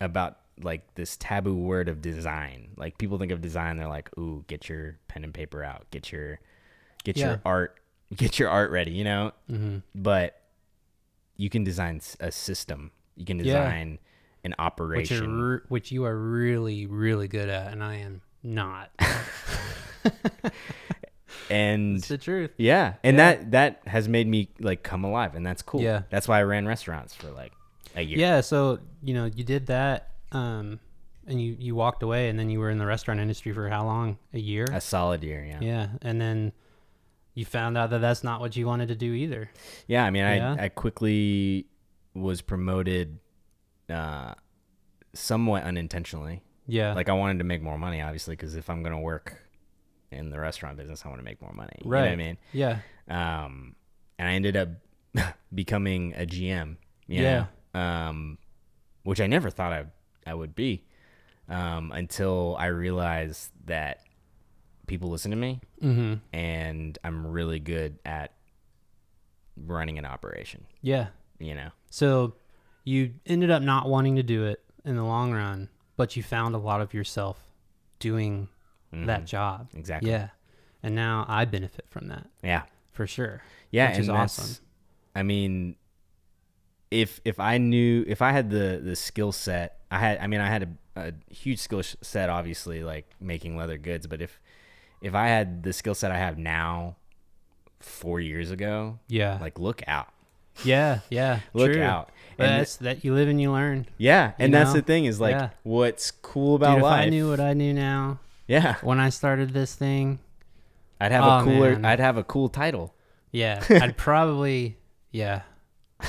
about 0.00 0.38
like 0.62 0.94
this 0.94 1.16
taboo 1.16 1.56
word 1.56 1.88
of 1.88 2.00
design. 2.02 2.68
Like 2.76 2.98
people 2.98 3.18
think 3.18 3.32
of 3.32 3.40
design 3.40 3.76
they're 3.76 3.88
like, 3.88 4.16
"Ooh, 4.18 4.44
get 4.46 4.68
your 4.68 4.98
pen 5.08 5.24
and 5.24 5.34
paper 5.34 5.64
out. 5.64 5.86
Get 5.90 6.12
your 6.12 6.38
get 7.02 7.16
Yeah. 7.16 7.26
your 7.30 7.40
art 7.44 7.80
get 8.14 8.38
your 8.38 8.50
art 8.50 8.70
ready," 8.70 8.92
you 8.92 9.04
know? 9.04 9.32
Mhm. 9.50 9.82
But 9.94 10.40
you 11.36 11.50
can 11.50 11.64
design 11.64 12.00
a 12.20 12.30
system. 12.30 12.92
You 13.16 13.24
can 13.24 13.38
Yeah. 13.40 13.54
Design 14.44 14.54
an 14.58 14.64
operation. 14.64 15.40
are 15.40 15.52
re- 15.54 15.60
which 15.68 15.90
you 15.92 16.04
are 16.04 16.16
really, 16.16 16.86
really 16.86 17.28
good 17.28 17.48
at, 17.48 17.72
and 17.72 17.82
I 17.82 17.96
am 17.96 18.20
not. 18.42 18.90
and 21.50 21.96
It's 21.98 22.08
the 22.08 22.18
truth. 22.18 22.50
Yeah, 22.56 22.94
and 23.02 23.16
Yeah. 23.16 23.34
that 23.34 23.50
that 23.52 23.82
has 23.86 24.08
made 24.08 24.26
me 24.26 24.50
like 24.60 24.82
come 24.82 25.04
alive, 25.04 25.34
and 25.34 25.44
that's 25.44 25.62
cool. 25.62 25.80
Yeah. 25.82 26.02
that's 26.10 26.28
why 26.28 26.38
I 26.38 26.42
ran 26.42 26.66
restaurants 26.66 27.14
for 27.14 27.30
like 27.30 27.52
a 27.96 28.02
year. 28.02 28.18
Yeah, 28.18 28.40
so 28.40 28.78
you 29.02 29.14
know, 29.14 29.24
you 29.26 29.44
did 29.44 29.66
that, 29.66 30.10
um, 30.32 30.80
and 31.26 31.40
you 31.40 31.56
you 31.58 31.74
walked 31.74 32.02
away, 32.02 32.28
and 32.28 32.38
then 32.38 32.50
you 32.50 32.58
were 32.60 32.70
in 32.70 32.78
the 32.78 32.86
restaurant 32.86 33.20
industry 33.20 33.52
for 33.52 33.68
how 33.68 33.84
long? 33.84 34.18
A 34.32 34.38
year. 34.38 34.66
a 34.72 34.80
solid 34.80 35.22
year. 35.22 35.44
Yeah, 35.44 35.58
Yeah, 35.60 35.88
and 36.02 36.20
then 36.20 36.52
you 37.34 37.44
found 37.44 37.76
out 37.76 37.90
that 37.90 38.00
that's 38.00 38.22
not 38.22 38.40
what 38.40 38.54
you 38.56 38.64
wanted 38.66 38.88
to 38.88 38.94
do 38.94 39.12
either. 39.12 39.50
Yeah, 39.88 40.04
I 40.04 40.10
mean, 40.10 40.22
Yeah. 40.22 40.56
I 40.58 40.64
I 40.66 40.68
quickly 40.68 41.66
was 42.14 42.40
promoted, 42.42 43.18
uh, 43.90 44.34
somewhat 45.12 45.64
unintentionally. 45.64 46.42
Yeah. 46.66 46.94
Like 46.94 47.08
I 47.08 47.12
wanted 47.12 47.38
to 47.38 47.44
make 47.44 47.62
more 47.62 47.78
money, 47.78 48.00
obviously, 48.00 48.34
because 48.36 48.54
if 48.54 48.70
I'm 48.70 48.82
gonna 48.82 49.00
work 49.00 49.40
in 50.10 50.30
the 50.30 50.38
restaurant 50.40 50.76
business, 50.76 51.02
I 51.04 51.08
want 51.08 51.20
to 51.20 51.24
make 51.24 51.42
more 51.42 51.52
money. 51.52 51.72
You 51.84 51.90
know 51.90 51.96
what 52.00 52.08
I 52.08 52.16
mean? 52.16 52.38
Yeah. 52.52 52.78
Um, 53.08 53.74
and 54.18 54.28
I 54.28 54.32
ended 54.32 54.56
up 54.56 54.68
becoming 55.54 56.14
a 56.14 56.24
GM. 56.26 56.76
You 57.06 57.22
Yeah. 57.22 57.46
Know? 57.74 57.80
Um, 57.80 58.38
which 59.02 59.20
I 59.20 59.26
never 59.26 59.50
thought 59.50 59.72
I 59.72 59.84
I 60.26 60.32
would 60.34 60.54
be, 60.54 60.84
um, 61.48 61.92
until 61.92 62.56
I 62.58 62.66
realized 62.66 63.50
that 63.66 64.00
people 64.86 65.10
listen 65.10 65.30
to 65.32 65.36
me, 65.36 65.60
Mm-hmm. 65.82 66.14
and 66.34 66.98
I'm 67.04 67.26
really 67.26 67.58
good 67.60 67.98
at 68.06 68.32
running 69.56 69.98
an 69.98 70.04
operation. 70.06 70.64
Yeah. 70.80 71.08
You 71.38 71.54
know. 71.54 71.70
So 71.90 72.34
you 72.84 73.14
ended 73.26 73.50
up 73.50 73.62
not 73.62 73.88
wanting 73.88 74.16
to 74.16 74.22
do 74.22 74.44
it 74.44 74.62
in 74.84 74.96
the 74.96 75.02
long 75.04 75.32
run, 75.32 75.68
but 75.96 76.16
you 76.16 76.22
found 76.22 76.54
a 76.54 76.58
lot 76.58 76.80
of 76.80 76.92
yourself 76.94 77.38
doing 77.98 78.48
that 78.92 79.22
Mhm. 79.22 79.26
job. 79.26 79.68
Exactly. 79.74 80.10
Yeah. 80.10 80.28
And 80.82 80.94
now 80.94 81.24
I 81.28 81.44
benefit 81.46 81.86
from 81.88 82.08
that 82.08 82.28
Yeah. 82.42 82.62
for 82.92 83.06
sure. 83.06 83.42
Yeah, 83.70 83.90
Which 83.90 84.00
is 84.00 84.08
awesome. 84.08 84.64
I 85.16 85.22
mean, 85.22 85.76
if 86.90 87.20
if 87.24 87.40
I 87.40 87.58
knew 87.58 88.04
if 88.06 88.22
I 88.22 88.30
had 88.32 88.50
the 88.50 88.80
the 88.82 88.94
skill 88.94 89.32
set, 89.32 89.80
I 89.90 89.98
had. 89.98 90.18
I 90.18 90.26
mean, 90.26 90.40
I 90.40 90.48
had 90.48 90.76
a, 90.96 91.08
a 91.08 91.12
huge 91.34 91.58
skill 91.58 91.82
set, 91.82 92.28
obviously, 92.30 92.84
like 92.84 93.08
making 93.20 93.56
leather 93.56 93.78
goods. 93.78 94.06
But 94.06 94.20
if 94.22 94.40
if 95.00 95.14
I 95.14 95.26
had 95.28 95.62
the 95.64 95.72
skill 95.72 95.94
set 95.94 96.12
I 96.12 96.18
have 96.18 96.38
now, 96.38 96.96
four 97.80 98.20
years 98.20 98.50
ago, 98.50 98.98
Yeah. 99.08 99.38
like 99.40 99.58
look 99.58 99.82
out, 99.88 100.08
Yeah. 100.62 101.00
Yeah. 101.10 101.40
look 101.52 101.72
true. 101.72 101.82
out. 101.82 102.10
And 102.38 102.48
that's 102.60 102.76
that 102.76 103.04
you 103.04 103.14
live 103.14 103.28
and 103.28 103.40
you 103.40 103.52
learn. 103.52 103.86
yeah, 103.96 104.32
and 104.38 104.52
you 104.52 104.58
that's 104.58 104.70
know? 104.70 104.80
the 104.80 104.82
thing 104.82 105.04
is 105.04 105.20
like 105.20 105.32
Yeah. 105.36 105.50
what's 105.62 106.10
cool 106.10 106.56
about 106.56 106.70
Dude, 106.72 106.78
if 106.78 106.82
life. 106.84 107.06
I 107.06 107.08
knew 107.08 107.30
what 107.30 107.38
I 107.40 107.52
knew 107.52 107.72
now 107.72 108.18
yeah, 108.48 108.74
when 108.82 108.98
I 109.00 109.08
started 109.10 109.50
this 109.54 109.74
thing, 109.74 110.18
I'd 111.00 111.12
have 111.12 111.24
Oh, 111.24 111.38
a 111.38 111.44
cooler. 111.44 111.70
man. 111.72 111.84
I'd 111.84 112.00
have 112.00 112.16
a 112.16 112.24
cool 112.24 112.48
title. 112.48 112.92
yeah, 113.30 113.62
I'd 113.70 113.96
probably 113.96 114.76
yeah. 115.12 115.42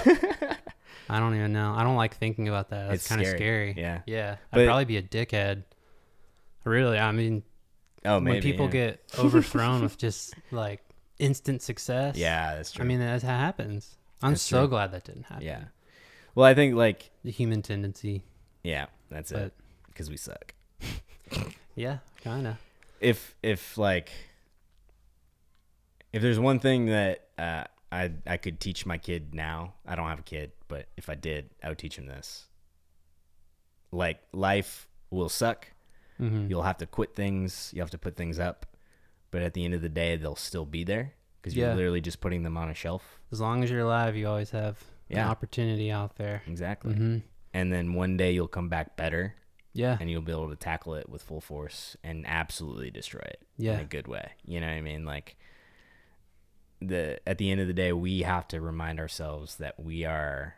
I 1.07 1.19
don't 1.19 1.35
even 1.35 1.53
know. 1.53 1.73
I 1.77 1.83
don't 1.83 1.95
like 1.95 2.15
thinking 2.17 2.47
about 2.47 2.69
that. 2.69 2.87
That's 2.89 3.01
It's 3.03 3.07
kind 3.07 3.21
of 3.21 3.27
scary. 3.27 3.73
scary. 3.73 3.75
Yeah. 3.77 4.01
Yeah. 4.07 4.35
But- 4.51 4.61
I'd 4.61 4.65
probably 4.65 4.85
be 4.85 4.97
a 4.97 5.03
dickhead. 5.03 5.63
Really, 6.63 6.97
I 6.97 7.11
mean, 7.11 7.43
Oh, 8.03 8.19
maybe 8.19 8.35
when 8.37 8.41
people 8.41 8.65
yeah. 8.65 8.71
get 8.71 8.99
overthrown 9.19 9.83
with 9.83 9.97
just 9.99 10.33
like 10.51 10.81
instant 11.19 11.61
success. 11.61 12.15
Yeah, 12.17 12.55
that's 12.55 12.71
true. 12.71 12.83
I 12.83 12.87
mean, 12.87 12.99
that's 12.99 13.23
how 13.23 13.35
it 13.35 13.39
happens. 13.39 13.95
I'm 14.25 14.31
That's 14.33 14.41
so 14.41 14.61
true. 14.61 14.67
glad 14.69 14.91
that 14.91 15.03
didn't 15.03 15.23
happen. 15.23 15.45
yeah. 15.45 15.63
Well, 16.33 16.45
I 16.45 16.53
think 16.53 16.75
like 16.75 17.11
The 17.23 17.31
human 17.31 17.61
tendency. 17.61 18.23
yeah, 18.63 18.87
that's 19.09 19.31
it. 19.31 19.53
Because 19.87 20.09
we 20.09 20.17
suck. 20.17 20.53
Yeah, 21.75 21.97
kind 22.23 22.47
of. 22.47 22.55
if 23.01 23.35
if 23.43 23.77
like 23.77 24.09
if 26.13 26.21
there's 26.21 26.39
one 26.39 26.59
thing 26.59 26.85
that 26.87 27.27
uh, 27.37 27.65
I 27.91 28.11
I 28.25 28.37
could 28.37 28.59
teach 28.59 28.85
my 28.85 28.97
kid 28.97 29.33
now, 29.35 29.73
I 29.85 29.95
don't 29.95 30.07
have 30.07 30.19
a 30.19 30.23
kid, 30.23 30.51
but 30.67 30.85
if 30.95 31.09
I 31.09 31.15
did, 31.15 31.49
I 31.63 31.69
would 31.69 31.77
teach 31.77 31.97
him 31.97 32.05
this. 32.07 32.45
Like 33.91 34.19
life 34.31 34.87
will 35.09 35.29
suck. 35.29 35.67
hmm 36.17 36.47
You'll 36.49 36.63
have 36.63 36.77
to 36.77 36.85
quit 36.85 37.15
things. 37.15 37.71
You 37.73 37.81
have 37.81 37.91
to 37.91 37.97
put 37.97 38.15
things 38.15 38.39
up, 38.39 38.65
but 39.31 39.41
at 39.41 39.53
the 39.53 39.65
end 39.65 39.73
of 39.73 39.81
the 39.81 39.89
day, 39.89 40.15
they'll 40.15 40.35
still 40.37 40.65
be 40.65 40.83
there 40.83 41.13
because 41.45 41.55
Yeah. 41.55 41.67
you're 41.67 41.75
literally 41.75 42.01
just 42.01 42.21
putting 42.21 42.41
them 42.41 42.57
on 42.57 42.69
a 42.69 42.73
shelf. 42.73 43.19
As 43.31 43.39
long 43.39 43.63
as 43.63 43.69
you're 43.69 43.81
alive, 43.81 44.15
you 44.15 44.27
always 44.27 44.49
have 44.49 44.83
an 45.11 45.19
opportunity 45.19 45.91
out 45.91 46.15
there. 46.15 46.41
Exactly. 46.47 46.95
hmm 46.95 47.17
And 47.53 47.71
then 47.71 47.93
one 47.93 48.17
day 48.17 48.31
you'll 48.31 48.47
come 48.47 48.67
back 48.67 48.97
better, 48.97 49.35
Yeah. 49.73 49.97
and 49.99 50.09
you'll 50.09 50.23
be 50.23 50.31
able 50.31 50.49
to 50.49 50.55
tackle 50.55 50.95
it 50.95 51.07
with 51.07 51.21
full 51.21 51.41
force 51.41 51.95
and 52.03 52.25
absolutely 52.25 52.89
destroy 52.89 53.21
it 53.21 53.41
Yeah. 53.57 53.73
in 53.75 53.79
a 53.81 53.85
good 53.85 54.07
way. 54.07 54.31
You 54.43 54.59
know 54.59 54.65
what 54.67 54.73
I 54.73 54.81
mean? 54.81 55.05
Like 55.05 55.37
the 56.81 57.19
at 57.27 57.37
the 57.37 57.51
end 57.51 57.61
of 57.61 57.67
the 57.67 57.73
day, 57.73 57.93
we 57.93 58.23
have 58.23 58.47
to 58.49 58.59
remind 58.59 58.99
ourselves 58.99 59.57
that 59.57 59.79
we 59.79 60.03
are 60.05 60.55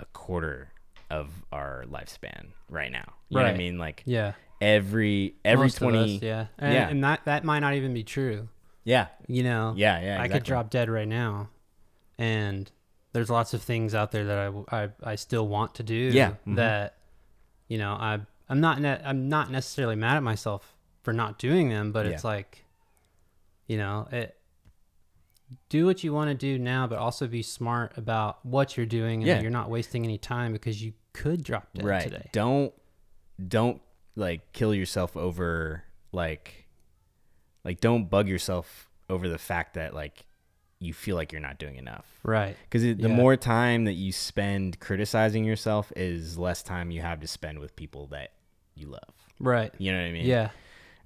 a 0.00 0.04
quarter 0.06 0.72
of 1.08 1.44
our 1.52 1.84
lifespan 1.88 2.48
right 2.68 2.90
now. 2.90 3.14
You 3.28 3.38
know 3.38 3.44
what 3.44 3.54
I 3.54 3.56
mean? 3.56 3.78
Like 3.78 4.02
Yeah. 4.04 4.32
every 4.60 5.36
every 5.44 5.64
Most 5.66 5.78
twenty 5.78 6.16
us, 6.16 6.22
yeah. 6.22 6.46
And, 6.58 6.74
yeah. 6.74 6.88
and 6.88 7.04
that 7.04 7.24
that 7.24 7.44
might 7.44 7.60
not 7.60 7.74
even 7.74 7.94
be 7.94 8.02
true. 8.04 8.48
Yeah. 8.86 9.08
You 9.26 9.42
know. 9.42 9.74
Yeah, 9.76 10.00
yeah, 10.00 10.22
I 10.22 10.28
could 10.28 10.44
drop 10.44 10.70
dead 10.70 10.88
right 10.88 11.08
now, 11.08 11.50
and 12.16 12.70
there's 13.12 13.28
lots 13.28 13.52
of 13.52 13.60
things 13.62 13.94
out 13.94 14.12
there 14.12 14.24
that 14.24 14.38
I, 14.70 14.84
I, 14.84 14.88
I 15.02 15.14
still 15.16 15.46
want 15.48 15.74
to 15.74 15.82
do. 15.82 15.94
Yeah, 15.94 16.34
mhm. 16.46 16.56
That, 16.56 16.96
you 17.68 17.76
know, 17.78 17.92
I 17.92 18.20
I'm 18.48 18.60
not 18.60 18.80
ne- 18.80 19.02
I'm 19.04 19.28
not 19.28 19.50
necessarily 19.50 19.96
mad 19.96 20.16
at 20.16 20.22
myself 20.22 20.74
for 21.02 21.12
not 21.12 21.38
doing 21.38 21.68
them, 21.68 21.92
but 21.92 22.06
it's 22.06 22.24
like, 22.24 22.64
you 23.66 23.76
know, 23.76 24.08
it. 24.12 24.36
Do 25.68 25.86
what 25.86 26.02
you 26.02 26.12
want 26.12 26.28
to 26.30 26.34
do 26.34 26.58
now, 26.58 26.88
but 26.88 26.98
also 26.98 27.28
be 27.28 27.42
smart 27.42 27.96
about 27.96 28.44
what 28.44 28.76
you're 28.76 28.84
doing, 28.86 29.20
and 29.20 29.28
Yeah. 29.28 29.40
you're 29.40 29.50
not 29.50 29.70
wasting 29.70 30.04
any 30.04 30.18
time 30.18 30.52
because 30.52 30.82
you 30.82 30.92
could 31.12 31.44
drop 31.44 31.72
dead 31.72 31.84
right. 31.84 32.02
today. 32.02 32.28
Don't 32.32 32.72
don't 33.48 33.80
like 34.16 34.52
kill 34.52 34.74
yourself 34.74 35.16
over 35.16 35.84
like 36.10 36.65
like 37.66 37.80
don't 37.80 38.08
bug 38.08 38.28
yourself 38.28 38.88
over 39.10 39.28
the 39.28 39.36
fact 39.38 39.74
that 39.74 39.92
like 39.94 40.24
you 40.78 40.92
feel 40.94 41.16
like 41.16 41.32
you're 41.32 41.40
not 41.40 41.58
doing 41.58 41.76
enough. 41.76 42.06
Right. 42.22 42.56
Because 42.64 42.82
the 42.82 42.94
Yeah. 42.94 43.08
more 43.08 43.36
time 43.36 43.84
that 43.84 43.94
you 43.94 44.12
spend 44.12 44.78
criticizing 44.80 45.44
yourself 45.44 45.92
is 45.96 46.36
less 46.38 46.62
time 46.62 46.90
you 46.90 47.00
have 47.02 47.20
to 47.20 47.26
spend 47.26 47.58
with 47.58 47.74
people 47.76 48.06
that 48.08 48.32
you 48.74 48.86
love. 48.88 49.14
Right. 49.40 49.72
You 49.78 49.92
know 49.92 49.98
what 49.98 50.06
I 50.08 50.12
mean? 50.12 50.26
Yeah. 50.26 50.50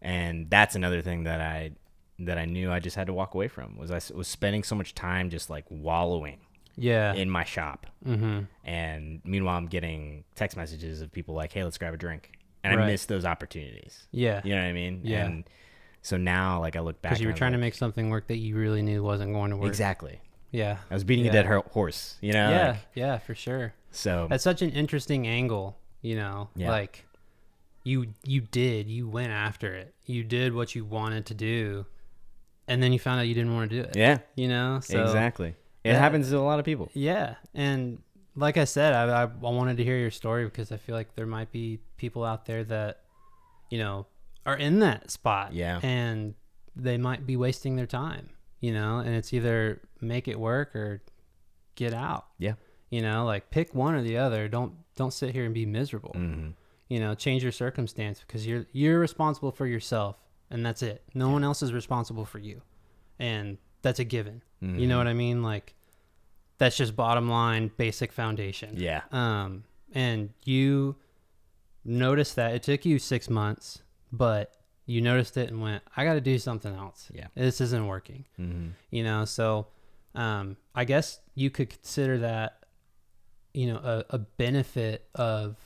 And 0.02 0.48
that's 0.50 0.74
another 0.76 1.02
thing 1.02 1.24
that 1.24 1.40
I 1.40 1.72
that 2.18 2.36
I 2.36 2.44
knew 2.44 2.70
I 2.70 2.80
just 2.80 2.96
had 2.96 3.06
to 3.06 3.14
walk 3.14 3.34
away 3.34 3.48
from 3.48 3.76
was 3.78 3.90
I 3.90 4.00
was 4.14 4.28
spending 4.28 4.62
so 4.62 4.74
much 4.74 4.94
time 4.94 5.30
just 5.30 5.48
like 5.48 5.64
wallowing 5.70 6.40
Yeah. 6.76 7.14
in 7.14 7.30
my 7.30 7.44
shop. 7.44 7.86
mm-hmm. 8.06 8.40
And 8.64 9.20
meanwhile, 9.24 9.56
I'm 9.56 9.66
getting 9.68 10.24
text 10.34 10.56
messages 10.56 11.00
of 11.00 11.10
people 11.12 11.34
like, 11.34 11.52
"Hey, 11.52 11.64
let's 11.64 11.78
grab 11.78 11.94
a 11.94 11.96
drink," 11.96 12.32
and 12.64 12.78
I 12.78 12.86
miss 12.86 13.06
those 13.06 13.24
opportunities. 13.24 14.06
Yeah. 14.10 14.40
You 14.44 14.54
know 14.54 14.62
what 14.62 14.68
I 14.68 14.72
mean? 14.72 15.00
Yeah. 15.04 15.24
And 15.26 15.44
so 16.02 16.16
now, 16.16 16.60
like, 16.60 16.76
I 16.76 16.80
look 16.80 17.00
back 17.02 17.10
Because 17.12 17.20
you 17.20 17.28
were 17.28 17.32
I'm 17.32 17.38
trying 17.38 17.52
to 17.52 17.58
make 17.58 17.74
something 17.74 18.10
work 18.10 18.26
that 18.28 18.38
you 18.38 18.56
really 18.56 18.82
knew 18.82 19.02
wasn't 19.02 19.32
going 19.32 19.50
to 19.50 19.56
work. 19.56 19.68
exactly. 19.68 20.20
Yeah. 20.50 20.78
I 20.90 20.94
was 20.94 21.04
beating 21.04 21.24
Yeah. 21.26 21.30
a 21.30 21.34
dead 21.34 21.62
horse. 21.72 22.16
You 22.20 22.32
know? 22.32 22.50
yeah. 22.50 22.68
Like, 22.68 22.76
yeah, 22.94 23.18
for 23.18 23.34
sure. 23.34 23.72
so 23.90 24.26
That's 24.30 24.42
such 24.44 24.62
an 24.62 24.70
interesting 24.70 25.26
angle, 25.26 25.76
you 26.02 26.16
know. 26.16 26.48
Yeah. 26.56 26.70
Like 26.70 27.04
you 27.84 28.06
you 28.24 28.40
did, 28.42 28.88
you 28.88 29.08
went 29.08 29.30
after 29.32 29.74
it. 29.74 29.94
You 30.06 30.22
did 30.24 30.54
what 30.54 30.74
you 30.74 30.84
wanted 30.84 31.26
to 31.26 31.34
do. 31.34 31.86
And 32.68 32.82
then 32.82 32.92
you 32.92 32.98
found 32.98 33.20
out 33.20 33.26
you 33.26 33.34
didn't 33.34 33.54
want 33.54 33.70
to 33.70 33.76
do 33.76 33.88
it. 33.88 33.96
yeah, 33.96 34.18
You 34.36 34.48
know? 34.48 34.80
So 34.82 35.02
exactly. 35.02 35.54
It 35.84 35.92
that- 35.92 35.98
happens 35.98 36.30
to 36.30 36.38
a 36.38 36.40
lot 36.40 36.58
of 36.58 36.64
people. 36.64 36.90
Yeah. 36.94 37.34
And 37.54 37.98
like 38.36 38.56
I 38.56 38.64
said, 38.64 38.92
I, 38.92 39.22
I 39.22 39.24
I 39.24 39.26
wanted 39.26 39.76
to 39.78 39.84
hear 39.84 39.96
your 39.98 40.10
story 40.10 40.44
because 40.44 40.72
I 40.72 40.76
feel 40.78 40.94
like 40.94 41.14
there 41.14 41.26
might 41.26 41.50
be 41.52 41.78
people 41.96 42.24
out 42.24 42.44
there 42.46 42.64
that, 42.64 43.00
you 43.70 43.78
know, 43.78 44.06
are 44.52 44.56
in 44.56 44.80
that 44.80 45.10
spot. 45.10 45.52
Yeah. 45.52 45.80
And 45.82 46.34
they 46.76 46.98
might 46.98 47.26
be 47.26 47.36
wasting 47.36 47.76
their 47.76 47.86
time, 47.86 48.30
you 48.60 48.72
know, 48.72 48.98
and 48.98 49.14
it's 49.14 49.32
either 49.32 49.80
make 50.00 50.28
it 50.28 50.38
work 50.38 50.74
or 50.76 51.02
get 51.74 51.92
out. 51.94 52.26
Yeah. 52.38 52.54
You 52.90 53.02
know, 53.02 53.24
like 53.24 53.50
pick 53.50 53.74
one 53.74 53.94
or 53.94 54.02
the 54.02 54.16
other. 54.18 54.48
Don't 54.48 54.72
don't 54.96 55.12
sit 55.12 55.32
here 55.34 55.44
and 55.44 55.54
be 55.54 55.66
miserable. 55.66 56.12
hmm 56.14 56.48
You 56.88 57.00
know, 57.00 57.14
change 57.14 57.42
your 57.42 57.52
circumstance 57.52 58.20
because 58.26 58.46
you're 58.46 58.66
you're 58.72 58.98
responsible 59.00 59.52
for 59.52 59.66
yourself 59.66 60.16
and 60.50 60.64
that's 60.66 60.82
it. 60.82 61.02
No 61.14 61.28
one 61.30 61.44
else 61.44 61.62
is 61.62 61.72
responsible 61.72 62.24
for 62.24 62.38
you. 62.38 62.62
And 63.18 63.58
that's 63.82 63.98
a 64.00 64.04
given. 64.04 64.42
You 64.60 64.68
Mm-hmm. 64.68 64.88
know 64.88 64.98
what 64.98 65.06
I 65.06 65.14
mean? 65.14 65.42
Like 65.42 65.74
that's 66.58 66.76
just 66.76 66.94
bottom 66.96 67.28
line 67.28 67.70
basic 67.76 68.12
foundation. 68.12 68.74
Yeah. 68.76 69.02
Um 69.12 69.64
and 69.92 70.30
you 70.44 70.96
noticed 71.84 72.36
that 72.36 72.54
it 72.54 72.62
took 72.62 72.84
you 72.84 72.98
6 72.98 73.30
months, 73.30 73.82
but 74.12 74.52
you 74.86 75.00
noticed 75.00 75.36
it 75.36 75.50
and 75.50 75.60
went, 75.62 75.82
I 75.96 76.04
got 76.04 76.14
to 76.14 76.20
do 76.20 76.38
something 76.38 76.74
else. 76.74 77.08
Yeah. 77.14 77.28
This 77.34 77.60
isn't 77.60 77.86
working 77.86 78.24
hmm 78.36 78.68
you 78.90 79.04
know 79.04 79.24
so 79.24 79.66
um 80.16 80.56
i 80.74 80.84
guess 80.84 81.20
you 81.36 81.48
could 81.50 81.70
consider 81.70 82.18
that 82.18 82.64
you 83.54 83.66
know 83.68 83.76
a, 83.76 84.04
a 84.10 84.18
benefit 84.18 85.06
of 85.14 85.56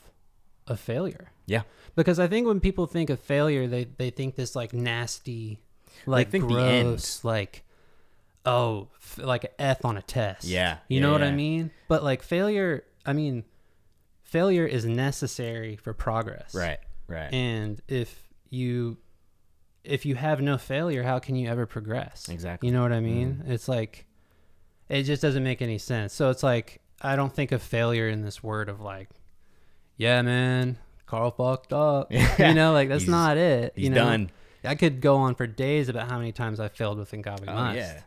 a 0.67 0.77
failure 0.77 1.31
Yeah. 1.47 1.63
because 1.97 2.19
i 2.19 2.27
think 2.29 2.47
when 2.47 2.61
people 2.61 2.87
think 2.87 3.09
of 3.11 3.19
failure 3.21 3.67
they 3.67 3.85
they 3.85 4.11
think 4.11 4.35
this 4.35 4.55
like 4.55 4.75
nasty 4.75 5.61
like 6.07 6.31
gross 6.31 7.25
like 7.25 7.65
oh 8.45 8.89
f- 9.01 9.19
like 9.23 9.45
an 9.45 9.51
f 9.59 9.85
on 9.87 9.97
a 9.97 10.03
test 10.03 10.45
Yeah, 10.45 10.79
you 10.89 10.97
yeah, 10.97 11.03
know 11.07 11.13
what 11.13 11.23
i 11.23 11.31
mean 11.31 11.71
but 11.89 12.05
like 12.05 12.23
failure 12.23 12.85
i 13.07 13.15
mean 13.15 13.45
failure 14.23 14.67
is 14.67 14.85
necessary 14.85 15.77
for 15.77 15.95
progress 15.95 16.55
Right. 16.55 16.79
Right. 17.09 17.33
and 17.33 17.81
if 17.89 18.24
you 18.55 18.97
if 19.85 20.07
you 20.07 20.15
have 20.15 20.41
no 20.41 20.57
failure, 20.57 21.03
how 21.03 21.19
can 21.19 21.37
you 21.37 21.47
ever 21.49 21.67
progress? 21.67 22.29
Exactly. 22.31 22.69
You 22.69 22.75
know 22.75 22.81
what 22.83 22.93
I 22.93 23.01
mean? 23.01 23.45
It's 23.47 23.69
like 23.69 24.07
it 24.89 25.03
just 25.03 25.21
doesn't 25.21 25.45
make 25.45 25.61
any 25.61 25.77
sense. 25.79 26.15
So 26.15 26.31
it's 26.31 26.43
like 26.43 26.81
I 27.03 27.17
don't 27.17 27.33
think 27.35 27.53
of 27.53 27.61
failure 27.63 28.09
in 28.09 28.23
this 28.23 28.43
word 28.43 28.69
of 28.71 28.81
like, 28.81 29.11
yeah, 29.97 30.23
man, 30.23 30.79
Carl 31.07 31.31
fucked 31.33 31.73
up. 31.73 32.11
You 32.39 32.55
know, 32.55 32.73
like 32.73 32.89
that's 32.89 33.07
not 33.07 33.37
it. 33.37 33.73
he's 33.77 33.85
you 33.85 33.91
know? 33.91 33.97
done. 34.05 34.31
I 34.65 34.75
could 34.75 35.03
go 35.03 35.17
on 35.19 35.35
for 35.35 35.47
days 35.47 35.91
about 35.91 36.09
how 36.09 36.17
many 36.17 36.33
times 36.33 36.59
I 36.59 36.69
failed 36.69 36.97
with 36.99 37.13
In 37.13 37.21
God 37.21 37.41
We 37.41 37.49
Oh, 37.49 37.55
Must. 37.55 37.77
yeah. 37.77 38.01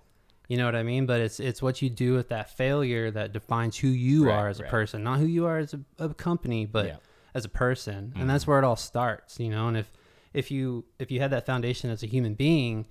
You 0.48 0.58
know 0.58 0.66
what 0.66 0.76
I 0.76 0.82
mean? 0.82 1.06
But 1.06 1.20
it's 1.22 1.40
it's 1.40 1.62
what 1.62 1.82
you 1.84 1.90
do 1.92 2.14
with 2.16 2.30
that 2.30 2.50
failure 2.58 3.12
that 3.12 3.34
defines 3.34 3.78
who 3.78 3.90
you 3.90 4.26
Right, 4.28 4.34
are 4.34 4.48
as 4.50 4.60
a 4.60 4.64
person, 4.64 5.04
not 5.04 5.20
who 5.20 5.26
you 5.26 5.46
are 5.46 5.60
as 5.60 5.74
a, 5.76 5.80
a 6.00 6.14
company, 6.14 6.66
but 6.66 6.86
Yeah. 6.88 6.96
as 7.36 7.46
a 7.46 7.50
person. 7.50 7.94
And 7.96 8.14
Mm-hmm. 8.14 8.28
that's 8.28 8.48
where 8.48 8.58
it 8.58 8.64
all 8.64 8.78
starts, 8.78 9.40
you 9.40 9.50
know. 9.50 9.68
And 9.68 9.78
if 9.78 9.92
if 10.38 10.52
you 10.52 10.86
if 11.00 11.12
you 11.12 11.20
had 11.20 11.32
that 11.32 11.46
foundation 11.46 11.90
as 11.90 12.04
a 12.04 12.08
human 12.08 12.34
being, 12.36 12.86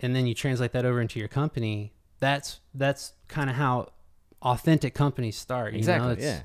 and 0.00 0.14
then 0.14 0.26
you 0.26 0.34
translate 0.34 0.72
that 0.72 0.84
over 0.84 1.00
into 1.00 1.18
your 1.18 1.28
company, 1.28 1.92
that's 2.20 2.60
that's 2.74 3.12
kind 3.28 3.50
of 3.50 3.56
how 3.56 3.92
authentic 4.42 4.94
companies 4.94 5.36
start. 5.36 5.72
You 5.72 5.78
Exactly. 5.78 6.06
Know? 6.08 6.12
It's- 6.14 6.26
yeah. 6.26 6.42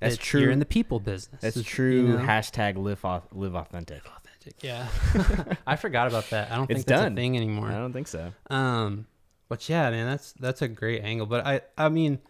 That's 0.00 0.14
it's- 0.14 0.26
true. 0.28 0.40
You're 0.42 0.52
in 0.52 0.60
the 0.60 0.64
people 0.64 1.00
business. 1.00 1.40
That's 1.40 1.56
It's, 1.56 1.68
true. 1.68 2.06
you 2.06 2.08
know? 2.14 2.18
Hashtag 2.18 2.76
live 2.76 3.04
off, 3.04 3.24
live 3.32 3.56
authentic. 3.56 4.02
Authentic. 4.06 4.62
Yeah. 4.62 4.86
I 5.66 5.74
forgot 5.74 6.06
about 6.06 6.30
that. 6.30 6.52
I 6.52 6.56
don't 6.56 6.70
It's 6.70 6.78
think 6.78 6.86
that's 6.86 7.02
done. 7.02 7.12
a 7.12 7.16
thing 7.16 7.36
anymore. 7.36 7.66
I 7.68 7.78
don't 7.78 7.92
think 7.92 8.06
so. 8.06 8.32
Um, 8.48 9.06
but 9.48 9.68
yeah, 9.68 9.90
man, 9.90 10.06
that's 10.06 10.32
that's 10.34 10.62
a 10.62 10.68
great 10.68 11.02
angle. 11.02 11.26
But 11.26 11.44
I 11.46 11.60
I 11.76 11.88
mean, 11.88 12.20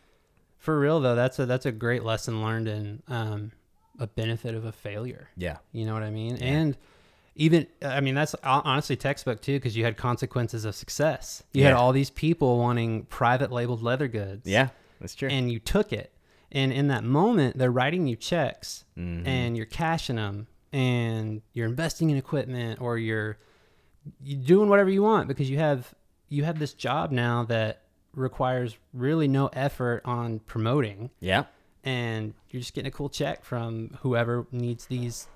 for 0.56 0.78
real 0.80 0.98
though, 1.00 1.14
that's 1.14 1.38
a 1.38 1.44
that's 1.46 1.66
a 1.66 1.72
great 1.72 2.04
lesson 2.04 2.42
learned 2.42 2.68
and 2.68 3.02
um 3.08 3.52
a 3.98 4.06
benefit 4.06 4.54
of 4.54 4.64
a 4.64 4.72
failure. 4.72 5.28
Yeah. 5.36 5.58
You 5.72 5.84
know 5.84 5.92
what 5.92 6.02
I 6.04 6.10
mean? 6.10 6.36
And 6.36 6.74
even 7.38 7.66
I 7.80 8.00
mean 8.00 8.14
that's 8.14 8.34
honestly 8.44 8.96
textbook 8.96 9.40
too 9.40 9.54
because 9.54 9.74
you 9.76 9.84
had 9.84 9.96
consequences 9.96 10.64
of 10.66 10.74
success. 10.74 11.42
You 11.52 11.64
had 11.64 11.72
all 11.72 11.92
these 11.92 12.10
people 12.10 12.58
wanting 12.58 13.04
private 13.06 13.50
labeled 13.50 13.82
leather 13.82 14.08
goods. 14.08 14.46
Yeah. 14.46 14.68
That's 15.00 15.14
true. 15.14 15.28
And 15.30 15.50
you 15.50 15.58
took 15.60 15.92
it. 15.92 16.12
And 16.50 16.72
in 16.72 16.88
that 16.88 17.04
moment, 17.04 17.56
they're 17.56 17.70
writing 17.70 18.06
you 18.06 18.16
checks 18.16 18.84
Mm-hmm. 18.98 19.26
and 19.26 19.56
you're 19.56 19.66
cashing 19.66 20.16
them 20.16 20.48
and 20.72 21.40
you're 21.52 21.68
investing 21.68 22.10
in 22.10 22.16
equipment 22.16 22.80
or 22.80 22.98
you're 22.98 23.38
you're 24.22 24.42
doing 24.44 24.68
whatever 24.68 24.90
you 24.90 25.02
want 25.02 25.28
because 25.28 25.48
you 25.48 25.58
have 25.58 25.94
you 26.28 26.42
have 26.44 26.58
this 26.58 26.72
job 26.74 27.12
now 27.12 27.44
that 27.44 27.82
requires 28.14 28.76
really 28.92 29.28
no 29.28 29.46
effort 29.52 30.02
on 30.04 30.40
promoting 30.40 31.10
yeah. 31.20 31.44
and 31.84 32.34
you're 32.50 32.60
just 32.60 32.74
getting 32.74 32.88
a 32.88 32.90
cool 32.90 33.08
check 33.08 33.44
from 33.44 33.96
whoever 34.02 34.46
needs 34.50 34.86
these 34.86 35.28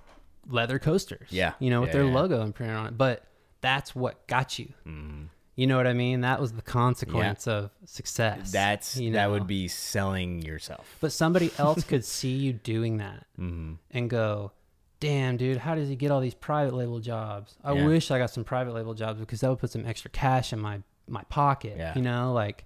leather 0.48 0.78
coasters. 0.78 1.28
Yeah. 1.30 1.52
You 1.58 1.70
know, 1.70 1.80
with 1.82 1.88
Yeah, 1.90 1.94
their 1.94 2.04
yeah. 2.06 2.14
logo 2.14 2.42
imprinted 2.42 2.76
on 2.76 2.86
it. 2.86 2.98
But 2.98 3.24
that's 3.60 3.94
what 3.94 4.26
got 4.26 4.58
you. 4.58 4.72
Mm-hmm. 4.86 5.24
You 5.54 5.66
know 5.66 5.76
what 5.76 5.86
I 5.86 5.92
mean? 5.92 6.22
That 6.22 6.40
was 6.40 6.52
the 6.52 6.62
consequence 6.62 7.46
of 7.46 7.70
success. 7.84 8.50
That's 8.52 8.96
you 8.96 9.12
that 9.12 9.30
would 9.30 9.46
be 9.46 9.68
selling 9.68 10.40
yourself. 10.42 10.96
But 11.00 11.12
somebody 11.12 11.50
else 11.58 11.84
could 11.84 12.04
see 12.04 12.32
you 12.32 12.52
doing 12.54 12.96
that 12.98 13.26
Mm-hmm. 13.38 13.74
and 13.90 14.08
go, 14.10 14.52
damn, 14.98 15.36
dude, 15.36 15.58
how 15.58 15.74
does 15.74 15.88
he 15.88 15.96
get 15.96 16.10
all 16.10 16.20
these 16.20 16.34
private 16.34 16.74
label 16.74 17.00
jobs? 17.00 17.54
I 17.62 17.74
Yeah. 17.74 17.86
wish 17.86 18.10
I 18.10 18.18
got 18.18 18.30
some 18.30 18.44
private 18.44 18.72
label 18.74 18.94
jobs 18.94 19.20
because 19.20 19.40
that 19.40 19.50
would 19.50 19.58
put 19.58 19.70
some 19.70 19.84
extra 19.86 20.10
cash 20.10 20.52
in 20.52 20.58
my, 20.58 20.80
my 21.06 21.22
pocket. 21.24 21.74
Yeah. 21.76 21.92
You 21.96 22.02
know, 22.02 22.32
like 22.32 22.64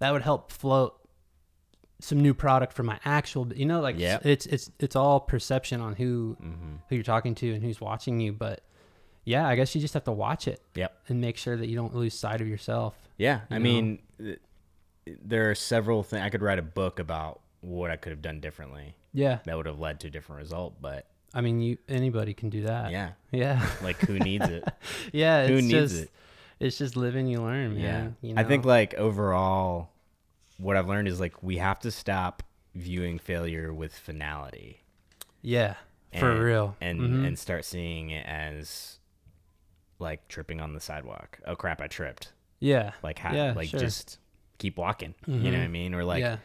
that 0.00 0.12
would 0.12 0.22
help 0.22 0.52
float 0.52 0.94
some 2.00 2.20
new 2.20 2.34
product 2.34 2.72
for 2.74 2.82
my 2.82 2.98
actual, 3.04 3.50
you 3.54 3.64
know, 3.66 3.80
like 3.80 3.98
Yep. 3.98 4.26
it's, 4.26 4.46
it's, 4.46 4.70
it's 4.78 4.96
all 4.96 5.18
perception 5.20 5.80
on 5.80 5.94
who, 5.94 6.36
Mm-hmm. 6.42 6.74
who 6.88 6.94
you're 6.96 7.02
talking 7.04 7.34
to 7.36 7.52
and 7.54 7.62
who's 7.62 7.80
watching 7.80 8.20
you. 8.20 8.32
But 8.32 8.60
yeah, 9.24 9.46
I 9.48 9.56
guess 9.56 9.74
you 9.74 9.80
just 9.80 9.94
have 9.94 10.04
to 10.04 10.12
watch 10.12 10.46
it 10.46 10.60
Yep. 10.74 10.94
and 11.08 11.20
make 11.20 11.36
sure 11.36 11.56
that 11.56 11.68
you 11.68 11.76
don't 11.76 11.94
lose 11.94 12.14
sight 12.14 12.40
of 12.40 12.48
yourself. 12.48 12.94
Yeah. 13.16 13.40
I 13.50 13.54
know? 13.58 13.64
mean, 13.64 13.98
there 15.22 15.50
are 15.50 15.54
several 15.54 16.02
things. 16.02 16.22
I 16.22 16.28
could 16.30 16.42
write 16.42 16.58
a 16.58 16.62
book 16.62 16.98
about 16.98 17.40
what 17.60 17.90
I 17.90 17.96
could 17.96 18.10
have 18.10 18.22
done 18.22 18.40
differently 18.40 18.94
Yeah. 19.12 19.38
that 19.44 19.56
would 19.56 19.66
have 19.66 19.80
led 19.80 20.00
to 20.00 20.08
a 20.08 20.10
different 20.10 20.40
result. 20.42 20.74
But 20.80 21.06
I 21.34 21.40
mean, 21.40 21.60
you, 21.60 21.78
anybody 21.88 22.34
can 22.34 22.50
do 22.50 22.62
that. 22.62 22.90
yeah, 22.90 23.10
Yeah. 23.32 23.66
like 23.82 23.98
who 24.00 24.18
needs 24.18 24.46
it? 24.48 24.64
yeah. 25.12 25.42
It's 25.42 25.48
Who 25.50 25.56
needs 25.56 25.70
just, 25.92 26.02
it? 26.04 26.10
It's 26.60 26.78
just 26.78 26.96
live 26.96 27.16
and 27.16 27.30
you 27.30 27.40
learn, 27.42 27.74
man. 27.74 28.16
yeah. 28.22 28.28
You 28.30 28.34
I 28.36 28.44
think 28.44 28.64
like 28.64 28.94
overall, 28.94 29.90
what 30.58 30.76
I've 30.76 30.88
learned 30.88 31.08
is 31.08 31.20
like 31.20 31.42
we 31.42 31.58
have 31.58 31.78
to 31.80 31.90
stop 31.90 32.42
viewing 32.74 33.18
failure 33.18 33.72
with 33.72 33.94
finality. 33.94 34.82
Yeah, 35.42 35.74
for 36.18 36.42
real. 36.44 36.76
and 36.80 37.00
Mhm. 37.00 37.26
and 37.26 37.38
start 37.38 37.64
seeing 37.64 38.10
it 38.10 38.26
as 38.26 38.98
like 39.98 40.28
tripping 40.28 40.60
on 40.60 40.72
the 40.74 40.80
sidewalk. 40.80 41.38
Oh 41.46 41.56
crap, 41.56 41.80
I 41.80 41.86
tripped. 41.86 42.32
yeah, 42.60 42.92
Like 43.02 43.18
ha- 43.18 43.32
yeah, 43.34 43.52
like 43.52 43.68
sure. 43.68 43.80
just 43.80 44.18
keep 44.58 44.76
walking. 44.78 45.14
You 45.26 45.50
know 45.50 45.58
what 45.58 45.64
I 45.64 45.68
mean? 45.68 45.94
Or 45.94 46.04
like 46.04 46.20
yeah, 46.20 46.38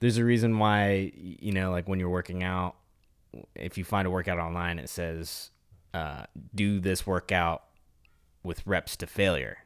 there's 0.00 0.18
a 0.18 0.24
reason 0.24 0.58
why 0.58 1.12
you 1.16 1.52
know 1.52 1.70
like 1.70 1.88
when 1.88 1.98
you're 2.00 2.08
working 2.10 2.42
out 2.42 2.76
if 3.54 3.76
you 3.78 3.84
find 3.84 4.06
a 4.06 4.10
workout 4.10 4.38
online 4.38 4.78
it 4.78 4.88
says 4.88 5.50
uh, 5.94 6.24
do 6.54 6.80
this 6.80 7.06
workout 7.06 7.64
with 8.42 8.66
reps 8.66 8.94
to 8.96 9.06
failure 9.06 9.56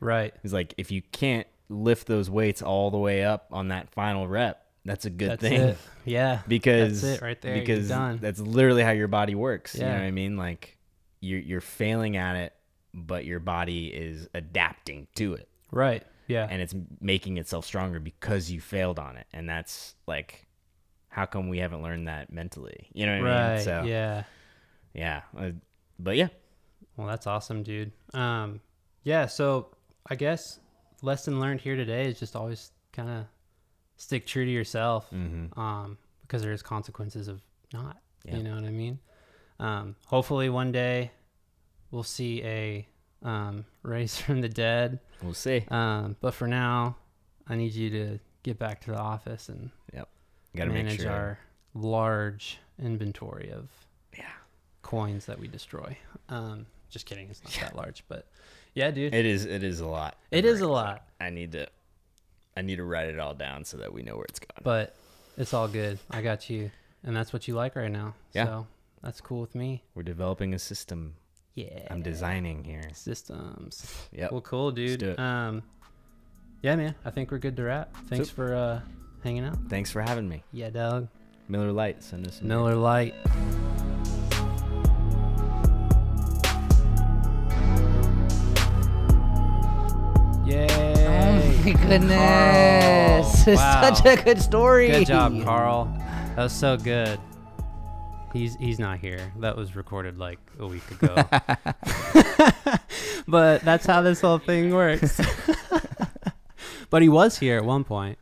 right. 0.00 0.34
it's 0.42 0.52
like 0.52 0.74
if 0.78 0.90
you 0.90 1.00
can't 1.12 1.46
lift 1.68 2.06
those 2.06 2.30
weights 2.30 2.62
all 2.62 2.90
the 2.90 2.98
way 2.98 3.24
up 3.24 3.46
on 3.52 3.68
that 3.68 3.90
final 3.90 4.26
rep 4.26 4.64
that's 4.84 5.04
a 5.04 5.10
good 5.10 5.30
That's 5.32 5.42
thing 5.42 5.60
it. 5.60 5.78
Yeah, 6.06 6.40
because 6.48 7.02
that's 7.02 7.20
it 7.20 7.22
right 7.22 7.38
there. 7.42 7.54
Because 7.54 7.88
done. 7.88 8.18
that's 8.22 8.40
literally 8.40 8.82
how 8.82 8.92
your 8.92 9.08
body 9.08 9.34
works 9.34 9.74
Yeah. 9.74 9.80
you 9.84 9.92
know 9.92 9.98
what 9.98 10.06
i 10.06 10.10
mean 10.10 10.36
like 10.38 10.78
you're 11.20 11.40
you're 11.40 11.60
failing 11.60 12.16
at 12.16 12.36
it 12.36 12.54
but 12.94 13.24
your 13.26 13.38
body 13.40 13.88
is 13.88 14.28
adapting 14.34 15.06
to 15.16 15.34
it 15.34 15.48
right. 15.70 16.04
Yeah, 16.26 16.46
and 16.50 16.60
it's 16.60 16.74
making 17.00 17.38
itself 17.38 17.64
stronger 17.64 18.00
because 18.00 18.50
you 18.50 18.60
failed 18.60 18.98
on 18.98 19.16
it 19.16 19.26
and 19.32 19.48
that's 19.48 19.94
like 20.06 20.46
how 21.08 21.24
come 21.26 21.48
we 21.48 21.58
haven't 21.58 21.82
learned 21.82 22.08
that 22.08 22.30
mentally 22.32 22.88
you 22.94 23.04
know 23.06 23.20
what 23.22 23.30
i 23.30 23.54
mean 23.56 23.64
so 23.64 23.82
yeah. 23.86 24.22
yeah 24.94 25.22
uh, 25.38 25.50
but 25.98 26.16
yeah 26.16 26.28
Well, 26.96 27.06
that's 27.06 27.26
awesome, 27.26 27.62
dude. 27.62 27.92
Um, 28.14 28.60
yeah. 29.04 29.26
So 29.26 29.68
I 30.08 30.14
guess 30.16 30.58
lesson 31.02 31.40
learned 31.40 31.60
here 31.60 31.76
today 31.76 32.06
is 32.06 32.18
just 32.18 32.36
always 32.36 32.72
kind 32.92 33.08
of 33.08 33.24
stick 33.96 34.26
true 34.26 34.44
to 34.44 34.50
yourself. 34.50 35.08
mm-hmm. 35.10 35.58
Um, 35.58 35.98
because 36.22 36.42
there's 36.42 36.62
consequences 36.62 37.26
of 37.26 37.40
not. 37.72 37.96
Yeah. 38.24 38.36
You 38.36 38.42
know 38.42 38.54
what 38.54 38.64
I 38.64 38.70
mean? 38.70 38.98
Um, 39.58 39.96
hopefully 40.06 40.50
one 40.50 40.72
day 40.72 41.10
we'll 41.90 42.02
see 42.02 42.42
a 42.44 42.86
um, 43.22 43.64
raise 43.82 44.16
from 44.20 44.40
the 44.42 44.48
dead. 44.48 45.00
we'll 45.22 45.34
see 45.34 45.64
Um, 45.68 46.16
but 46.20 46.34
for 46.34 46.46
now, 46.46 46.96
I 47.48 47.56
need 47.56 47.72
you 47.72 47.90
to 47.90 48.18
get 48.42 48.58
back 48.58 48.80
to 48.82 48.90
the 48.90 48.98
office 48.98 49.48
and 49.48 49.70
yep 49.92 50.08
gotta 50.56 50.70
make 50.70 50.84
manage 50.84 51.00
sure 51.00 51.10
our 51.10 51.38
large 51.74 52.58
inventory 52.78 53.50
of 53.50 53.68
yeah 54.16 54.24
coins 54.82 55.26
that 55.26 55.38
we 55.38 55.48
destroy. 55.48 55.96
Um, 56.28 56.66
just 56.90 57.06
kidding, 57.06 57.28
it's 57.30 57.42
not 57.42 57.52
that 57.60 57.76
large, 57.76 58.04
but 58.08 58.28
yeah, 58.78 58.90
dude, 58.90 59.14
it 59.14 59.26
is 59.26 59.44
it 59.44 59.62
is 59.62 59.80
a 59.80 59.86
lot 59.86 60.16
it 60.30 60.44
is 60.44 60.60
a 60.60 60.68
lot, 60.68 61.02
i 61.20 61.30
need 61.30 61.52
to 61.52 61.66
i 62.56 62.62
need 62.62 62.76
to 62.76 62.84
write 62.84 63.08
it 63.08 63.18
all 63.18 63.34
down 63.34 63.64
so 63.64 63.76
that 63.76 63.92
we 63.92 64.02
know 64.02 64.14
where 64.14 64.26
it's 64.28 64.38
going 64.38 64.62
but 64.62 64.94
it's 65.36 65.54
all 65.54 65.68
good. 65.68 65.98
I 66.10 66.20
got 66.22 66.50
you, 66.50 66.70
and 67.04 67.14
that's 67.14 67.32
what 67.32 67.46
you 67.46 67.54
like 67.54 67.76
right 67.76 67.92
now. 67.92 68.14
Yeah. 68.32 68.46
So 68.46 68.66
that's 69.04 69.20
cool 69.20 69.40
with 69.40 69.54
me. 69.54 69.82
we're 69.94 70.02
developing 70.02 70.52
a 70.54 70.58
system 70.58 71.14
Yeah, 71.54 71.86
i'm 71.90 72.02
designing 72.02 72.64
here 72.64 72.82
systems. 72.92 73.72
Yeah. 74.12 74.28
Well, 74.32 74.40
cool, 74.40 74.72
dude. 74.72 75.02
Um, 75.18 75.62
yeah, 76.62 76.74
man, 76.74 76.94
I 77.04 77.10
think 77.10 77.30
we're 77.30 77.38
good 77.38 77.56
to 77.56 77.62
wrap. 77.64 77.94
Thanks 78.08 78.28
Soup. 78.28 78.36
for 78.36 78.54
uh 78.54 78.80
hanging 79.22 79.44
out. 79.44 79.58
thanks 79.68 79.90
for 79.92 80.02
having 80.02 80.28
me 80.28 80.42
Yeah, 80.52 80.70
dog. 80.70 81.08
Miller 81.48 81.72
Lite 81.72 82.02
send 82.02 82.26
us 82.26 82.42
Miller 82.42 82.74
Lite. 82.74 83.14
Yay! 90.48 90.66
Oh 90.70 91.62
my 91.62 91.72
goodness. 91.72 92.08
Carl. 92.16 93.52
It's 93.52 93.60
Wow. 93.60 93.92
such 93.92 94.06
a 94.06 94.22
good 94.24 94.40
story. 94.40 94.88
Good 94.88 95.06
job, 95.06 95.44
Carl. 95.44 95.84
That 96.36 96.44
was 96.44 96.54
so 96.54 96.78
good. 96.78 97.20
He's 98.32 98.56
he's 98.56 98.78
not 98.78 98.98
here. 98.98 99.30
That 99.40 99.58
was 99.58 99.76
recorded 99.76 100.16
like 100.16 100.38
a 100.58 100.66
week 100.66 100.90
ago. 100.90 101.14
but 103.28 103.60
that's 103.60 103.84
how 103.84 104.00
this 104.00 104.22
whole 104.22 104.38
thing 104.38 104.72
works. 104.72 105.20
but 106.90 107.02
he 107.02 107.10
was 107.10 107.38
here 107.38 107.58
at 107.58 107.64
one 107.66 107.84
point. 107.84 108.18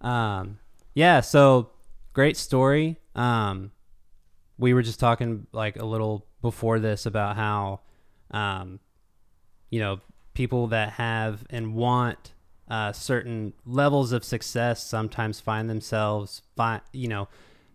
Um, 0.00 0.58
yeah. 0.94 1.20
So 1.20 1.70
great 2.12 2.36
story. 2.36 2.96
Um, 3.14 3.70
we 4.58 4.74
were 4.74 4.82
just 4.82 4.98
talking 4.98 5.46
like 5.52 5.76
a 5.76 5.84
little 5.84 6.26
before 6.42 6.80
this 6.80 7.06
about 7.06 7.36
how, 7.36 7.82
um, 8.32 8.80
you 9.70 9.78
know, 9.78 10.00
people 10.38 10.68
that 10.68 10.92
have 10.92 11.44
and 11.50 11.74
want 11.74 12.32
uh, 12.70 12.92
certain 12.92 13.52
levels 13.66 14.12
of 14.12 14.22
success 14.22 14.80
sometimes 14.86 15.40
find 15.40 15.68
themselves, 15.68 16.42
fi- 16.56 16.80
you 16.92 17.08
know, 17.08 17.26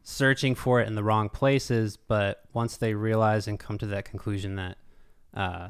searching 0.02 0.56
for 0.56 0.80
it 0.80 0.88
in 0.88 0.96
the 0.96 1.04
wrong 1.04 1.28
places. 1.28 1.98
But 1.98 2.42
once 2.54 2.78
they 2.78 2.94
realize 2.94 3.50
and 3.50 3.60
come 3.60 3.78
to 3.80 3.86
that 3.88 4.06
conclusion 4.06 4.56
that, 4.56 4.78
uh, 5.34 5.70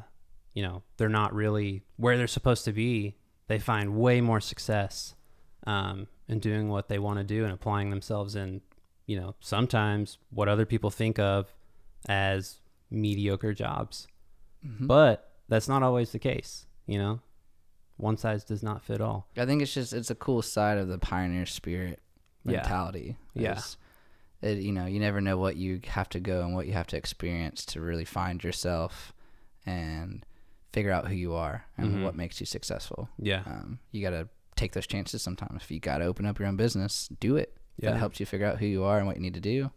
you 0.52 0.62
know 0.62 0.84
they're 0.96 1.08
not 1.08 1.34
really 1.34 1.82
where 1.96 2.16
they're 2.16 2.28
supposed 2.28 2.64
to 2.66 2.72
be, 2.72 3.16
they 3.48 3.58
find 3.58 3.96
way 3.96 4.20
more 4.20 4.40
success 4.40 5.16
um, 5.66 6.06
in 6.28 6.38
doing 6.38 6.68
what 6.68 6.88
they 6.88 7.00
want 7.00 7.18
to 7.18 7.24
do 7.24 7.42
and 7.42 7.52
applying 7.52 7.90
themselves 7.90 8.36
in, 8.36 8.60
you 9.06 9.18
know, 9.20 9.34
sometimes 9.40 10.18
what 10.30 10.48
other 10.48 10.64
people 10.64 10.90
think 10.90 11.18
of 11.18 11.52
as 12.08 12.60
mediocre 12.88 13.52
jobs. 13.52 14.06
Mm-hmm. 14.64 14.86
But 14.86 15.32
that's 15.48 15.68
not 15.68 15.82
always 15.82 16.12
the 16.12 16.20
case, 16.20 16.66
you 16.86 16.98
know. 16.98 17.20
One 17.96 18.16
size 18.16 18.42
does 18.44 18.62
not 18.62 18.82
fit 18.82 19.00
all. 19.00 19.28
I 19.36 19.46
think 19.46 19.62
it's 19.62 19.72
just 19.72 19.92
it's 19.92 20.10
a 20.10 20.14
cool 20.16 20.42
side 20.42 20.78
of 20.78 20.88
the 20.88 20.98
pioneer 20.98 21.46
spirit 21.46 22.00
Yeah. 22.44 22.56
mentality. 22.58 23.16
Yeah. 23.34 23.52
It's- 23.52 23.76
It, 24.42 24.58
you 24.58 24.72
know, 24.72 24.84
you 24.84 25.00
never 25.00 25.22
know 25.22 25.38
what 25.38 25.56
you 25.56 25.80
have 25.86 26.08
to 26.10 26.20
go 26.20 26.42
and 26.44 26.54
what 26.54 26.66
you 26.66 26.74
have 26.74 26.86
to 26.88 26.98
experience 26.98 27.64
to 27.66 27.80
really 27.80 28.04
find 28.04 28.44
yourself 28.44 29.14
and 29.64 30.26
figure 30.72 30.90
out 30.92 31.08
who 31.08 31.14
you 31.14 31.32
are 31.32 31.64
and 31.78 31.94
Mhm. 31.94 32.04
what 32.04 32.14
makes 32.14 32.40
you 32.40 32.46
successful. 32.46 33.08
Yeah. 33.18 33.42
Um, 33.46 33.78
you 33.90 34.02
got 34.02 34.10
to 34.10 34.28
take 34.54 34.72
those 34.72 34.86
chances 34.86 35.22
sometimes. 35.22 35.62
If 35.62 35.70
you 35.70 35.80
got 35.80 35.98
to 35.98 36.04
open 36.04 36.26
up 36.26 36.38
your 36.38 36.46
own 36.48 36.56
business, 36.56 37.08
do 37.20 37.36
it. 37.36 37.56
Yeah. 37.78 37.92
That 37.92 37.98
helps 37.98 38.20
you 38.20 38.26
figure 38.26 38.46
out 38.46 38.58
who 38.58 38.66
you 38.66 38.84
are 38.84 38.98
and 38.98 39.06
what 39.06 39.16
you 39.16 39.22
need 39.22 39.34
to 39.34 39.40
do. 39.40 39.70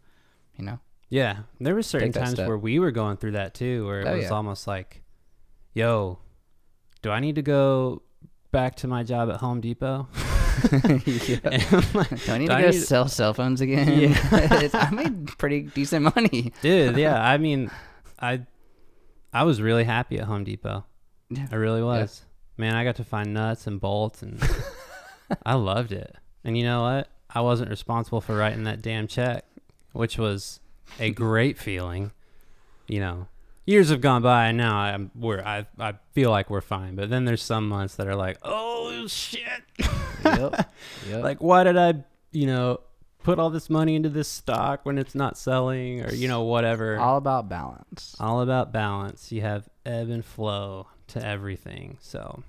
You 0.56 0.64
know? 0.66 0.80
Yeah, 1.08 1.44
there 1.58 1.74
were 1.74 1.82
certain 1.82 2.12
times 2.12 2.32
step. 2.32 2.46
where 2.48 2.58
we 2.58 2.78
were 2.78 2.90
going 2.90 3.16
through 3.16 3.32
that 3.32 3.54
too, 3.54 3.86
where 3.86 4.00
it 4.00 4.06
Oh, 4.06 4.16
was 4.16 4.24
yeah. 4.24 4.30
almost 4.30 4.66
like, 4.66 5.02
"Yo, 5.72 6.18
do 7.02 7.10
I 7.10 7.20
need 7.20 7.36
to 7.36 7.42
go 7.42 8.02
back 8.50 8.76
to 8.76 8.86
my 8.88 9.02
job 9.02 9.30
at 9.30 9.36
Home 9.36 9.60
Depot?" 9.60 10.08
Yeah. 11.06 11.38
Like, 11.94 12.24
Do 12.24 12.32
I 12.32 12.38
need 12.38 12.48
"Do 12.48 12.56
to 12.56 12.62
go 12.62 12.70
need 12.70 12.72
sell 12.72 13.06
cell 13.08 13.32
phones 13.32 13.60
again? 13.60 14.00
Yeah. 14.00 14.68
I 14.72 14.90
made 14.90 15.38
pretty 15.38 15.62
decent 15.62 16.14
money. 16.16 16.52
Dude, 16.62 16.96
yeah, 16.96 17.22
I 17.22 17.38
mean, 17.38 17.70
I, 18.20 18.42
I 19.32 19.44
was 19.44 19.62
really 19.62 19.84
happy 19.84 20.18
at 20.18 20.24
Home 20.24 20.42
Depot. 20.44 20.84
Yeah. 21.30 21.46
I 21.52 21.56
really 21.56 21.82
was. 21.82 22.22
Man, 22.56 22.74
I 22.74 22.82
got 22.82 22.96
to 22.96 23.04
find 23.04 23.32
nuts 23.34 23.66
and 23.68 23.80
bolts, 23.80 24.22
and 24.22 24.42
I 25.46 25.54
loved 25.54 25.92
it. 25.92 26.16
And 26.42 26.58
you 26.58 26.64
know 26.64 26.82
what? 26.82 27.08
I 27.30 27.40
wasn't 27.40 27.70
responsible 27.70 28.20
for 28.20 28.34
writing 28.36 28.64
that 28.64 28.82
damn 28.82 29.06
check, 29.06 29.44
which 29.92 30.18
was 30.18 30.60
a 30.98 31.10
great 31.10 31.56
feeling. 31.58 32.10
You 32.88 33.00
know, 33.00 33.28
years 33.68 33.90
have 33.90 34.00
gone 34.00 34.22
by, 34.22 34.46
and 34.46 34.58
now 34.58 34.76
I'm 34.76 35.10
we're 35.14 35.40
I 35.40 35.66
I 35.78 35.94
feel 36.12 36.30
like 36.30 36.50
we're 36.50 36.60
fine. 36.60 36.96
But 36.96 37.10
then 37.10 37.24
there's 37.24 37.42
some 37.42 37.68
months 37.68 37.96
that 37.96 38.06
are 38.06 38.16
like, 38.16 38.38
oh 38.42 39.06
shit, 39.06 39.62
Yep. 40.24 40.70
Yep. 41.08 41.22
like 41.22 41.38
why 41.42 41.64
did 41.64 41.76
I, 41.76 41.94
you 42.32 42.46
know, 42.46 42.80
put 43.22 43.38
all 43.38 43.50
this 43.50 43.68
money 43.70 43.94
into 43.94 44.08
this 44.08 44.28
stock 44.28 44.84
when 44.84 44.98
it's 44.98 45.14
not 45.14 45.36
selling, 45.36 46.02
or 46.04 46.12
you 46.12 46.28
know 46.28 46.42
whatever. 46.42 46.98
all 46.98 47.18
about 47.18 47.48
balance. 47.48 48.16
all 48.18 48.40
about 48.40 48.72
balance. 48.72 49.30
You 49.30 49.42
have 49.42 49.68
ebb 49.84 50.08
and 50.08 50.24
flow 50.24 50.86
to 51.08 51.24
everything. 51.24 51.98
So, 52.00 52.42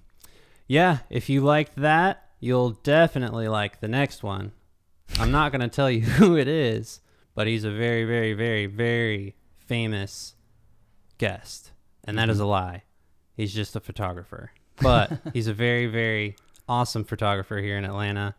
yeah, 0.67 0.99
if 1.09 1.29
you 1.29 1.41
liked 1.41 1.75
that, 1.77 2.29
you'll 2.39 2.71
definitely 2.71 3.47
like 3.47 3.81
the 3.81 3.87
next 3.87 4.23
one. 4.23 4.53
I'm 5.19 5.31
not 5.31 5.51
going 5.51 5.61
to 5.61 5.67
tell 5.69 5.89
you 5.89 6.01
who 6.19 6.37
it 6.37 6.47
is, 6.47 7.01
but 7.35 7.47
he's 7.47 7.63
a 7.63 7.71
very, 7.71 8.05
very, 8.05 8.33
very, 8.33 8.65
very 8.67 9.35
famous 9.57 10.35
guest. 11.19 11.71
And 12.03 12.17
that 12.17 12.29
is 12.29 12.39
a 12.39 12.45
lie. 12.45 12.83
He's 13.35 13.53
just 13.53 13.75
a 13.75 13.79
photographer. 13.79 14.51
But 14.81 15.11
he's 15.33 15.47
a 15.47 15.53
very, 15.53 15.85
very 15.85 16.35
awesome 16.67 17.03
photographer 17.03 17.57
here 17.59 17.77
in 17.77 17.85
Atlanta. 17.85 18.35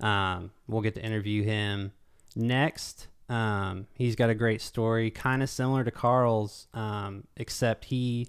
Um, 0.00 0.50
we'll 0.68 0.82
get 0.82 0.94
to 0.96 1.02
interview 1.02 1.42
him 1.42 1.92
next. 2.36 3.08
Um, 3.28 3.86
he's 3.94 4.16
got 4.16 4.28
a 4.28 4.34
great 4.34 4.60
story, 4.60 5.10
kind 5.10 5.42
of 5.42 5.48
similar 5.48 5.84
to 5.84 5.90
Carl's, 5.90 6.66
um, 6.74 7.24
except 7.36 7.86
he 7.86 8.28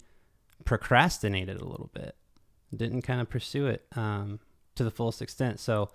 procrastinated 0.63 1.59
a 1.59 1.65
little 1.65 1.89
bit, 1.93 2.15
didn't 2.73 3.01
kind 3.01 3.19
of 3.19 3.29
pursue 3.29 3.67
it 3.67 3.85
um, 3.95 4.39
to 4.75 4.83
the 4.83 4.91
fullest 4.91 5.21
extent. 5.21 5.59
So, 5.59 5.89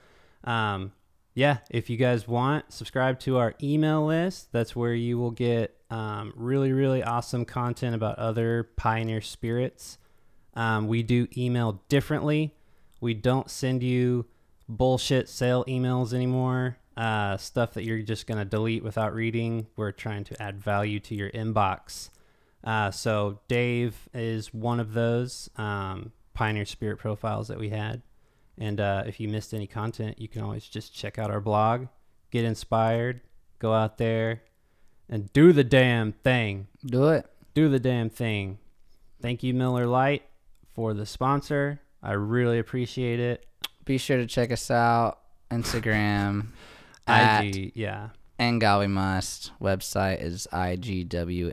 um, 0.44 0.92
yeah, 1.34 1.58
if 1.70 1.88
you 1.88 1.96
guys 1.96 2.28
want, 2.28 2.72
subscribe 2.72 3.20
to 3.20 3.38
our 3.38 3.54
email 3.62 4.04
list. 4.04 4.52
That's 4.52 4.76
where 4.76 4.94
you 4.94 5.18
will 5.18 5.30
get 5.30 5.79
um, 5.90 6.32
really, 6.36 6.72
really 6.72 7.02
awesome 7.02 7.44
content 7.44 7.94
about 7.94 8.18
other 8.18 8.70
pioneer 8.76 9.20
spirits. 9.20 9.98
Um, 10.54 10.88
we 10.88 11.02
do 11.02 11.28
email 11.36 11.82
differently. 11.88 12.54
We 13.00 13.14
don't 13.14 13.50
send 13.50 13.82
you 13.82 14.26
bullshit 14.68 15.28
sale 15.28 15.64
emails 15.66 16.12
anymore. 16.12 16.76
Uh, 16.96 17.36
stuff 17.36 17.74
that 17.74 17.84
you're 17.84 18.02
just 18.02 18.26
going 18.26 18.38
to 18.38 18.44
delete 18.44 18.84
without 18.84 19.14
reading. 19.14 19.66
We're 19.76 19.92
trying 19.92 20.24
to 20.24 20.42
add 20.42 20.58
value 20.58 21.00
to 21.00 21.14
your 21.14 21.30
inbox. 21.30 22.10
Uh, 22.62 22.90
so 22.90 23.40
Dave 23.48 24.08
is 24.12 24.52
one 24.52 24.80
of 24.80 24.92
those 24.92 25.48
um, 25.56 26.12
Pioneer 26.34 26.66
Spirit 26.66 26.98
profiles 26.98 27.48
that 27.48 27.58
we 27.58 27.70
had. 27.70 28.02
And 28.58 28.80
uh, 28.80 29.04
if 29.06 29.18
you 29.18 29.28
missed 29.28 29.54
any 29.54 29.66
content, 29.66 30.20
you 30.20 30.28
can 30.28 30.42
always 30.42 30.66
just 30.66 30.94
check 30.94 31.18
out 31.18 31.30
our 31.30 31.40
blog, 31.40 31.86
get 32.30 32.44
inspired, 32.44 33.22
go 33.58 33.72
out 33.72 33.96
there, 33.96 34.42
and 35.10 35.30
do 35.34 35.52
the 35.52 35.64
damn 35.64 36.12
thing. 36.12 36.68
Do 36.86 37.08
it. 37.08 37.26
Do 37.52 37.68
the 37.68 37.80
damn 37.80 38.08
thing. 38.08 38.58
Thank 39.20 39.42
you, 39.42 39.52
Miller 39.52 39.86
Lite, 39.86 40.22
for 40.74 40.94
the 40.94 41.04
sponsor. 41.04 41.80
I 42.02 42.12
really 42.12 42.58
appreciate 42.58 43.20
it. 43.20 43.44
Be 43.84 43.98
sure 43.98 44.16
to 44.16 44.26
check 44.26 44.50
us 44.50 44.70
out. 44.70 45.18
Instagram 45.50 46.46
at 47.06 47.44
IG, 47.44 47.72
yeah. 47.74 48.10
In 48.38 48.58
God 48.60 48.80
We 48.80 48.86
Must. 48.86 49.52
Website 49.60 50.22
is 50.22 50.46
igwm.co, 50.52 51.50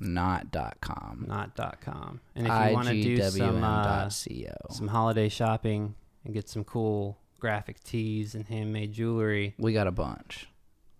not 0.00 0.50
dot 0.50 0.76
.com. 0.80 1.24
not 1.28 1.54
dot 1.54 1.80
com. 1.80 2.20
And 2.34 2.46
if 2.46 2.52
you 2.52 2.74
want 2.74 2.88
to 2.88 3.02
do 3.02 3.22
some 3.30 3.64
uh, 3.64 4.08
some 4.10 4.88
holiday 4.88 5.28
shopping 5.28 5.94
and 6.24 6.34
get 6.34 6.48
some 6.48 6.64
cool 6.64 7.18
graphic 7.38 7.82
tees 7.82 8.34
and 8.34 8.46
handmade 8.46 8.92
jewelry, 8.92 9.54
We 9.58 9.72
got 9.72 9.86
a 9.86 9.92
bunch. 9.92 10.48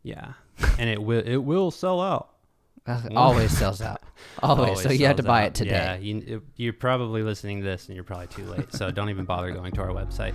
Yeah, 0.03 0.33
and 0.79 0.89
it 0.89 1.03
will 1.03 1.23
it 1.25 1.37
will 1.37 1.71
sell 1.71 2.01
out. 2.01 2.29
Always 3.15 3.57
sells 3.57 3.81
out. 3.81 4.03
Always. 4.43 4.83
so 4.83 4.91
you 4.91 5.07
have 5.07 5.17
to 5.17 5.23
buy 5.23 5.43
out. 5.43 5.49
it 5.49 5.55
today. 5.55 5.71
Yeah, 5.71 5.97
you, 5.99 6.43
you're 6.57 6.73
probably 6.73 7.23
listening 7.23 7.61
to 7.61 7.65
this 7.65 7.87
and 7.87 7.95
you're 7.95 8.03
probably 8.03 8.27
too 8.27 8.45
late. 8.45 8.73
So 8.73 8.91
don't 8.91 9.09
even 9.09 9.25
bother 9.25 9.53
going 9.53 9.71
to 9.73 9.81
our 9.83 9.91
website. 9.91 10.35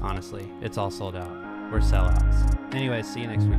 Honestly, 0.00 0.48
it's 0.60 0.78
all 0.78 0.92
sold 0.92 1.16
out. 1.16 1.30
We're 1.72 1.80
sellouts. 1.80 2.72
Anyway, 2.72 3.02
see 3.02 3.22
you 3.22 3.26
next 3.26 3.44
week. 3.44 3.58